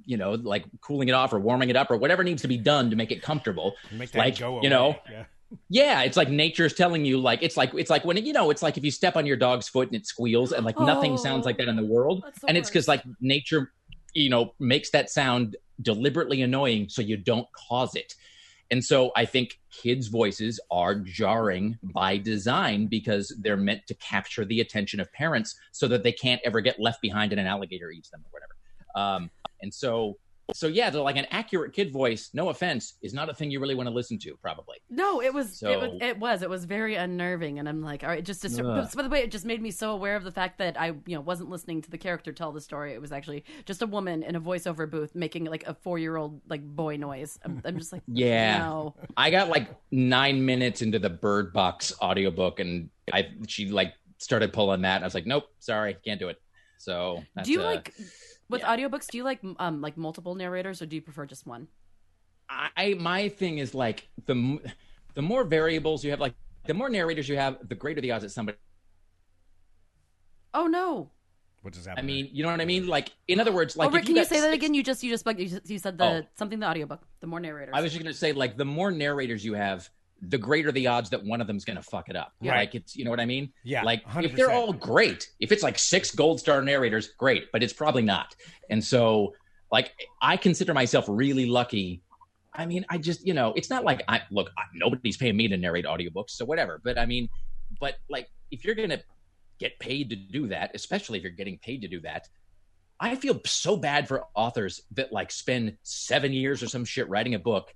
you 0.05 0.17
know 0.17 0.33
like 0.33 0.65
cooling 0.81 1.09
it 1.09 1.13
off 1.13 1.33
or 1.33 1.39
warming 1.39 1.71
it 1.71 1.77
up 1.77 1.91
or 1.91 1.97
whatever 1.97 2.23
needs 2.23 2.43
to 2.43 2.49
be 2.49 2.59
done 2.59 2.91
to 2.91 2.97
make 2.97 3.11
it 3.11 3.23
comfortable 3.23 3.75
Make 3.93 4.11
that 4.13 4.19
Like, 4.19 4.39
go 4.39 4.61
you 4.63 4.69
know. 4.69 4.97
Yeah. 5.11 5.25
yeah, 5.71 6.03
it's 6.03 6.17
like 6.17 6.29
nature's 6.29 6.75
telling 6.75 7.05
you 7.05 7.19
like 7.19 7.43
it's 7.43 7.57
like 7.57 7.73
it's 7.75 7.89
like 7.91 8.05
when 8.05 8.19
it, 8.19 8.25
you 8.25 8.33
know 8.35 8.51
it's 8.51 8.63
like 8.63 8.77
if 8.77 8.85
you 8.85 8.91
step 8.91 9.17
on 9.17 9.25
your 9.25 9.37
dog's 9.37 9.69
foot 9.69 9.89
and 9.89 9.97
it 9.97 10.07
squeals 10.07 10.53
and 10.53 10.65
like 10.67 10.79
nothing 10.79 11.13
Oh, 11.13 11.17
sounds 11.17 11.47
like 11.47 11.57
that 11.59 11.69
in 11.69 11.77
the 11.77 11.83
oh, 11.83 11.87
world, 11.87 12.23
that's 12.25 12.41
the 12.41 12.49
and 12.49 12.57
it's 12.59 12.69
because 12.69 12.87
like 12.87 13.03
nature, 13.21 13.73
you 14.13 14.29
know, 14.29 14.53
makes 14.59 14.91
that 14.91 15.09
sound 15.11 15.57
deliberately 15.81 16.43
annoying 16.43 16.89
so 16.89 17.01
you 17.01 17.17
don't 17.17 17.47
cause 17.53 17.95
it. 17.95 18.15
And 18.71 18.85
so 18.85 19.13
I 19.17 19.25
think 19.25 19.59
kids' 19.71 20.09
voices 20.09 20.61
are 20.71 20.95
jarring 20.95 21.79
by 21.83 22.19
design 22.19 22.87
because 22.87 23.35
they're 23.41 23.57
meant 23.57 23.87
to 23.87 23.95
capture 23.95 24.45
the 24.45 24.61
attention 24.61 25.01
of 25.01 25.11
parents 25.13 25.55
so 25.73 25.89
that 25.89 26.03
they 26.03 26.13
can't 26.13 26.41
ever 26.45 26.61
get 26.61 26.79
left 26.79 27.01
behind 27.01 27.33
and 27.33 27.41
an 27.41 27.47
alligator 27.47 27.91
eats 27.91 28.11
them 28.11 28.23
or 28.25 28.31
whatever. 28.31 28.55
Um, 28.95 29.31
and 29.63 29.73
so, 29.73 30.19
so 30.55 30.67
yeah, 30.67 30.91
they're 30.91 31.03
like 31.03 31.17
an 31.17 31.27
accurate 31.31 31.73
kid 31.73 31.93
voice. 31.93 32.31
No 32.33 32.49
offense, 32.49 32.95
is 33.03 33.13
not 33.13 33.29
a 33.29 33.35
thing 33.35 33.51
you 33.51 33.61
really 33.61 33.75
want 33.75 33.89
to 33.89 33.95
listen 33.95 34.19
to, 34.21 34.37
probably. 34.37 34.77
No, 34.89 35.21
it 35.21 35.33
was, 35.33 35.63
it 35.63 35.79
was, 35.79 35.99
it 36.01 36.19
was 36.19 36.43
it 36.43 36.51
was 36.51 36.65
very 36.65 36.95
unnerving, 36.95 37.59
and 37.59 37.69
I'm 37.69 37.83
like, 37.83 38.03
all 38.03 38.09
right, 38.09 38.25
just 38.25 38.43
but 38.43 38.95
by 38.95 39.03
the 39.03 39.09
way, 39.09 39.21
it 39.21 39.31
just 39.31 39.45
made 39.45 39.61
me 39.61 39.71
so 39.71 39.93
aware 39.93 40.17
of 40.17 40.25
the 40.25 40.33
fact 40.33 40.59
that 40.59 40.81
I 40.81 40.89
you 41.07 41.15
know 41.15 41.21
wasn't 41.21 41.51
listening 41.51 41.83
to 41.83 41.91
the 41.91 41.99
character 41.99 42.33
tell 42.33 42.53
the 42.53 42.61
story. 42.61 42.95
It 42.95 43.01
was 43.01 43.13
actually 43.13 43.45
just 43.67 43.83
a 43.83 43.87
woman 43.87 44.23
in 44.23 44.37
a 44.37 44.41
voiceover 44.41 44.91
booth 44.91 45.15
making 45.15 45.45
like 45.45 45.67
a 45.67 45.75
four 45.75 45.99
year 45.99 46.17
old 46.17 46.41
like 46.49 46.63
boy 46.63 46.97
noise. 46.97 47.39
I'm, 47.45 47.61
I'm 47.65 47.79
just 47.79 47.93
like, 47.93 48.03
Yeah. 48.09 48.59
no. 48.59 48.95
I 49.17 49.31
got 49.31 49.49
like 49.49 49.69
nine 49.91 50.45
minutes 50.45 50.83
into 50.83 50.99
the 50.99 51.11
Bird 51.11 51.53
Box 51.53 51.93
audiobook 52.01 52.61
and 52.61 52.91
I 53.13 53.29
she 53.47 53.69
like 53.69 53.95
started 54.19 54.53
pulling 54.53 54.83
that 54.83 55.03
I 55.03 55.05
was 55.07 55.15
like, 55.15 55.27
Nope, 55.27 55.45
sorry, 55.59 55.97
can't 56.05 56.21
do 56.21 56.29
it. 56.29 56.41
So 56.79 57.23
that's, 57.35 57.47
do 57.47 57.53
you 57.53 57.61
uh, 57.61 57.65
like 57.65 57.95
with 58.51 58.63
yeah. 58.63 58.77
audiobooks? 58.77 59.07
Do 59.09 59.19
you 59.19 59.25
like 59.25 59.41
um 59.59 59.81
like 59.81 59.97
multiple 59.97 60.35
narrators, 60.35 60.83
or 60.83 60.87
do 60.87 60.97
you 60.97 61.03
prefer 61.03 61.27
just 61.27 61.47
one? 61.47 61.69
I 62.49 62.95
my 62.99 63.29
thing 63.29 63.59
is 63.59 63.75
like 63.75 64.09
the 64.27 64.59
the 65.15 65.23
more 65.23 65.45
variables 65.45 66.05
you 66.05 66.11
have, 66.11 66.21
like 66.21 66.35
the 66.67 66.75
more 66.75 66.89
narrators 66.89 67.29
you 67.29 67.37
have, 67.37 67.69
the 67.69 67.75
greater 67.75 68.01
the 68.01 68.13
odds 68.13 68.23
that 68.23 68.31
somebody 68.31 68.57
Oh 70.55 70.67
no! 70.67 71.11
What 71.63 71.75
does 71.75 71.87
I 71.87 71.91
happen? 71.91 72.05
I 72.05 72.07
mean, 72.07 72.31
you 72.33 72.43
know 72.43 72.51
what 72.51 72.61
I 72.61 72.65
mean? 72.65 72.87
Like 72.87 73.11
in 73.27 73.39
other 73.39 73.53
words, 73.53 73.77
like 73.77 73.91
oh, 73.91 73.93
Rick, 73.93 74.03
if 74.03 74.07
can 74.07 74.17
you 74.17 74.23
got 74.23 74.29
say 74.29 74.41
that 74.41 74.53
again? 74.55 74.73
You 74.75 74.83
just 74.83 75.03
you 75.03 75.11
just 75.11 75.25
bugged- 75.25 75.41
you, 75.41 75.61
you 75.67 75.79
said 75.79 75.99
the 75.99 76.05
Oh. 76.05 76.23
something 76.37 76.59
the 76.59 76.67
audiobook. 76.67 77.03
The 77.21 77.27
more 77.27 77.41
narrators. 77.41 77.75
I 77.77 77.81
was 77.81 77.93
just 77.93 78.03
gonna 78.03 78.15
say, 78.15 78.33
like, 78.33 78.57
the 78.57 78.65
more 78.65 78.91
narrators 78.91 79.45
you 79.45 79.55
have, 79.55 79.91
the 80.21 80.39
greater 80.39 80.73
the 80.73 80.87
odds 80.89 81.11
that 81.11 81.23
one 81.25 81.41
of 81.41 81.47
them's 81.47 81.65
gonna 81.65 81.83
fuck 81.83 82.09
it 82.09 82.17
up. 82.17 82.33
Right. 82.41 82.59
Like 82.59 82.75
it's 82.75 82.97
you 82.97 83.05
know 83.05 83.11
what 83.11 83.21
I 83.21 83.27
mean? 83.27 83.53
Yeah, 83.65 83.83
Like 83.83 84.05
100%. 84.05 84.25
if 84.25 84.35
they're 84.35 84.51
all 84.51 84.73
great, 84.73 85.29
if 85.41 85.53
it's 85.53 85.63
like 85.63 85.79
six 85.79 86.11
gold 86.11 86.41
star 86.41 86.61
narrators, 86.63 87.09
great, 87.19 87.53
but 87.53 87.63
it's 87.63 87.73
probably 87.73 88.03
not. 88.03 88.35
And 88.71 88.83
so 88.83 89.35
like 89.71 89.93
I 90.21 90.37
consider 90.37 90.75
myself 90.75 91.05
really 91.09 91.47
lucky. 91.47 92.03
I 92.53 92.67
mean, 92.67 92.85
I 92.89 92.99
just, 92.99 93.25
you 93.25 93.35
know, 93.35 93.53
it's 93.55 93.71
not 93.71 93.85
like 93.85 94.03
I 94.09 94.23
look, 94.31 94.51
I, 94.59 94.63
nobody's 94.75 95.17
paying 95.17 95.37
me 95.37 95.47
to 95.49 95.57
narrate 95.57 95.85
audiobooks, 95.85 96.31
so 96.31 96.45
whatever. 96.45 96.81
But 96.83 96.99
I 96.99 97.07
mean, 97.07 97.29
but 97.81 97.95
like 98.11 98.29
if 98.51 98.65
you're 98.65 98.75
gonna 98.75 99.01
get 99.61 99.79
paid 99.79 100.11
to 100.11 100.17
do 100.17 100.49
that, 100.49 100.73
especially 100.75 101.19
if 101.19 101.25
you're 101.25 101.33
getting 101.33 101.59
paid 101.59 101.83
to 101.83 101.89
do 101.89 102.01
that, 102.01 102.29
I 102.99 103.15
feel 103.15 103.41
so 103.45 103.77
bad 103.77 104.09
for 104.09 104.25
authors 104.35 104.81
that 104.93 105.13
like 105.13 105.31
spend 105.31 105.77
seven 105.85 106.33
years 106.33 106.63
or 106.63 106.67
some 106.69 106.85
shit 106.85 107.09
writing 107.09 107.35
a 107.35 107.39
book, 107.39 107.73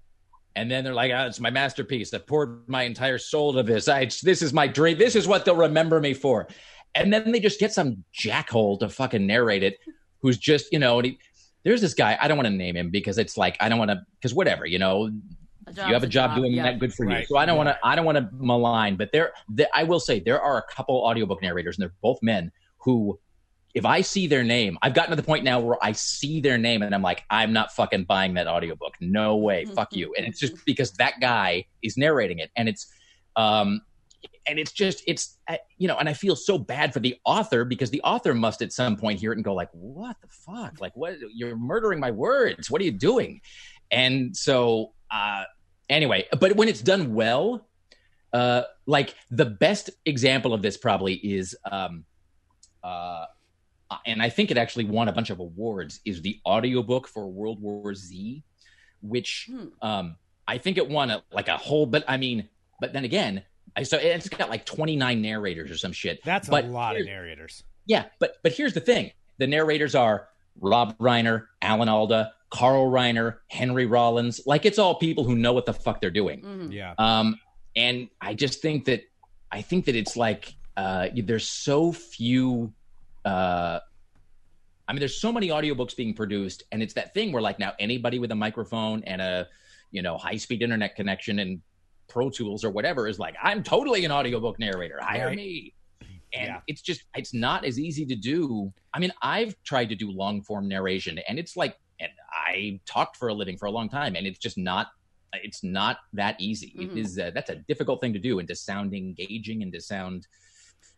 and 0.57 0.71
then 0.71 0.85
they're 0.85 0.95
like, 0.95 1.13
"Ah, 1.15 1.27
"It's 1.27 1.41
my 1.41 1.51
masterpiece. 1.51 2.13
I 2.15 2.19
poured 2.19 2.69
my 2.69 2.83
entire 2.83 3.19
soul 3.19 3.53
to 3.55 3.63
this. 3.63 3.89
I, 3.89 4.07
this 4.23 4.43
is 4.43 4.53
my 4.53 4.67
dream. 4.67 4.99
This 4.99 5.17
is 5.17 5.27
what 5.27 5.45
they'll 5.45 5.57
remember 5.57 6.01
me 6.01 6.15
for." 6.15 6.49
And 6.95 7.13
then 7.13 7.33
they 7.33 7.41
just 7.41 7.59
get 7.59 7.73
some 7.73 8.05
jackhole 8.15 8.79
to 8.81 8.89
fucking 8.89 9.27
narrate 9.27 9.63
it, 9.63 9.79
who's 10.21 10.39
just 10.39 10.73
you 10.73 10.79
know. 10.79 10.99
And 10.99 11.07
he, 11.07 11.19
there's 11.65 11.81
this 11.81 11.95
guy. 11.95 12.19
I 12.21 12.29
don't 12.29 12.37
want 12.37 12.49
to 12.49 12.55
name 12.55 12.77
him 12.77 12.91
because 12.91 13.19
it's 13.19 13.37
like 13.37 13.57
I 13.61 13.69
don't 13.69 13.79
want 13.79 13.91
to 13.91 14.03
because 14.21 14.35
whatever 14.35 14.67
you 14.67 14.79
know. 14.79 15.11
You 15.69 15.95
have 15.95 16.03
a 16.03 16.09
job's 16.09 16.35
job 16.35 16.37
doing 16.39 16.53
yeah. 16.53 16.65
that 16.65 16.81
good 16.81 16.93
for 16.93 17.09
you. 17.09 17.25
So 17.25 17.39
I 17.39 17.47
don't 17.47 17.55
Yeah. 17.55 17.65
want 17.65 17.69
to 17.69 17.87
I 17.87 17.95
don't 17.95 18.05
want 18.05 18.19
to 18.19 18.29
malign, 18.33 18.97
but 18.97 19.11
there, 19.13 19.33
there 19.49 19.69
I 19.73 19.85
will 19.85 20.01
say 20.01 20.19
there 20.19 20.41
are 20.41 20.59
a 20.59 20.63
couple 20.75 20.97
audiobook 20.97 21.41
narrators 21.41 21.77
and 21.79 21.83
they're 21.83 21.95
both 22.03 22.19
men 22.21 22.51
who 22.79 23.19
if 23.75 23.87
I 23.87 24.03
see 24.03 24.27
their 24.27 24.45
name, 24.45 24.79
I've 24.83 24.95
gotten 24.95 25.11
to 25.11 25.17
the 25.17 25.23
point 25.23 25.45
now 25.45 25.61
where 25.61 25.79
I 25.83 25.93
see 25.93 26.41
their 26.41 26.59
name 26.59 26.83
and 26.83 26.95
I'm 26.95 27.03
like, 27.03 27.25
I'm 27.31 27.53
not 27.53 27.73
fucking 27.73 28.05
buying 28.05 28.35
that 28.35 28.47
audiobook. 28.47 28.95
No 29.01 29.37
way. 29.37 29.65
Fuck 29.65 29.95
you. 29.95 30.15
And 30.17 30.27
it's 30.27 30.39
just 30.39 30.55
because 30.67 30.93
that 30.95 31.21
guy 31.21 31.67
is 31.83 31.97
narrating 31.97 32.39
it. 32.39 32.51
And 32.57 32.69
it's 32.69 32.87
um 33.37 33.81
and 34.47 34.59
it's 34.59 34.73
just 34.73 35.03
it's 35.07 35.39
uh, 35.49 35.57
you 35.79 35.89
know 35.89 35.97
and 35.97 36.09
i 36.09 36.13
feel 36.13 36.37
so 36.37 36.59
bad 36.59 36.93
for 36.93 37.01
the 37.01 37.17
author 37.25 37.65
because 37.65 37.91
the 37.91 38.01
author 38.03 38.35
must 38.35 38.63
at 38.63 38.73
some 38.73 38.97
point 38.97 39.19
hear 39.19 39.33
it 39.33 39.37
and 39.37 39.45
go 39.45 39.55
like 39.55 39.69
what 39.73 40.17
the 40.21 40.29
fuck 40.29 40.81
like 40.81 40.95
what 40.97 41.15
you're 41.35 41.57
murdering 41.57 41.99
my 41.99 42.11
words 42.11 42.71
what 42.71 42.81
are 42.81 42.85
you 42.85 42.93
doing 42.93 43.41
and 43.91 44.37
so 44.37 44.93
uh 45.11 45.45
anyway 45.89 46.27
but 46.39 46.57
when 46.57 46.69
it's 46.69 46.83
done 46.83 47.15
well 47.15 47.67
uh 48.33 48.63
like 48.87 49.15
the 49.31 49.47
best 49.47 49.91
example 50.07 50.53
of 50.55 50.63
this 50.63 50.77
probably 50.77 51.15
is 51.15 51.57
um 51.71 52.05
uh 52.85 53.25
and 54.07 54.23
i 54.23 54.29
think 54.29 54.51
it 54.51 54.57
actually 54.59 54.85
won 54.85 55.09
a 55.09 55.13
bunch 55.13 55.31
of 55.31 55.39
awards 55.41 56.01
is 56.05 56.23
the 56.23 56.41
audiobook 56.47 57.07
for 57.09 57.27
world 57.27 57.61
war 57.61 57.95
z 57.95 58.43
which 59.01 59.49
Hmm. 59.51 59.67
um 59.81 60.17
i 60.49 60.59
think 60.59 60.77
it 60.79 60.89
won 60.89 61.11
a, 61.11 61.23
like 61.33 61.49
a 61.49 61.57
whole 61.57 61.87
but 61.87 62.05
i 62.09 62.17
mean 62.17 62.49
but 62.81 62.93
then 62.93 63.05
again 63.05 63.43
I 63.75 63.85
so 63.85 63.97
it's 63.97 64.29
got 64.29 64.51
like 64.51 64.67
29 64.67 65.23
narrators 65.23 65.71
or 65.71 65.79
some 65.79 65.93
shit. 65.93 66.21
That's 66.27 66.47
but 66.47 66.67
a 66.67 66.69
lot 66.69 66.95
of 67.01 67.07
narrators. 67.07 67.63
Yeah, 67.87 68.05
but 68.19 68.37
but 68.43 68.53
here's 68.53 68.75
the 68.75 68.81
thing: 68.81 69.13
the 69.39 69.47
narrators 69.47 69.95
are 69.95 70.29
Rob 70.61 70.99
Reiner, 70.99 71.47
Alan 71.63 71.89
Alda, 71.89 72.35
Carl 72.51 72.91
Reiner, 72.91 73.37
Henry 73.49 73.87
Rollins. 73.87 74.43
Like 74.45 74.67
it's 74.67 74.79
all 74.79 74.97
people 74.97 75.25
who 75.25 75.37
know 75.37 75.55
what 75.55 75.65
the 75.65 75.73
fuck 75.73 76.03
they're 76.03 76.11
doing. 76.11 76.43
Mhm. 76.43 76.71
Yeah. 76.73 76.93
Um, 76.99 77.39
and 77.75 78.09
I 78.21 78.35
just 78.35 78.61
think 78.61 78.85
that 78.87 79.05
I 79.51 79.63
think 79.63 79.87
that 79.87 79.97
it's 79.97 80.19
like 80.19 80.55
uh, 80.77 81.09
there's 81.25 81.49
so 81.49 81.93
few. 81.93 82.75
Uh, 83.25 83.79
I 84.89 84.93
mean, 84.93 84.99
there's 85.01 85.21
so 85.21 85.33
many 85.33 85.49
audiobooks 85.49 85.97
being 85.97 86.15
produced, 86.15 86.65
and 86.73 86.83
it's 86.83 86.95
that 86.95 87.15
thing 87.15 87.33
where 87.33 87.43
like 87.43 87.59
now 87.59 87.73
anybody 87.79 88.19
with 88.19 88.33
a 88.33 88.35
microphone 88.37 89.03
and 89.05 89.23
a 89.23 89.49
you 89.91 90.03
know 90.03 90.17
high 90.19 90.37
speed 90.37 90.63
internet 90.63 90.97
connection 90.97 91.39
and 91.39 91.61
Pro 92.09 92.31
Tools 92.31 92.65
or 92.65 92.71
whatever 92.71 93.09
is 93.09 93.19
like, 93.19 93.35
I'm 93.43 93.63
totally 93.63 94.05
an 94.05 94.13
audiobook 94.13 94.59
narrator. 94.59 94.99
Hire 95.01 95.29
Right. 95.29 95.37
me. 95.37 95.75
And 96.35 96.47
Yeah. 96.47 96.61
it's 96.67 96.83
just 96.83 97.05
it's 97.15 97.33
not 97.33 97.65
as 97.65 97.79
easy 97.79 98.05
to 98.07 98.17
do. 98.17 98.73
I 98.95 98.99
mean, 98.99 99.13
I've 99.23 99.55
tried 99.65 99.89
to 99.91 99.95
do 99.95 100.11
long 100.11 100.43
form 100.43 100.67
narration, 100.69 101.19
and 101.29 101.39
it's 101.39 101.57
like, 101.57 101.77
and 102.01 102.11
I 102.33 102.81
talked 102.87 103.17
for 103.17 103.29
a 103.29 103.35
living 103.35 103.57
for 103.57 103.67
a 103.67 103.71
long 103.71 103.89
time, 103.89 104.17
and 104.17 104.27
it's 104.27 104.39
just 104.39 104.59
not 104.59 104.89
it's 105.35 105.63
not 105.65 105.99
that 106.13 106.39
easy. 106.39 106.75
Mhm. 106.77 106.91
It 106.93 106.99
is 106.99 107.19
uh, 107.19 107.31
that's 107.35 107.49
a 107.49 107.57
difficult 107.57 108.01
thing 108.03 108.13
to 108.13 108.19
do 108.19 108.39
and 108.39 108.49
to 108.49 108.55
sound 108.55 108.93
engaging 108.93 109.63
and 109.63 109.73
to 109.73 109.81
sound, 109.81 110.27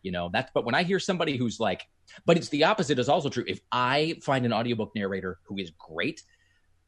you 0.05 0.11
know, 0.11 0.29
that's. 0.31 0.51
But 0.53 0.65
when 0.65 0.75
I 0.75 0.83
hear 0.83 0.99
somebody 0.99 1.35
who's 1.35 1.59
like, 1.59 1.87
but 2.25 2.37
it's 2.37 2.49
the 2.49 2.63
opposite 2.63 2.99
is 2.99 3.09
also 3.09 3.29
true. 3.29 3.43
If 3.47 3.59
I 3.71 4.19
find 4.21 4.45
an 4.45 4.53
audiobook 4.53 4.91
narrator 4.95 5.39
who 5.43 5.57
is 5.57 5.71
great, 5.77 6.21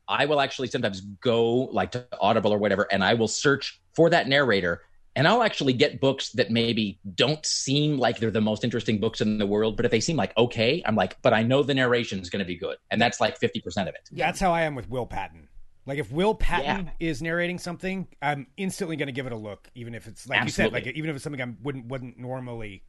I 0.08 0.26
will 0.26 0.40
actually 0.40 0.68
sometimes 0.68 1.02
go 1.02 1.66
like 1.66 1.92
to 1.92 2.08
Audible 2.22 2.54
or 2.54 2.58
whatever, 2.58 2.88
and 2.92 3.04
I 3.04 3.16
will 3.16 3.28
search 3.28 3.82
for 3.94 4.10
that 4.12 4.30
narrator 4.30 4.82
and 5.18 5.28
I'll 5.28 5.42
actually 5.42 5.74
get 5.74 6.00
books 6.00 6.30
that 6.34 6.52
maybe 6.52 7.00
don't 7.16 7.44
seem 7.44 7.98
like 7.98 8.20
they're 8.20 8.30
the 8.30 8.40
most 8.40 8.64
interesting 8.64 9.00
books 9.00 9.20
in 9.20 9.40
the 9.40 9.48
world, 9.48 9.76
but 9.76 9.84
if 9.84 9.92
they 9.92 10.00
seem 10.00 10.16
like 10.16 10.32
okay, 10.38 10.84
I'm 10.86 10.96
like, 10.96 11.20
but 11.24 11.34
I 11.34 11.42
know 11.42 11.64
the 11.64 11.74
narration 11.74 12.20
is 12.20 12.30
going 12.30 12.40
to 12.40 12.46
be 12.46 12.56
good, 12.56 12.78
and 12.92 13.02
that's 13.02 13.20
like 13.20 13.36
fifty 13.38 13.60
percent 13.60 13.90
of 13.90 13.96
it. 13.96 14.08
That's 14.12 14.40
how 14.40 14.54
I 14.54 14.62
am 14.62 14.76
with 14.76 14.88
Will 14.90 15.08
Patton. 15.08 15.50
Like 15.88 15.98
if 15.98 16.12
Will 16.12 16.36
Patton 16.36 16.92
is 17.00 17.24
narrating 17.24 17.58
something, 17.58 18.08
I'm 18.22 18.46
instantly 18.58 18.96
going 18.96 19.08
to 19.08 19.12
give 19.12 19.26
it 19.26 19.32
a 19.32 19.38
look, 19.38 19.68
even 19.74 19.96
if 19.96 20.06
it's 20.06 20.30
like 20.30 20.40
Absolutely. 20.40 20.82
you 20.82 20.84
said, 20.84 20.88
like 20.88 20.98
even 20.98 21.10
if 21.10 21.16
it's 21.16 21.24
something 21.24 21.42
I 21.42 21.52
wouldn't 21.64 21.88
wouldn't 21.88 22.20
normally. 22.20 22.84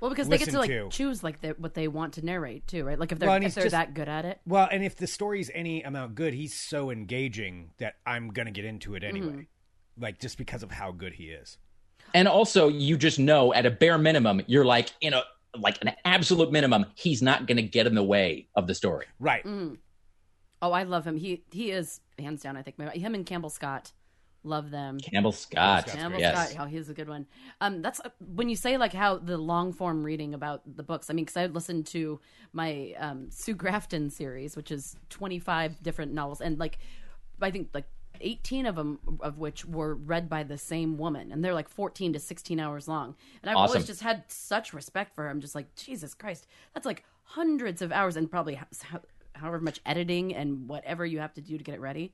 Well, 0.00 0.10
because 0.10 0.28
they 0.28 0.38
get 0.38 0.50
to 0.50 0.58
like 0.58 0.70
to. 0.70 0.88
choose 0.90 1.22
like 1.24 1.40
the, 1.40 1.50
what 1.58 1.74
they 1.74 1.88
want 1.88 2.14
to 2.14 2.24
narrate 2.24 2.66
too, 2.66 2.84
right? 2.84 2.98
Like 2.98 3.12
if 3.12 3.18
they're 3.18 3.28
Well, 3.28 3.42
if 3.42 3.54
they're 3.54 3.64
just- 3.64 3.72
that 3.72 3.94
good 3.94 4.08
at 4.08 4.24
it. 4.24 4.40
Well, 4.46 4.68
and 4.70 4.84
if 4.84 4.96
the 4.96 5.06
story's 5.06 5.50
any 5.54 5.82
amount 5.82 6.14
good, 6.14 6.34
he's 6.34 6.54
so 6.54 6.90
engaging 6.90 7.70
that 7.78 7.94
I'm 8.06 8.28
going 8.28 8.46
to 8.46 8.52
get 8.52 8.64
into 8.64 8.94
it 8.94 9.02
anyway. 9.02 9.26
Mm-hmm. 9.26 10.02
Like 10.02 10.20
just 10.20 10.38
because 10.38 10.62
of 10.62 10.70
how 10.70 10.92
good 10.92 11.14
he 11.14 11.24
is. 11.24 11.58
And 12.14 12.28
also, 12.28 12.68
you 12.68 12.96
just 12.96 13.18
know 13.18 13.52
at 13.52 13.66
a 13.66 13.70
bare 13.70 13.98
minimum, 13.98 14.40
you're 14.46 14.64
like 14.64 14.90
in 15.00 15.12
a 15.14 15.24
like 15.56 15.78
an 15.82 15.92
absolute 16.04 16.52
minimum, 16.52 16.86
he's 16.94 17.22
not 17.22 17.46
going 17.46 17.56
to 17.56 17.62
get 17.62 17.86
in 17.86 17.94
the 17.94 18.02
way 18.02 18.46
of 18.54 18.66
the 18.66 18.74
story. 18.74 19.06
Right. 19.18 19.44
Oh, 20.60 20.72
I 20.72 20.82
love 20.84 21.06
him. 21.06 21.16
He 21.16 21.44
he 21.50 21.70
is 21.70 22.00
hands 22.18 22.42
down. 22.42 22.56
I 22.56 22.62
think 22.62 22.80
him 22.80 23.14
and 23.14 23.26
Campbell 23.26 23.50
Scott, 23.50 23.92
love 24.44 24.70
them. 24.70 24.98
Campbell 24.98 25.32
Scott, 25.32 25.86
Campbell 25.86 26.20
yes. 26.20 26.52
Scott, 26.52 26.64
oh, 26.64 26.68
he's 26.68 26.88
a 26.88 26.94
good 26.94 27.08
one. 27.08 27.26
Um, 27.60 27.82
that's 27.82 28.00
when 28.34 28.48
you 28.48 28.56
say 28.56 28.76
like 28.76 28.92
how 28.92 29.16
the 29.18 29.38
long 29.38 29.72
form 29.72 30.02
reading 30.02 30.34
about 30.34 30.62
the 30.76 30.82
books. 30.82 31.10
I 31.10 31.14
mean, 31.14 31.24
because 31.24 31.36
I 31.36 31.46
listened 31.46 31.86
to 31.88 32.20
my 32.52 32.94
um, 32.98 33.30
Sue 33.30 33.54
Grafton 33.54 34.10
series, 34.10 34.56
which 34.56 34.70
is 34.70 34.96
twenty 35.10 35.38
five 35.38 35.82
different 35.82 36.12
novels, 36.12 36.40
and 36.40 36.58
like 36.58 36.78
I 37.40 37.50
think 37.50 37.68
like 37.74 37.86
eighteen 38.20 38.66
of 38.66 38.76
them 38.76 38.98
of 39.20 39.38
which 39.38 39.64
were 39.64 39.94
read 39.94 40.28
by 40.28 40.42
the 40.42 40.58
same 40.58 40.98
woman, 40.98 41.30
and 41.30 41.44
they're 41.44 41.54
like 41.54 41.68
fourteen 41.68 42.12
to 42.14 42.18
sixteen 42.18 42.58
hours 42.60 42.88
long. 42.88 43.14
And 43.42 43.50
I've 43.50 43.56
Awesome. 43.56 43.76
always 43.76 43.86
just 43.86 44.02
had 44.02 44.24
such 44.28 44.72
respect 44.72 45.14
for 45.14 45.24
her. 45.24 45.30
I'm 45.30 45.40
just 45.40 45.54
like 45.54 45.74
Jesus 45.74 46.14
Christ, 46.14 46.46
that's 46.74 46.86
like 46.86 47.04
hundreds 47.24 47.82
of 47.82 47.92
hours, 47.92 48.16
and 48.16 48.30
probably 48.30 48.58
however 49.34 49.60
much 49.60 49.80
editing 49.86 50.34
and 50.34 50.68
whatever 50.68 51.06
you 51.06 51.20
have 51.20 51.34
to 51.34 51.40
do 51.40 51.58
to 51.58 51.62
get 51.64 51.74
it 51.74 51.80
ready. 51.80 52.12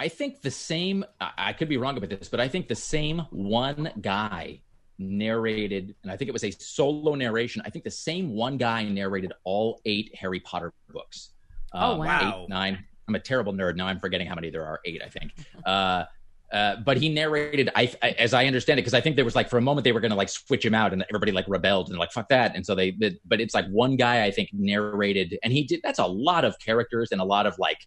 I 0.00 0.08
think 0.08 0.42
the 0.42 0.50
same. 0.50 1.04
I 1.20 1.52
could 1.52 1.68
be 1.68 1.76
wrong 1.76 1.96
about 1.96 2.08
this, 2.10 2.28
but 2.28 2.38
I 2.38 2.46
think 2.46 2.68
the 2.68 2.76
same 2.76 3.18
one 3.30 3.90
guy 4.00 4.60
narrated, 4.98 5.94
and 6.02 6.12
I 6.12 6.16
think 6.16 6.28
it 6.28 6.32
was 6.32 6.44
a 6.44 6.52
solo 6.52 7.14
narration. 7.16 7.62
I 7.64 7.70
think 7.70 7.84
the 7.84 7.90
same 7.90 8.30
one 8.30 8.56
guy 8.56 8.84
narrated 8.84 9.32
all 9.44 9.80
eight 9.84 10.14
Harry 10.14 10.40
Potter 10.40 10.72
books. 10.92 11.30
Oh, 11.72 11.92
Um, 11.92 11.98
wow. 11.98 12.42
Eight, 12.44 12.48
nine. 12.48 12.84
I'm 13.08 13.14
a 13.14 13.20
terrible 13.20 13.52
nerd. 13.52 13.76
Now 13.76 13.86
I'm 13.86 13.98
forgetting 13.98 14.26
how 14.26 14.34
many 14.36 14.50
there 14.50 14.64
are. 14.64 14.80
Eight, 14.84 15.02
I 15.04 15.08
think. 15.08 15.32
Uh, 15.66 16.04
uh, 16.52 16.76
but 16.76 16.96
he 16.96 17.08
narrated, 17.08 17.70
I, 17.74 17.92
I 18.02 18.10
as 18.10 18.32
I 18.32 18.46
understand 18.46 18.78
it, 18.78 18.82
because 18.82 18.94
I 18.94 19.00
think 19.00 19.16
there 19.16 19.24
was 19.24 19.34
like 19.34 19.50
for 19.50 19.58
a 19.58 19.60
moment 19.60 19.84
they 19.84 19.92
were 19.92 20.00
going 20.00 20.10
to 20.12 20.16
like 20.16 20.28
switch 20.28 20.64
him 20.64 20.74
out, 20.74 20.92
and 20.92 21.04
everybody 21.10 21.32
like 21.32 21.46
rebelled 21.48 21.90
and 21.90 21.98
like 21.98 22.12
fuck 22.12 22.28
that, 22.28 22.54
and 22.54 22.64
so 22.64 22.74
they. 22.74 22.92
But, 22.92 23.14
but 23.26 23.40
it's 23.40 23.54
like 23.54 23.66
one 23.68 23.96
guy 23.96 24.24
I 24.24 24.30
think 24.30 24.50
narrated, 24.52 25.38
and 25.42 25.52
he 25.52 25.64
did. 25.64 25.80
That's 25.82 25.98
a 25.98 26.06
lot 26.06 26.44
of 26.44 26.58
characters 26.58 27.10
and 27.12 27.20
a 27.20 27.24
lot 27.24 27.46
of 27.46 27.58
like 27.58 27.78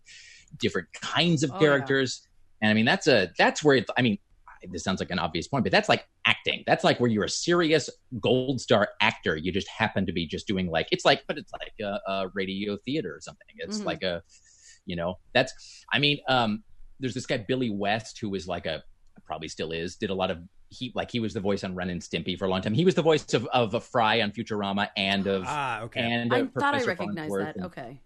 different 0.59 0.87
kinds 0.93 1.43
of 1.43 1.51
Oh, 1.51 1.53
yeah. 1.55 1.59
characters, 1.59 2.27
and 2.61 2.69
I 2.69 2.73
mean 2.73 2.85
that's 2.85 3.07
a 3.07 3.31
that's 3.37 3.63
where 3.63 3.75
it's. 3.75 3.89
I 3.97 4.01
mean, 4.01 4.17
this 4.71 4.83
sounds 4.83 4.99
like 4.99 5.09
an 5.11 5.19
obvious 5.19 5.47
point, 5.47 5.63
but 5.63 5.71
that's 5.71 5.89
like 5.89 6.05
acting. 6.25 6.63
That's 6.67 6.83
like 6.83 6.99
where 6.99 7.09
you're 7.09 7.23
a 7.23 7.29
serious 7.29 7.89
gold 8.19 8.61
star 8.61 8.89
actor. 9.01 9.35
You 9.35 9.51
just 9.51 9.67
happen 9.67 10.05
to 10.05 10.13
be 10.13 10.27
just 10.27 10.47
doing 10.47 10.69
like 10.69 10.87
it's 10.91 11.05
like, 11.05 11.23
but 11.27 11.37
it's 11.37 11.51
like 11.53 11.73
a, 11.81 11.99
a 12.11 12.27
radio 12.35 12.77
theater 12.85 13.13
or 13.15 13.19
something. 13.21 13.45
It's 13.57 13.79
Mhm. 13.79 13.85
like 13.85 14.03
a, 14.03 14.21
you 14.85 14.95
know, 14.95 15.15
that's. 15.33 15.53
I 15.93 15.99
mean, 15.99 16.19
um, 16.29 16.63
there's 16.99 17.13
this 17.15 17.25
guy 17.25 17.37
Billy 17.37 17.69
West 17.71 18.19
who 18.21 18.29
was 18.29 18.47
like 18.47 18.65
a 18.67 18.83
probably 19.25 19.47
still 19.47 19.71
is 19.71 19.95
did 19.95 20.09
a 20.09 20.13
lot 20.13 20.29
of 20.29 20.39
he 20.69 20.91
like 20.95 21.09
he 21.09 21.19
was 21.19 21.33
the 21.33 21.39
voice 21.39 21.63
on 21.63 21.73
Ren 21.73 21.89
and 21.89 22.01
Stimpy 22.01 22.37
for 22.37 22.45
a 22.45 22.49
long 22.49 22.61
time. 22.61 22.73
He 22.73 22.85
was 22.85 22.95
the 22.95 23.01
voice 23.01 23.33
of 23.33 23.45
of 23.47 23.73
a 23.73 23.79
Fry 23.81 24.21
on 24.21 24.31
Futurama 24.31 24.89
and 24.97 25.25
of 25.27 25.43
Ah, 25.47 25.81
okay. 25.83 26.01
and 26.01 26.33
I 26.33 26.39
of 26.39 26.53
thought 26.53 26.75
I 26.75 26.83
recognized 26.83 27.17
Farnsworth 27.29 27.45
that. 27.45 27.55
and- 27.55 27.65
Okay. 27.65 28.01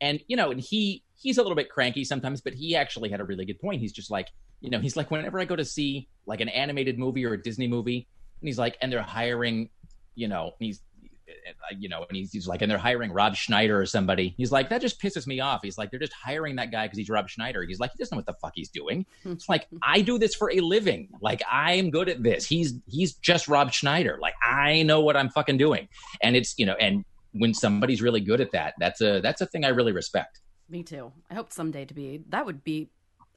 and 0.00 0.20
you 0.28 0.36
know 0.36 0.50
and 0.50 0.60
he 0.60 1.03
he's 1.16 1.38
a 1.38 1.42
little 1.42 1.56
bit 1.56 1.70
cranky 1.70 2.04
sometimes 2.04 2.40
but 2.40 2.54
he 2.54 2.76
actually 2.76 3.10
had 3.10 3.20
a 3.20 3.24
really 3.24 3.44
good 3.44 3.60
point. 3.60 3.80
He's 3.80 3.92
just 3.92 4.10
like 4.10 4.28
you 4.60 4.70
know 4.70 4.80
he's 4.80 4.96
like 4.96 5.10
whenever 5.10 5.38
i 5.38 5.44
go 5.44 5.54
to 5.54 5.64
see 5.64 6.08
like 6.26 6.40
an 6.40 6.48
animated 6.48 6.98
movie 6.98 7.24
or 7.24 7.34
a 7.34 7.42
disney 7.42 7.68
movie 7.68 8.08
and 8.40 8.48
he's 8.48 8.58
like 8.58 8.78
and 8.80 8.90
they're 8.90 9.02
hiring 9.02 9.68
you 10.14 10.26
know 10.26 10.44
and 10.58 10.66
he's 10.66 10.80
uh, 11.28 11.74
you 11.78 11.88
know 11.88 12.04
and 12.08 12.16
he's, 12.16 12.32
he's 12.32 12.46
like 12.46 12.62
and 12.62 12.70
they're 12.70 12.78
hiring 12.78 13.10
rob 13.10 13.34
schneider 13.34 13.78
or 13.78 13.86
somebody 13.86 14.34
he's 14.36 14.52
like 14.52 14.68
that 14.70 14.80
just 14.80 15.00
pisses 15.00 15.26
me 15.26 15.40
off. 15.40 15.60
He's 15.62 15.76
like 15.76 15.90
they're 15.90 16.00
just 16.00 16.12
hiring 16.12 16.56
that 16.56 16.70
guy 16.70 16.86
because 16.86 16.98
he's 16.98 17.10
rob 17.10 17.28
schneider. 17.28 17.62
He's 17.62 17.78
like 17.78 17.92
he 17.92 17.98
doesn't 17.98 18.14
know 18.14 18.18
what 18.18 18.26
the 18.26 18.34
fuck 18.34 18.52
he's 18.54 18.68
doing. 18.68 19.04
It's 19.24 19.48
like 19.48 19.66
i 19.82 20.00
do 20.00 20.18
this 20.18 20.34
for 20.34 20.50
a 20.50 20.60
living. 20.60 21.08
Like 21.20 21.42
i'm 21.50 21.90
good 21.90 22.08
at 22.08 22.22
this. 22.22 22.46
He's 22.46 22.74
he's 22.86 23.14
just 23.14 23.48
rob 23.48 23.72
schneider. 23.72 24.18
Like 24.20 24.34
i 24.42 24.82
know 24.82 25.00
what 25.00 25.16
i'm 25.16 25.30
fucking 25.30 25.58
doing. 25.58 25.88
And 26.22 26.36
it's 26.36 26.54
you 26.58 26.66
know 26.66 26.74
and 26.74 27.04
when 27.32 27.52
somebody's 27.52 28.00
really 28.00 28.20
good 28.20 28.40
at 28.40 28.52
that 28.52 28.74
that's 28.78 29.00
a 29.00 29.20
that's 29.20 29.40
a 29.40 29.46
thing 29.46 29.64
i 29.64 29.68
really 29.68 29.90
respect 29.90 30.38
Me 30.68 30.82
too. 30.82 31.12
I 31.30 31.34
hope 31.34 31.52
someday 31.52 31.84
to 31.84 31.94
be. 31.94 32.22
That 32.30 32.46
would 32.46 32.64
be. 32.64 32.90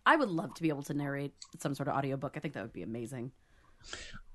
I 0.06 0.16
would 0.16 0.30
love 0.30 0.54
to 0.56 0.62
be 0.62 0.70
able 0.70 0.84
to 0.84 0.94
narrate 0.94 1.34
some 1.60 1.76
sort 1.76 1.90
of 1.90 1.96
audiobook. 1.96 2.34
I 2.38 2.40
think 2.40 2.54
that 2.54 2.62
would 2.64 2.74
be 2.74 2.84
amazing. 2.84 3.32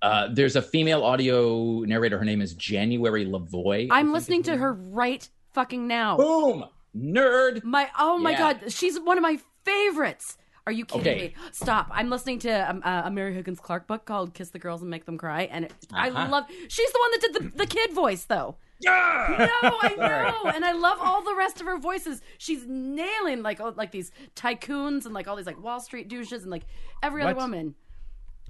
Uh, 0.03 0.29
there's 0.33 0.57
a 0.57 0.63
female 0.63 1.03
audio 1.05 1.81
narrator. 1.81 2.19
Her 2.19 2.25
name 2.25 2.41
is 2.43 2.55
January 2.55 3.25
Lavoy. 3.25 3.89
I 3.91 3.99
I'm 3.99 4.13
listening 4.13 4.43
to 4.45 4.57
her 4.57 4.73
right 4.73 5.27
fucking 5.53 5.87
now. 5.87 6.17
Boom, 6.17 6.65
nerd. 6.97 7.63
My 7.65 7.89
oh 7.99 8.19
my 8.19 8.31
Yeah. 8.33 8.39
god, 8.55 8.73
she's 8.73 8.99
one 9.01 9.17
of 9.17 9.23
my 9.23 9.39
favorites. 9.65 10.37
Are 10.67 10.73
you 10.73 10.85
kidding 10.85 11.01
Okay. 11.13 11.21
me? 11.29 11.35
Stop! 11.51 11.89
I'm 11.91 12.09
listening 12.09 12.39
to 12.41 12.71
um, 12.71 12.83
uh, 12.85 13.03
a 13.07 13.11
Mary 13.11 13.35
Higgins 13.35 13.59
Clark 13.59 13.87
book 13.89 14.05
called 14.05 14.33
"Kiss 14.35 14.51
the 14.51 14.59
Girls 14.61 14.81
and 14.81 14.91
Make 14.91 15.07
Them 15.07 15.19
Cry," 15.19 15.43
and 15.45 15.65
it, 15.65 15.73
I 15.93 16.09
Uh-huh. 16.11 16.29
love. 16.31 16.45
She's 16.69 16.93
the 16.93 16.99
one 17.01 17.11
that 17.13 17.21
did 17.21 17.35
the, 17.53 17.59
the 17.59 17.67
kid 17.67 17.93
voice, 17.93 18.25
though. 18.25 18.57
Yeah. 18.83 19.49
No, 19.63 19.79
I 19.81 19.95
know, 20.45 20.51
and 20.51 20.65
I 20.65 20.73
love 20.73 20.99
all 21.01 21.23
the 21.23 21.35
rest 21.35 21.61
of 21.61 21.67
her 21.67 21.79
voices. 21.79 22.21
She's 22.39 22.65
nailing 22.67 23.43
like 23.43 23.61
all, 23.61 23.73
like 23.73 23.91
these 23.93 24.11
tycoons 24.37 25.05
and 25.05 25.15
like 25.15 25.29
all 25.29 25.37
these 25.37 25.47
like 25.47 25.63
Wall 25.63 25.81
Street 25.81 26.09
douches 26.09 26.43
and 26.43 26.51
like 26.51 26.65
every 27.03 27.23
other 27.23 27.35
What? 27.35 27.43
woman. 27.45 27.75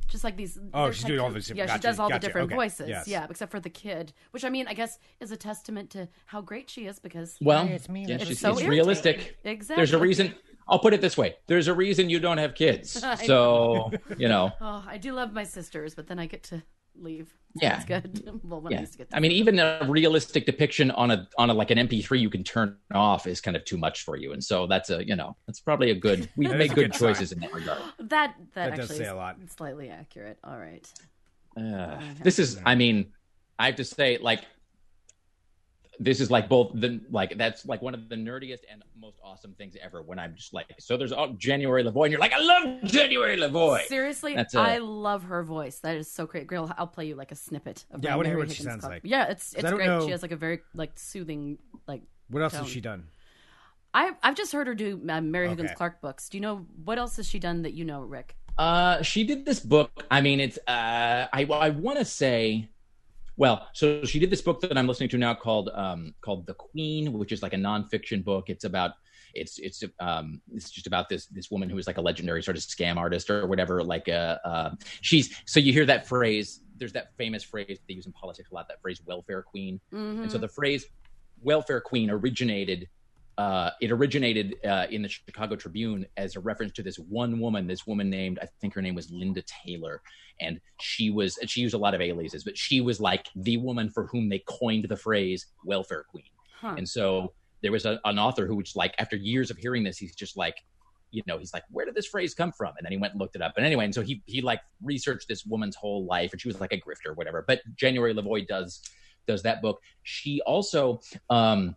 Just 0.09 0.25
like 0.25 0.37
these. 0.37 0.59
Oh, 0.75 0.85
they're 0.85 0.93
she's 0.93 1.05
doing 1.05 1.21
all 1.21 1.31
tycoons. 1.31 1.35
these 1.35 1.47
different- 1.47 1.59
Yeah, 1.59 1.65
she 1.67 1.69
gotcha, 1.79 1.83
does 1.89 1.99
all 1.99 2.09
gotcha, 2.09 2.21
the 2.21 2.27
different 2.27 2.47
okay, 2.49 2.55
voices. 2.57 2.89
yes. 2.89 3.09
Yeah, 3.09 3.27
except 3.31 3.51
for 3.51 3.61
the 3.61 3.71
kid, 3.71 4.13
which 4.33 4.45
I 4.45 4.51
mean, 4.51 4.67
I 4.69 4.75
guess 4.75 4.99
is 5.21 5.31
a 5.31 5.37
testament 5.37 5.91
to 5.91 6.09
how 6.27 6.41
great 6.43 6.69
she 6.69 6.87
is 6.87 6.99
because 6.99 7.39
Well, 7.41 7.67
it's 7.67 7.89
me, 7.89 8.05
yeah, 8.07 8.17
It's 8.17 8.27
she's, 8.27 8.41
so 8.41 8.53
it's 8.53 8.63
realistic. 8.65 9.39
exactly. 9.45 9.77
There's 9.77 9.93
a 9.95 9.99
reason. 9.99 10.35
I'll 10.69 10.79
put 10.79 10.93
it 10.95 11.01
this 11.01 11.17
way: 11.17 11.37
there's 11.47 11.67
a 11.67 11.75
reason 11.75 12.09
you 12.11 12.21
don't 12.21 12.39
have 12.39 12.55
kids. 12.55 13.03
I 13.05 13.15
So 13.17 13.91
you 14.19 14.29
know, 14.29 14.53
Oh, 14.61 14.85
I 14.87 14.99
do 14.99 15.13
love 15.13 15.33
my 15.33 15.45
sisters, 15.45 15.95
but 15.95 16.07
then 16.09 16.19
I 16.19 16.27
get 16.27 16.43
to 16.45 16.63
leave. 16.97 17.35
Yeah. 17.55 17.79
That's 17.79 17.85
good. 17.85 18.41
well, 18.45 18.61
when 18.61 18.75
I 18.75 18.81
used 18.81 18.93
to 18.93 18.99
get 18.99 19.11
to 19.11 19.17
I 19.17 19.21
mean, 19.21 19.33
even 19.33 19.59
a 19.59 19.87
realistic 19.89 20.47
depiction 20.47 20.91
on 20.91 21.11
a 21.11 21.29
on 21.37 21.51
a 21.51 21.55
like 21.55 21.71
an 21.71 21.79
MP3 21.79 22.21
you 22.21 22.31
can 22.31 22.45
turn 22.45 22.77
off 22.95 23.27
is 23.27 23.41
kind 23.41 23.57
of 23.57 23.65
too 23.65 23.77
much 23.77 24.05
for 24.05 24.17
you, 24.17 24.33
and 24.33 24.43
so 24.43 24.67
that's 24.67 24.91
a 24.91 25.07
you 25.07 25.17
know 25.17 25.37
that's 25.47 25.61
probably 25.61 25.91
a 25.91 25.95
good. 25.95 26.29
We've 26.37 26.49
That 26.51 26.61
is 26.61 26.69
made 26.69 26.75
good 26.75 26.93
good 26.93 26.99
choices 26.99 27.33
in 27.33 27.41
that 27.41 27.53
regard. 27.53 27.81
that 27.99 28.09
that, 28.09 28.37
That 28.55 28.69
actually 28.71 28.87
does 28.87 28.97
say 28.97 29.07
a 29.07 29.15
lot. 29.15 29.37
slightly 29.57 29.91
accurate. 29.91 30.39
All 30.45 30.59
right. 30.59 30.87
Uh, 31.57 32.01
this 32.23 32.39
is, 32.39 32.61
I 32.65 32.75
mean, 32.75 33.13
I 33.59 33.67
have 33.67 33.77
to 33.77 33.85
say, 33.85 34.19
like, 34.19 34.45
this 36.01 36.21
is 36.21 36.31
like 36.31 36.49
both 36.49 36.73
the 36.75 37.01
like 37.11 37.37
that's 37.37 37.67
like 37.67 37.83
one 37.83 37.95
of 37.95 38.09
the 38.09 38.17
nerdiest 38.17 38.61
and 38.71 38.83
most 38.99 39.19
awesome 39.23 39.53
things 39.55 39.77
ever. 39.83 40.03
When 40.03 40.19
I'm 40.19 40.35
just 40.35 40.53
like, 40.55 40.67
so 40.79 40.97
there's 40.97 41.13
oh, 41.13 41.35
January 41.39 41.85
Lavoy, 41.85 42.05
and 42.05 42.13
you're 42.13 42.21
like, 42.21 42.33
I 42.33 42.41
love 42.41 42.83
January 42.85 43.37
Lavoy. 43.37 43.83
Seriously, 43.87 44.35
That's 44.35 44.55
a- 44.55 44.59
I 44.61 44.79
love 44.79 45.25
her 45.25 45.43
voice. 45.43 45.79
That 45.81 45.97
is 45.97 46.11
so 46.11 46.27
great. 46.27 46.47
Girl, 46.47 46.73
I'll 46.79 46.87
play 46.87 47.07
you 47.07 47.15
like 47.15 47.31
a 47.31 47.37
snippet 47.37 47.85
of 47.91 48.03
Yeah, 48.03 48.11
my 48.11 48.15
I 48.15 48.17
wanna 48.17 48.29
hear 48.31 48.37
Mary 48.39 48.47
what 48.49 48.57
she 48.57 48.63
Higgins 48.63 48.73
sounds 48.73 48.81
Clark. 48.85 48.95
like. 49.05 49.11
Yeah, 49.11 49.29
it's 49.29 49.53
it's 49.55 49.71
great. 49.71 49.87
know- 49.87 50.05
She 50.05 50.11
has 50.13 50.23
like 50.23 50.33
a 50.33 50.37
very 50.37 50.61
like 50.75 50.99
soothing 50.99 51.59
like. 51.87 52.03
What 52.29 52.43
else 52.43 52.53
tone. 52.55 52.63
has 52.63 52.71
she 52.73 52.81
done? 52.81 53.09
I 53.95 54.13
I've 54.23 54.35
just 54.37 54.53
heard 54.53 54.67
her 54.69 54.75
do 54.75 55.01
uh, 55.09 55.21
Mary 55.21 55.49
Higgins 55.51 55.67
Okay. 55.71 55.77
Clark 55.77 56.01
books. 56.01 56.29
Do 56.31 56.39
you 56.39 56.41
know 56.43 56.67
what 56.85 56.99
else 56.99 57.17
has 57.17 57.29
she 57.29 57.39
done 57.39 57.63
that 57.63 57.75
you 57.75 57.85
know, 57.85 58.01
Rick? 58.01 58.37
Uh, 58.57 59.03
she 59.03 59.25
did 59.25 59.45
this 59.45 59.61
book. 59.61 59.91
I 60.11 60.21
mean, 60.23 60.41
it's 60.41 60.57
uh, 60.67 61.27
I 61.33 61.45
I 61.51 61.71
want 61.71 61.99
to 61.99 62.05
say, 62.05 62.69
well, 63.37 63.69
so 63.73 64.05
she 64.05 64.19
did 64.19 64.31
this 64.31 64.43
book 64.43 64.61
that 64.61 64.77
I'm 64.77 64.87
listening 64.87 65.09
to 65.11 65.19
now 65.19 65.35
called 65.35 65.71
um 65.75 66.15
called 66.21 66.47
The 66.47 66.55
Queen, 66.55 67.13
which 67.13 67.33
is 67.33 67.43
like 67.43 67.53
a 67.53 67.57
nonfiction 67.57 68.25
book. 68.25 68.51
It's 68.51 68.65
about 68.65 68.93
it's 69.35 69.59
it's 69.59 69.83
um 70.01 70.41
it's 70.53 70.71
just 70.71 70.87
about 70.87 71.09
this 71.09 71.27
this 71.27 71.51
woman 71.51 71.71
who 71.71 71.79
is 71.79 71.87
like 71.87 71.97
a 71.97 72.03
legendary 72.03 72.43
sort 72.43 72.57
of 72.57 72.63
scam 72.63 72.97
artist 72.97 73.31
or 73.31 73.47
whatever. 73.47 73.83
Like 73.83 74.09
uh, 74.09 74.39
uh 74.45 74.71
she's 75.01 75.35
so 75.47 75.61
you 75.61 75.73
hear 75.73 75.87
that 75.87 76.07
phrase. 76.07 76.61
There's 76.77 76.93
that 76.93 77.17
famous 77.17 77.43
phrase 77.43 77.79
they 77.89 77.95
use 77.95 78.07
in 78.07 78.13
politics 78.13 78.51
a 78.51 78.55
lot. 78.55 78.69
That 78.69 78.81
phrase, 78.83 79.01
welfare 79.07 79.43
queen. 79.43 79.81
Mhm. 79.93 80.23
And 80.23 80.33
so 80.33 80.39
the 80.39 80.49
phrase 80.49 80.87
welfare 81.41 81.81
queen 81.81 82.11
originated 82.11 82.89
uh, 83.39 83.71
it 83.81 83.91
originated 83.91 84.57
uh, 84.65 84.87
in 84.91 85.03
the 85.03 85.09
Chicago 85.09 85.57
Tribune 85.57 86.07
as 86.17 86.37
a 86.37 86.41
reference 86.41 86.73
to 86.73 86.83
this 86.83 86.97
one 86.97 87.41
woman, 87.41 87.67
this 87.67 87.87
woman 87.87 88.11
named, 88.11 88.39
I 88.43 88.47
think 88.61 88.75
her 88.75 88.83
name 88.83 88.95
was 88.95 89.11
Linda 89.11 89.43
Taylor. 89.43 90.03
And 90.41 90.61
she 90.81 91.11
was, 91.11 91.39
she 91.47 91.61
used 91.61 91.75
a 91.75 91.79
lot 91.79 91.95
of 91.95 92.01
aliases, 92.01 92.45
but 92.45 92.59
she 92.59 92.81
was 92.81 93.01
like 93.01 93.27
the 93.37 93.57
woman 93.57 93.91
for 93.91 94.07
whom 94.07 94.29
they 94.29 94.43
coined 94.47 94.87
the 94.89 94.97
phrase 94.97 95.47
welfare 95.65 96.05
queen. 96.11 96.25
Huh. 96.61 96.75
And 96.77 96.89
so 96.89 97.33
there 97.63 97.73
was 97.73 97.87
a, 97.87 98.01
an 98.05 98.19
author 98.19 98.47
who 98.47 98.57
was 98.57 98.77
like, 98.77 98.95
after 98.99 99.17
years 99.17 99.51
of 99.51 99.57
hearing 99.57 99.85
this, 99.85 99.99
he's 99.99 100.15
just 100.15 100.37
like, 100.37 100.57
you 101.11 101.23
know, 101.27 101.39
he's 101.39 101.53
like, 101.53 101.65
where 101.71 101.85
did 101.85 101.95
this 101.95 102.07
phrase 102.07 102.35
come 102.35 102.53
from? 102.53 102.73
And 102.77 102.85
then 102.85 102.91
he 102.91 102.99
went 102.99 103.13
and 103.13 103.21
looked 103.21 103.37
it 103.37 103.43
up. 103.43 103.53
And 103.57 103.67
anyway, 103.67 103.85
and 103.85 103.95
so 103.95 104.01
he 104.01 104.23
he 104.25 104.41
like 104.41 104.61
researched 104.83 105.29
this 105.29 105.45
woman's 105.45 105.77
whole 105.77 106.07
life, 106.07 106.33
and 106.33 106.41
she 106.41 106.49
was 106.49 106.59
like 106.59 106.73
a 106.73 106.81
grifter, 106.81 107.11
or 107.11 107.15
whatever. 107.15 107.45
But 107.47 107.61
January 107.77 108.15
LaVoy 108.15 108.49
does 108.49 108.81
does 109.27 109.43
that 109.43 109.61
book. 109.61 109.81
She 110.03 110.41
also 110.47 111.01
um, 111.29 111.77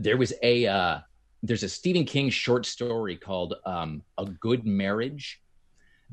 there 0.00 0.16
was 0.16 0.32
a 0.42 0.66
uh, 0.66 0.98
there's 1.42 1.62
a 1.62 1.68
Stephen 1.68 2.04
King 2.04 2.30
short 2.30 2.66
story 2.66 3.16
called 3.16 3.54
um, 3.64 4.02
A 4.18 4.24
Good 4.24 4.66
Marriage, 4.66 5.40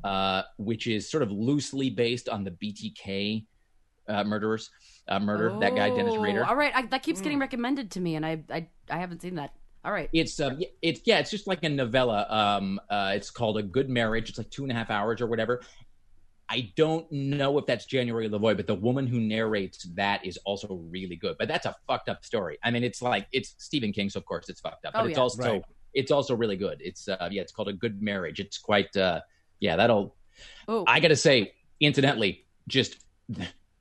uh, 0.04 0.44
which 0.58 0.88
is 0.88 1.10
sort 1.10 1.24
of 1.24 1.32
loosely 1.32 1.90
based 1.90 2.30
on 2.30 2.44
the 2.44 2.52
BTK 2.52 3.46
uh, 4.08 4.24
murderers 4.24 4.70
uh, 5.08 5.20
murder. 5.20 5.58
that 5.60 5.76
guy 5.76 5.90
Dennis 5.90 6.16
Oh, 6.18 6.22
Rader. 6.22 6.46
All 6.46 6.56
right, 6.56 6.74
I, 6.76 6.86
that 6.88 7.04
keeps 7.04 7.22
getting 7.22 7.40
recommended 7.40 7.92
to 7.92 8.00
me, 8.00 8.16
and 8.16 8.26
I, 8.26 8.44
I 8.50 8.68
I 8.90 8.98
haven't 8.98 9.22
seen 9.22 9.36
that. 9.36 9.54
All 9.86 9.94
right. 9.94 10.10
It's 10.12 10.40
um, 10.40 10.60
it's 10.82 11.02
yeah, 11.06 11.20
it's 11.20 11.32
just 11.32 11.48
like 11.48 11.64
a 11.64 11.70
novella. 11.70 12.26
Um, 12.30 12.80
uh, 12.90 13.14
it's 13.16 13.30
called 13.30 13.58
A 13.58 13.64
Good 13.64 13.90
Marriage. 13.90 14.30
It's 14.30 14.38
like 14.38 14.50
two 14.50 14.64
and 14.64 14.72
a 14.72 14.76
half 14.76 14.90
hours 14.90 15.22
or 15.22 15.28
whatever. 15.28 15.62
I 16.50 16.72
don't 16.76 17.12
know 17.12 17.58
if 17.58 17.66
that's 17.66 17.86
January 17.86 18.30
LaVoy, 18.30 18.56
but 18.56 18.68
the 18.68 18.76
woman 18.76 19.06
who 19.08 19.20
narrates 19.20 19.84
that 19.96 20.26
is 20.26 20.38
also 20.46 20.76
really 20.90 21.16
good. 21.18 21.36
But 21.38 21.48
that's 21.50 21.66
a 21.66 21.76
fucked 21.88 22.08
up 22.10 22.24
story. 22.24 22.58
I 22.64 22.72
mean, 22.72 22.84
it's 22.84 23.02
like 23.02 23.28
it's 23.32 23.56
Stephen 23.58 23.92
King, 23.92 24.10
so 24.10 24.20
of 24.20 24.26
course 24.26 24.48
it's 24.50 24.62
fucked 24.62 24.86
up. 24.86 24.94
But 24.94 25.04
Oh, 25.04 25.06
it's 25.08 25.18
yeah. 25.18 25.22
also 25.22 25.52
Right. 25.54 25.64
it's 25.94 26.12
also 26.12 26.36
really 26.36 26.56
good. 26.56 26.82
It's 26.82 27.08
uh, 27.10 27.28
yeah, 27.32 27.42
it's 27.42 27.52
called 27.52 27.68
A 27.68 27.74
Good 27.74 28.02
Marriage. 28.02 28.40
It's 28.40 28.58
quite 28.58 28.96
uh, 28.96 29.22
yeah, 29.60 29.76
that'll 29.76 30.16
Oh, 30.68 30.84
I 30.88 31.00
got 31.00 31.08
to 31.10 31.16
say, 31.16 31.54
incidentally, 31.80 32.46
just 32.68 32.98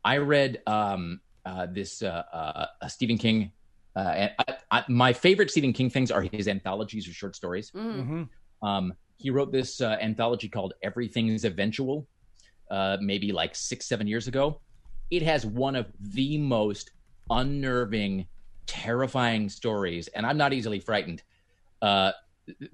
I 0.05 0.17
read 0.19 0.62
um, 0.67 1.21
uh, 1.45 1.67
this 1.67 2.03
uh, 2.03 2.67
uh, 2.81 2.89
Stephen 2.89 3.19
King. 3.19 3.53
Uh, 3.95 3.99
and 4.17 4.33
I, 4.39 4.55
I, 4.71 4.85
my 4.89 5.12
favorite 5.12 5.51
Stephen 5.51 5.73
King 5.73 5.89
things 5.91 6.11
are 6.11 6.23
his 6.23 6.49
anthologies 6.49 7.07
of 7.09 7.14
short 7.14 7.37
stories. 7.37 7.71
mm. 7.71 8.05
hmm 8.05 8.67
Um, 8.67 8.95
he 9.19 9.31
wrote 9.31 9.53
this 9.53 9.81
uh, 9.81 9.97
anthology 10.01 10.49
called 10.49 10.75
Everything 10.83 11.29
is 11.29 11.45
Eventual, 11.45 12.07
uh, 12.71 12.97
maybe 13.01 13.33
like 13.33 13.55
six, 13.55 13.87
seven 13.87 14.07
years 14.07 14.29
ago. 14.29 14.61
It 15.11 15.23
has 15.23 15.47
one 15.47 15.77
of 15.77 15.87
the 16.01 16.39
most 16.39 16.91
unnerving, 17.31 18.27
terrifying 18.67 19.49
stories, 19.49 20.09
and 20.09 20.27
I'm 20.27 20.37
not 20.37 20.53
easily 20.53 20.81
frightened. 20.81 21.23
Uh, 21.83 22.12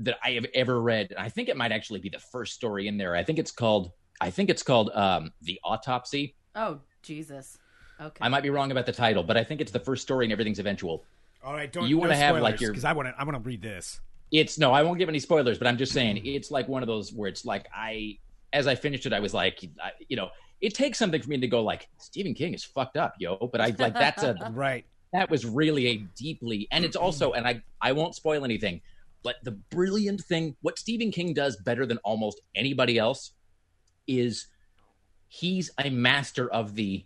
that 0.00 0.16
I 0.22 0.32
have 0.32 0.46
ever 0.54 0.80
read. 0.82 1.14
I 1.18 1.28
think 1.30 1.48
it 1.48 1.56
might 1.56 1.72
actually 1.72 2.00
be 2.00 2.10
the 2.10 2.18
first 2.18 2.52
story 2.52 2.88
in 2.88 2.98
there. 2.98 3.16
I 3.16 3.24
think 3.24 3.38
it's 3.38 3.50
called. 3.50 3.90
I 4.20 4.30
think 4.30 4.50
it's 4.50 4.62
called 4.62 4.90
um, 4.90 5.32
the 5.42 5.58
autopsy. 5.64 6.34
oh 6.54 6.78
Jesus. 7.02 7.58
Okay. 8.00 8.18
I 8.20 8.28
might 8.28 8.42
be 8.42 8.50
wrong 8.50 8.70
about 8.70 8.86
the 8.86 8.92
title, 8.92 9.22
but 9.22 9.36
I 9.36 9.44
think 9.44 9.60
it's 9.60 9.72
the 9.72 9.78
first 9.80 10.02
story 10.02 10.24
in 10.26 10.32
Everything's 10.32 10.58
Eventual. 10.58 11.04
All 11.44 11.52
right, 11.54 11.72
don't 11.72 11.88
You 11.88 11.98
wanna 11.98 12.12
no 12.12 12.18
have, 12.18 12.40
like, 12.40 12.60
your- 12.60 12.70
because 12.70 12.84
I 12.84 12.92
want 12.92 13.08
to. 13.08 13.14
I 13.18 13.24
want 13.24 13.36
to 13.36 13.40
read 13.40 13.62
this. 13.62 14.00
It's 14.30 14.58
no, 14.58 14.72
I 14.72 14.82
won't 14.82 14.98
give 14.98 15.08
any 15.08 15.18
spoilers, 15.18 15.58
but 15.58 15.66
I'm 15.66 15.76
just 15.76 15.92
saying 15.92 16.24
it's 16.24 16.50
like 16.50 16.68
one 16.68 16.82
of 16.82 16.86
those 16.86 17.12
where 17.12 17.28
it's 17.28 17.44
like 17.44 17.66
I, 17.74 18.18
as 18.52 18.66
I 18.66 18.74
finished 18.74 19.06
it, 19.06 19.12
I 19.12 19.20
was 19.20 19.34
like, 19.34 19.64
I, 19.82 19.90
you 20.08 20.16
know, 20.16 20.30
it 20.60 20.74
takes 20.74 20.98
something 20.98 21.20
for 21.20 21.28
me 21.28 21.38
to 21.38 21.48
go 21.48 21.62
like 21.62 21.88
Stephen 21.98 22.34
King 22.34 22.54
is 22.54 22.64
fucked 22.64 22.96
up, 22.96 23.14
yo. 23.18 23.36
But 23.50 23.60
I 23.60 23.74
like 23.78 23.94
that's 23.94 24.22
a 24.22 24.36
Right. 24.52 24.84
that 25.12 25.30
was 25.30 25.44
really 25.44 25.86
a 25.88 25.96
deeply, 26.16 26.68
and 26.70 26.84
it's 26.84 26.96
also, 26.96 27.32
and 27.32 27.46
I 27.46 27.62
I 27.80 27.92
won't 27.92 28.14
spoil 28.14 28.44
anything, 28.44 28.80
but 29.22 29.36
the 29.42 29.52
brilliant 29.52 30.20
thing, 30.22 30.56
what 30.62 30.78
Stephen 30.78 31.10
King 31.10 31.34
does 31.34 31.56
better 31.56 31.86
than 31.86 31.98
almost 31.98 32.40
anybody 32.54 32.98
else, 32.98 33.32
is 34.06 34.46
he's 35.28 35.70
a 35.78 35.90
master 35.90 36.50
of 36.50 36.74
the, 36.74 37.04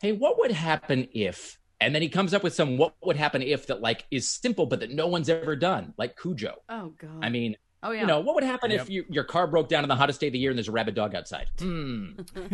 hey, 0.00 0.12
what 0.12 0.38
would 0.38 0.52
happen 0.52 1.08
if 1.12 1.58
and 1.80 1.94
then 1.94 2.02
he 2.02 2.08
comes 2.08 2.32
up 2.32 2.42
with 2.42 2.54
some 2.54 2.76
what 2.78 2.94
would 3.04 3.16
happen 3.16 3.42
if 3.42 3.66
that 3.66 3.80
like 3.80 4.06
is 4.10 4.28
simple 4.28 4.66
but 4.66 4.80
that 4.80 4.90
no 4.90 5.06
one's 5.06 5.28
ever 5.28 5.56
done 5.56 5.92
like 5.98 6.16
cujo 6.16 6.54
oh 6.68 6.92
God. 6.98 7.18
i 7.22 7.28
mean 7.28 7.56
oh 7.84 7.92
yeah. 7.92 8.00
you 8.00 8.06
know 8.06 8.18
what 8.20 8.34
would 8.34 8.44
happen 8.44 8.72
Yep. 8.72 8.80
if 8.80 8.90
you, 8.90 9.04
your 9.08 9.24
car 9.24 9.46
broke 9.46 9.68
down 9.68 9.84
on 9.84 9.88
the 9.88 9.94
hottest 9.96 10.20
day 10.20 10.26
of 10.26 10.32
the 10.32 10.38
year 10.40 10.50
and 10.50 10.58
there's 10.58 10.68
a 10.68 10.72
rabid 10.72 10.94
dog 10.96 11.14
outside 11.14 11.48
hmm. 11.58 12.10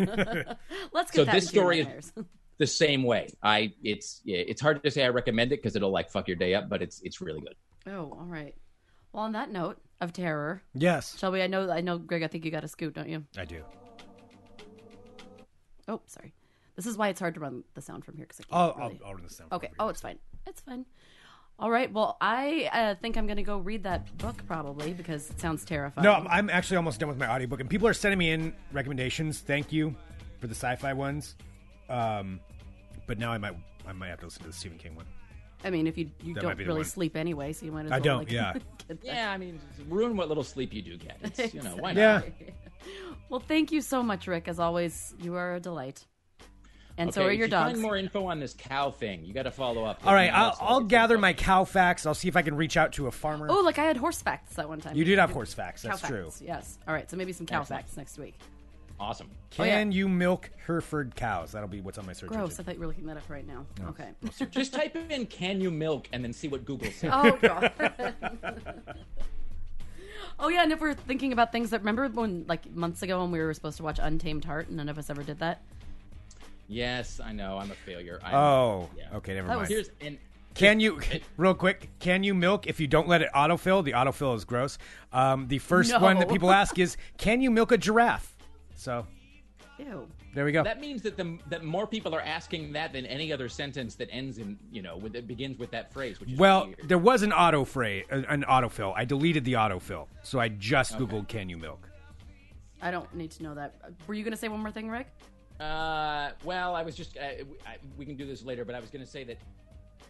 Let's 0.92 1.10
get 1.10 1.14
so 1.14 1.24
that 1.24 1.32
this 1.32 1.48
story 1.48 1.80
is- 1.80 2.12
the 2.58 2.66
same 2.66 3.04
way 3.04 3.28
i 3.42 3.72
it's 3.82 4.20
yeah, 4.24 4.36
it's 4.36 4.60
hard 4.60 4.82
to 4.82 4.90
say 4.90 5.02
i 5.04 5.08
recommend 5.08 5.52
it 5.52 5.62
because 5.62 5.76
it'll 5.76 5.90
like 5.90 6.10
fuck 6.10 6.28
your 6.28 6.36
day 6.36 6.54
up 6.54 6.68
but 6.68 6.82
it's 6.82 7.00
it's 7.02 7.22
really 7.22 7.40
good 7.40 7.54
oh, 7.86 8.16
all 8.18 8.26
right. 8.26 8.54
Well, 9.12 9.24
on 9.24 9.32
that 9.32 9.50
note 9.50 9.78
of 10.00 10.12
terror, 10.12 10.62
Yes, 10.74 11.18
shall 11.18 11.32
we? 11.32 11.42
I 11.42 11.46
know, 11.46 11.70
I 11.70 11.80
know, 11.80 11.98
Greg. 11.98 12.22
I 12.22 12.28
think 12.28 12.44
you 12.44 12.50
got 12.50 12.64
a 12.64 12.68
scoot, 12.68 12.94
don't 12.94 13.08
you? 13.08 13.24
I 13.36 13.44
do. 13.44 13.62
Oh, 15.88 16.00
sorry. 16.06 16.32
This 16.76 16.86
is 16.86 16.96
why 16.96 17.08
it's 17.08 17.20
hard 17.20 17.34
to 17.34 17.40
run 17.40 17.64
the 17.74 17.82
sound 17.82 18.04
from 18.04 18.16
here 18.16 18.26
because 18.26 18.40
I 18.40 18.42
can't 18.44 18.54
I'll, 18.54 18.74
really. 18.88 19.00
I'll, 19.02 19.08
I'll 19.08 19.14
run 19.14 19.24
this 19.24 19.36
down. 19.36 19.48
Okay. 19.52 19.68
for 19.68 19.74
Oh, 19.80 19.88
it's 19.88 20.00
fine. 20.00 20.18
It's 20.46 20.60
fine. 20.60 20.86
All 21.60 21.70
right. 21.70 21.92
Well, 21.92 22.16
I 22.22 22.70
uh, 22.72 22.94
think 23.02 23.16
I'm 23.18 23.26
going 23.26 23.36
to 23.36 23.42
go 23.42 23.58
read 23.58 23.82
that 23.84 24.16
book 24.16 24.42
probably 24.46 24.94
because 24.94 25.28
it 25.30 25.38
sounds 25.38 25.64
terrifying. 25.64 26.04
No, 26.04 26.14
I'm 26.14 26.48
actually 26.48 26.78
almost 26.78 26.98
done 27.00 27.08
with 27.10 27.18
my 27.18 27.30
audiobook, 27.30 27.60
and 27.60 27.68
people 27.68 27.86
are 27.86 27.92
sending 27.92 28.18
me 28.18 28.30
in 28.30 28.54
recommendations. 28.72 29.40
Thank 29.40 29.70
you 29.70 29.94
for 30.38 30.46
the 30.46 30.54
sci-fi 30.54 30.94
ones. 30.94 31.36
Um, 31.90 32.40
but 33.06 33.18
now 33.18 33.30
I 33.30 33.36
might 33.38 33.54
I 33.86 33.92
might 33.92 34.08
have 34.08 34.20
to 34.20 34.26
listen 34.26 34.40
to 34.42 34.48
the 34.48 34.54
Stephen 34.54 34.78
King 34.78 34.94
one. 34.96 35.04
I 35.62 35.68
mean, 35.68 35.86
if 35.86 35.98
you 35.98 36.10
you 36.22 36.32
That 36.32 36.42
might 36.42 36.48
don't 36.50 36.58
be 36.58 36.64
the 36.64 36.68
really 36.68 36.78
one. 36.80 36.86
sleep 36.86 37.14
anyway, 37.16 37.52
so 37.52 37.66
you 37.66 37.72
might 37.72 37.84
as 37.84 37.92
I 37.92 37.98
don't, 37.98 38.20
Like, 38.20 38.30
yeah. 38.32 38.54
get 38.54 38.62
that. 38.88 39.04
yeah 39.04 39.30
i 39.30 39.36
mean 39.36 39.60
ruin 39.88 40.16
what 40.16 40.26
little 40.28 40.42
sleep 40.42 40.72
you 40.72 40.82
do 40.82 40.96
get 40.96 41.18
it's 41.22 41.54
you 41.54 41.62
know 41.62 41.76
why 41.76 41.92
not 41.92 42.00
Yeah. 42.00 42.22
Well, 43.28 43.40
thank 43.40 43.70
you 43.70 43.80
so 43.80 44.02
much, 44.02 44.26
Rick. 44.26 44.48
As 44.48 44.58
always, 44.58 45.14
you 45.20 45.36
are 45.36 45.54
a 45.54 45.60
delight. 45.60 46.06
And 47.00 47.14
so 47.14 47.22
Okay, 47.22 47.28
are 47.28 47.32
if 47.32 47.38
your 47.38 47.46
you 47.46 47.50
dogs. 47.50 47.70
Find 47.72 47.82
more 47.82 47.96
info 47.96 48.26
on 48.26 48.40
this 48.40 48.54
cow 48.54 48.90
thing. 48.90 49.24
You 49.24 49.32
got 49.32 49.44
to 49.44 49.50
follow 49.50 49.84
up. 49.84 50.06
All 50.06 50.12
right, 50.14 50.30
I'll, 50.32 50.56
I'll 50.60 50.80
gather 50.80 51.16
my 51.18 51.32
cow 51.32 51.64
facts. 51.64 52.04
I'll 52.04 52.14
see 52.14 52.28
if 52.28 52.36
I 52.36 52.42
can 52.42 52.56
reach 52.56 52.76
out 52.76 52.92
to 52.94 53.06
a 53.06 53.10
farmer. 53.10 53.46
Oh, 53.48 53.60
like 53.60 53.78
I 53.78 53.84
had 53.84 53.96
horse 53.96 54.20
facts 54.20 54.56
that 54.56 54.68
one 54.68 54.80
time. 54.80 54.94
you 54.96 55.04
did 55.04 55.18
have 55.18 55.30
horse 55.30 55.54
facts. 55.54 55.82
Cow 55.82 55.90
That's 55.90 56.02
true. 56.02 56.24
facts, 56.24 56.42
Yes. 56.42 56.78
All 56.86 56.92
right. 56.94 57.10
So 57.10 57.16
maybe 57.16 57.32
some 57.32 57.46
cow 57.46 57.60
Excellent. 57.62 57.82
facts 57.84 57.96
next 57.96 58.18
week. 58.18 58.34
Awesome. 59.00 59.28
Oh, 59.58 59.64
yeah. 59.64 59.78
Can 59.78 59.92
you 59.92 60.08
milk 60.08 60.50
Hereford 60.66 61.16
cows? 61.16 61.52
That'll 61.52 61.70
be 61.70 61.80
what's 61.80 61.96
on 61.96 62.04
my 62.04 62.12
search 62.12 62.28
Gross. 62.28 62.38
I 62.38 62.42
engine. 62.44 62.64
thought 62.66 62.74
you 62.74 62.80
were 62.80 62.86
looking 62.86 63.06
that 63.06 63.16
up 63.16 63.30
right 63.30 63.46
now. 63.46 63.64
Okay. 63.88 64.10
Just 64.50 64.74
type 64.74 64.94
in 64.94 65.24
"Can 65.26 65.62
you 65.62 65.70
milk?" 65.70 66.06
and 66.12 66.22
then 66.22 66.34
see 66.34 66.48
what 66.48 66.66
Google 66.66 66.90
says. 66.92 67.10
Oh 67.14 67.38
god. 67.40 67.72
oh 70.38 70.48
yeah, 70.48 70.62
and 70.62 70.72
if 70.72 70.80
we're 70.82 70.92
thinking 70.92 71.32
about 71.32 71.50
things 71.50 71.70
that 71.70 71.80
remember 71.80 72.08
when 72.08 72.44
like 72.46 72.70
months 72.74 73.02
ago 73.02 73.22
when 73.22 73.30
we 73.30 73.38
were 73.38 73.54
supposed 73.54 73.78
to 73.78 73.82
watch 73.82 73.98
Untamed 74.02 74.44
Heart 74.44 74.68
and 74.68 74.76
none 74.76 74.90
of 74.90 74.98
us 74.98 75.08
ever 75.08 75.22
did 75.22 75.38
that. 75.38 75.62
Yes, 76.70 77.20
I 77.22 77.32
know. 77.32 77.58
I'm 77.58 77.70
a 77.70 77.74
failure. 77.74 78.20
I'm, 78.22 78.34
Oh, 78.34 78.88
Yeah. 78.96 79.16
okay, 79.16 79.34
never 79.34 79.48
mind. 79.48 79.66
Here's 79.68 79.90
and 80.00 80.16
Can 80.54 80.78
you, 80.80 81.00
real 81.36 81.54
quick, 81.54 81.90
can 82.00 82.22
you 82.22 82.32
milk 82.34 82.66
if 82.66 82.78
you 82.80 82.86
don't 82.86 83.08
let 83.08 83.22
it 83.22 83.28
autofill? 83.34 83.84
The 83.84 83.92
autofill 83.92 84.36
is 84.36 84.44
gross. 84.44 84.78
Um, 85.12 85.48
the 85.48 85.58
first 85.58 85.90
No. 85.92 85.98
one 86.00 86.18
that 86.20 86.28
people 86.28 86.50
ask 86.50 86.78
is, 86.78 86.96
can 87.18 87.40
you 87.40 87.50
milk 87.50 87.72
a 87.72 87.78
giraffe? 87.78 88.36
So 88.76 89.06
Ew. 89.78 90.08
there 90.34 90.44
we 90.44 90.52
go. 90.52 90.62
that 90.64 90.80
means 90.80 91.02
that 91.02 91.16
the 91.16 91.38
that 91.48 91.64
more 91.64 91.86
people 91.86 92.14
are 92.14 92.20
asking 92.20 92.72
that 92.72 92.92
than 92.92 93.04
any 93.06 93.32
other 93.32 93.48
sentence 93.48 93.94
that 93.96 94.08
ends 94.10 94.38
in 94.38 94.58
you 94.72 94.82
know 94.82 94.96
with, 94.96 95.12
that 95.14 95.26
begins 95.26 95.58
with 95.58 95.70
that 95.72 95.92
phrase. 95.92 96.18
Which 96.20 96.30
is 96.32 96.38
well, 96.38 96.66
weird. 96.66 96.88
there 96.88 96.98
was 96.98 97.22
an 97.22 97.32
auto 97.32 97.64
phrase, 97.64 98.04
an 98.10 98.44
autofill. 98.48 98.92
I 98.96 99.04
deleted 99.04 99.44
the 99.44 99.52
autofill, 99.54 100.06
so 100.22 100.38
I 100.40 100.48
just 100.48 100.96
googled 100.98 101.28
"can 101.28 101.48
you 101.48 101.58
milk." 101.58 101.88
I 102.82 102.90
don't 102.90 103.12
need 103.14 103.30
to 103.32 103.42
know 103.42 103.54
that. 103.54 103.76
Were 104.06 104.14
you 104.14 104.24
gonna 104.24 104.36
say 104.36 104.48
one 104.48 104.60
more 104.60 104.70
thing, 104.72 104.88
Rick? 104.90 105.06
Uh, 105.60 106.30
well, 106.44 106.74
I 106.74 106.82
was 106.82 106.96
just 106.96 107.16
uh, 107.18 107.44
we- 107.48 107.58
I, 107.66 107.76
we 107.96 108.06
can 108.06 108.16
do 108.16 108.26
this 108.26 108.42
later, 108.44 108.64
but 108.64 108.74
I 108.74 108.80
was 108.80 108.90
going 108.90 109.04
to 109.04 109.10
say 109.10 109.24
that 109.24 109.36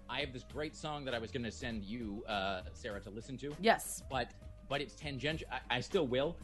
I 0.08 0.20
have 0.20 0.32
this 0.32 0.44
great 0.52 0.76
song 0.76 1.04
that 1.04 1.14
I 1.14 1.18
was 1.18 1.30
going 1.30 1.44
to 1.44 1.50
send 1.50 1.84
you, 1.84 2.24
uh, 2.28 2.62
Sarah, 2.72 3.00
to 3.00 3.10
listen 3.10 3.36
to. 3.38 3.52
Yes. 3.60 4.02
but 4.10 4.30
but 4.68 4.80
it's 4.80 4.94
tangential. 4.94 5.48
I, 5.50 5.76
I 5.78 5.80
still 5.80 6.06
will. 6.06 6.36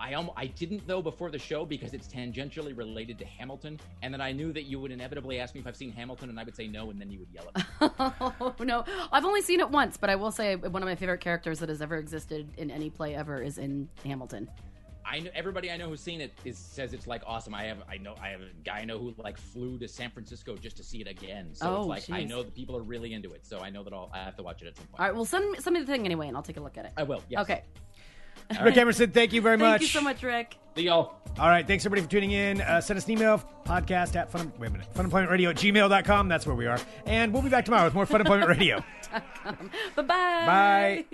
I 0.00 0.14
um, 0.14 0.30
I 0.36 0.46
didn't 0.46 0.86
though 0.86 1.02
before 1.02 1.28
the 1.30 1.38
show 1.38 1.64
because 1.64 1.92
it's 1.92 2.06
tangentially 2.06 2.76
related 2.76 3.18
to 3.18 3.24
Hamilton, 3.24 3.80
and 4.02 4.14
then 4.14 4.20
I 4.20 4.30
knew 4.30 4.52
that 4.52 4.62
you 4.64 4.78
would 4.80 4.92
inevitably 4.92 5.40
ask 5.40 5.54
me 5.54 5.60
if 5.60 5.66
I've 5.66 5.76
seen 5.76 5.90
Hamilton, 5.90 6.28
and 6.28 6.38
I 6.38 6.44
would 6.44 6.54
say 6.54 6.68
no, 6.68 6.90
and 6.90 7.00
then 7.00 7.10
you 7.10 7.18
would 7.18 7.28
yell 7.32 7.50
at 7.54 7.56
me. 7.56 7.90
Oh 8.40 8.54
no, 8.60 8.84
I've 9.10 9.24
only 9.24 9.42
seen 9.42 9.58
it 9.58 9.68
once, 9.70 9.96
but 9.96 10.08
I 10.08 10.14
will 10.14 10.30
say 10.30 10.54
one 10.54 10.82
of 10.82 10.88
my 10.88 10.94
favorite 10.94 11.20
characters 11.20 11.58
that 11.60 11.68
has 11.68 11.82
ever 11.82 11.96
existed 11.96 12.48
in 12.56 12.70
any 12.70 12.90
play 12.90 13.14
ever 13.16 13.42
is 13.42 13.58
in 13.58 13.88
Hamilton. 14.04 14.48
I 15.10 15.20
know 15.20 15.30
everybody 15.34 15.70
I 15.70 15.76
know 15.76 15.88
who's 15.88 16.00
seen 16.00 16.20
it 16.20 16.32
is 16.44 16.58
says 16.58 16.92
it's 16.92 17.06
like 17.06 17.22
awesome. 17.26 17.54
I 17.54 17.64
have 17.64 17.78
I 17.90 17.96
know 17.96 18.14
I 18.22 18.28
have 18.28 18.40
a 18.42 18.48
guy 18.64 18.80
I 18.80 18.84
know 18.84 18.98
who 18.98 19.14
like 19.18 19.38
flew 19.38 19.78
to 19.78 19.88
San 19.88 20.10
Francisco 20.10 20.56
just 20.56 20.76
to 20.76 20.84
see 20.84 21.00
it 21.00 21.08
again. 21.08 21.50
So 21.54 21.66
Oh, 21.68 21.92
it's 21.92 22.08
like 22.08 22.20
I 22.20 22.24
know 22.24 22.42
that 22.42 22.54
people 22.54 22.76
are 22.76 22.82
really 22.82 23.14
into 23.14 23.32
it. 23.32 23.46
So 23.46 23.60
I 23.60 23.70
know 23.70 23.82
that 23.84 23.92
I'll 23.92 24.10
I 24.12 24.18
have 24.18 24.36
to 24.36 24.42
watch 24.42 24.62
it 24.62 24.68
at 24.68 24.76
some 24.76 24.86
point. 24.86 25.00
All 25.00 25.06
right, 25.06 25.14
well 25.14 25.24
send 25.24 25.50
me, 25.50 25.58
send 25.60 25.74
me 25.74 25.80
the 25.80 25.86
thing 25.86 26.04
anyway, 26.04 26.28
and 26.28 26.36
I'll 26.36 26.42
take 26.42 26.58
a 26.58 26.60
look 26.60 26.76
at 26.76 26.84
it. 26.84 26.92
I 26.96 27.04
will. 27.04 27.22
Yes. 27.28 27.40
Okay. 27.42 27.62
Rick 28.62 28.76
Emerson, 28.78 29.10
thank 29.10 29.32
you 29.32 29.40
very 29.42 29.58
Thank 29.58 29.68
much. 29.72 29.80
Thank 29.80 29.94
you 29.94 29.98
so 30.00 30.04
much, 30.04 30.22
Rick. 30.22 30.56
See 30.74 30.84
y'all. 30.84 31.14
All 31.38 31.48
right, 31.48 31.66
thanks 31.66 31.84
everybody 31.84 32.02
for 32.02 32.10
tuning 32.10 32.30
in. 32.32 32.60
Uh, 32.60 32.80
send 32.80 32.96
us 32.96 33.04
an 33.04 33.10
email, 33.12 33.42
podcast 33.64 34.16
at 34.16 34.30
fun, 34.30 34.52
wait 34.58 34.68
a 34.68 34.70
minute, 34.70 34.86
funemploymentradio 34.94 35.50
at 35.50 35.56
gmail.com. 35.56 36.28
That's 36.28 36.46
where 36.46 36.56
we 36.56 36.66
are. 36.66 36.78
And 37.06 37.32
we'll 37.32 37.42
be 37.42 37.50
back 37.50 37.64
tomorrow 37.64 37.84
with 37.84 37.94
more 37.94 38.06
Fun 38.06 38.20
Employment 38.20 38.48
Radio. 38.48 38.82
Bye-bye. 39.96 40.04
Bye. 40.06 41.04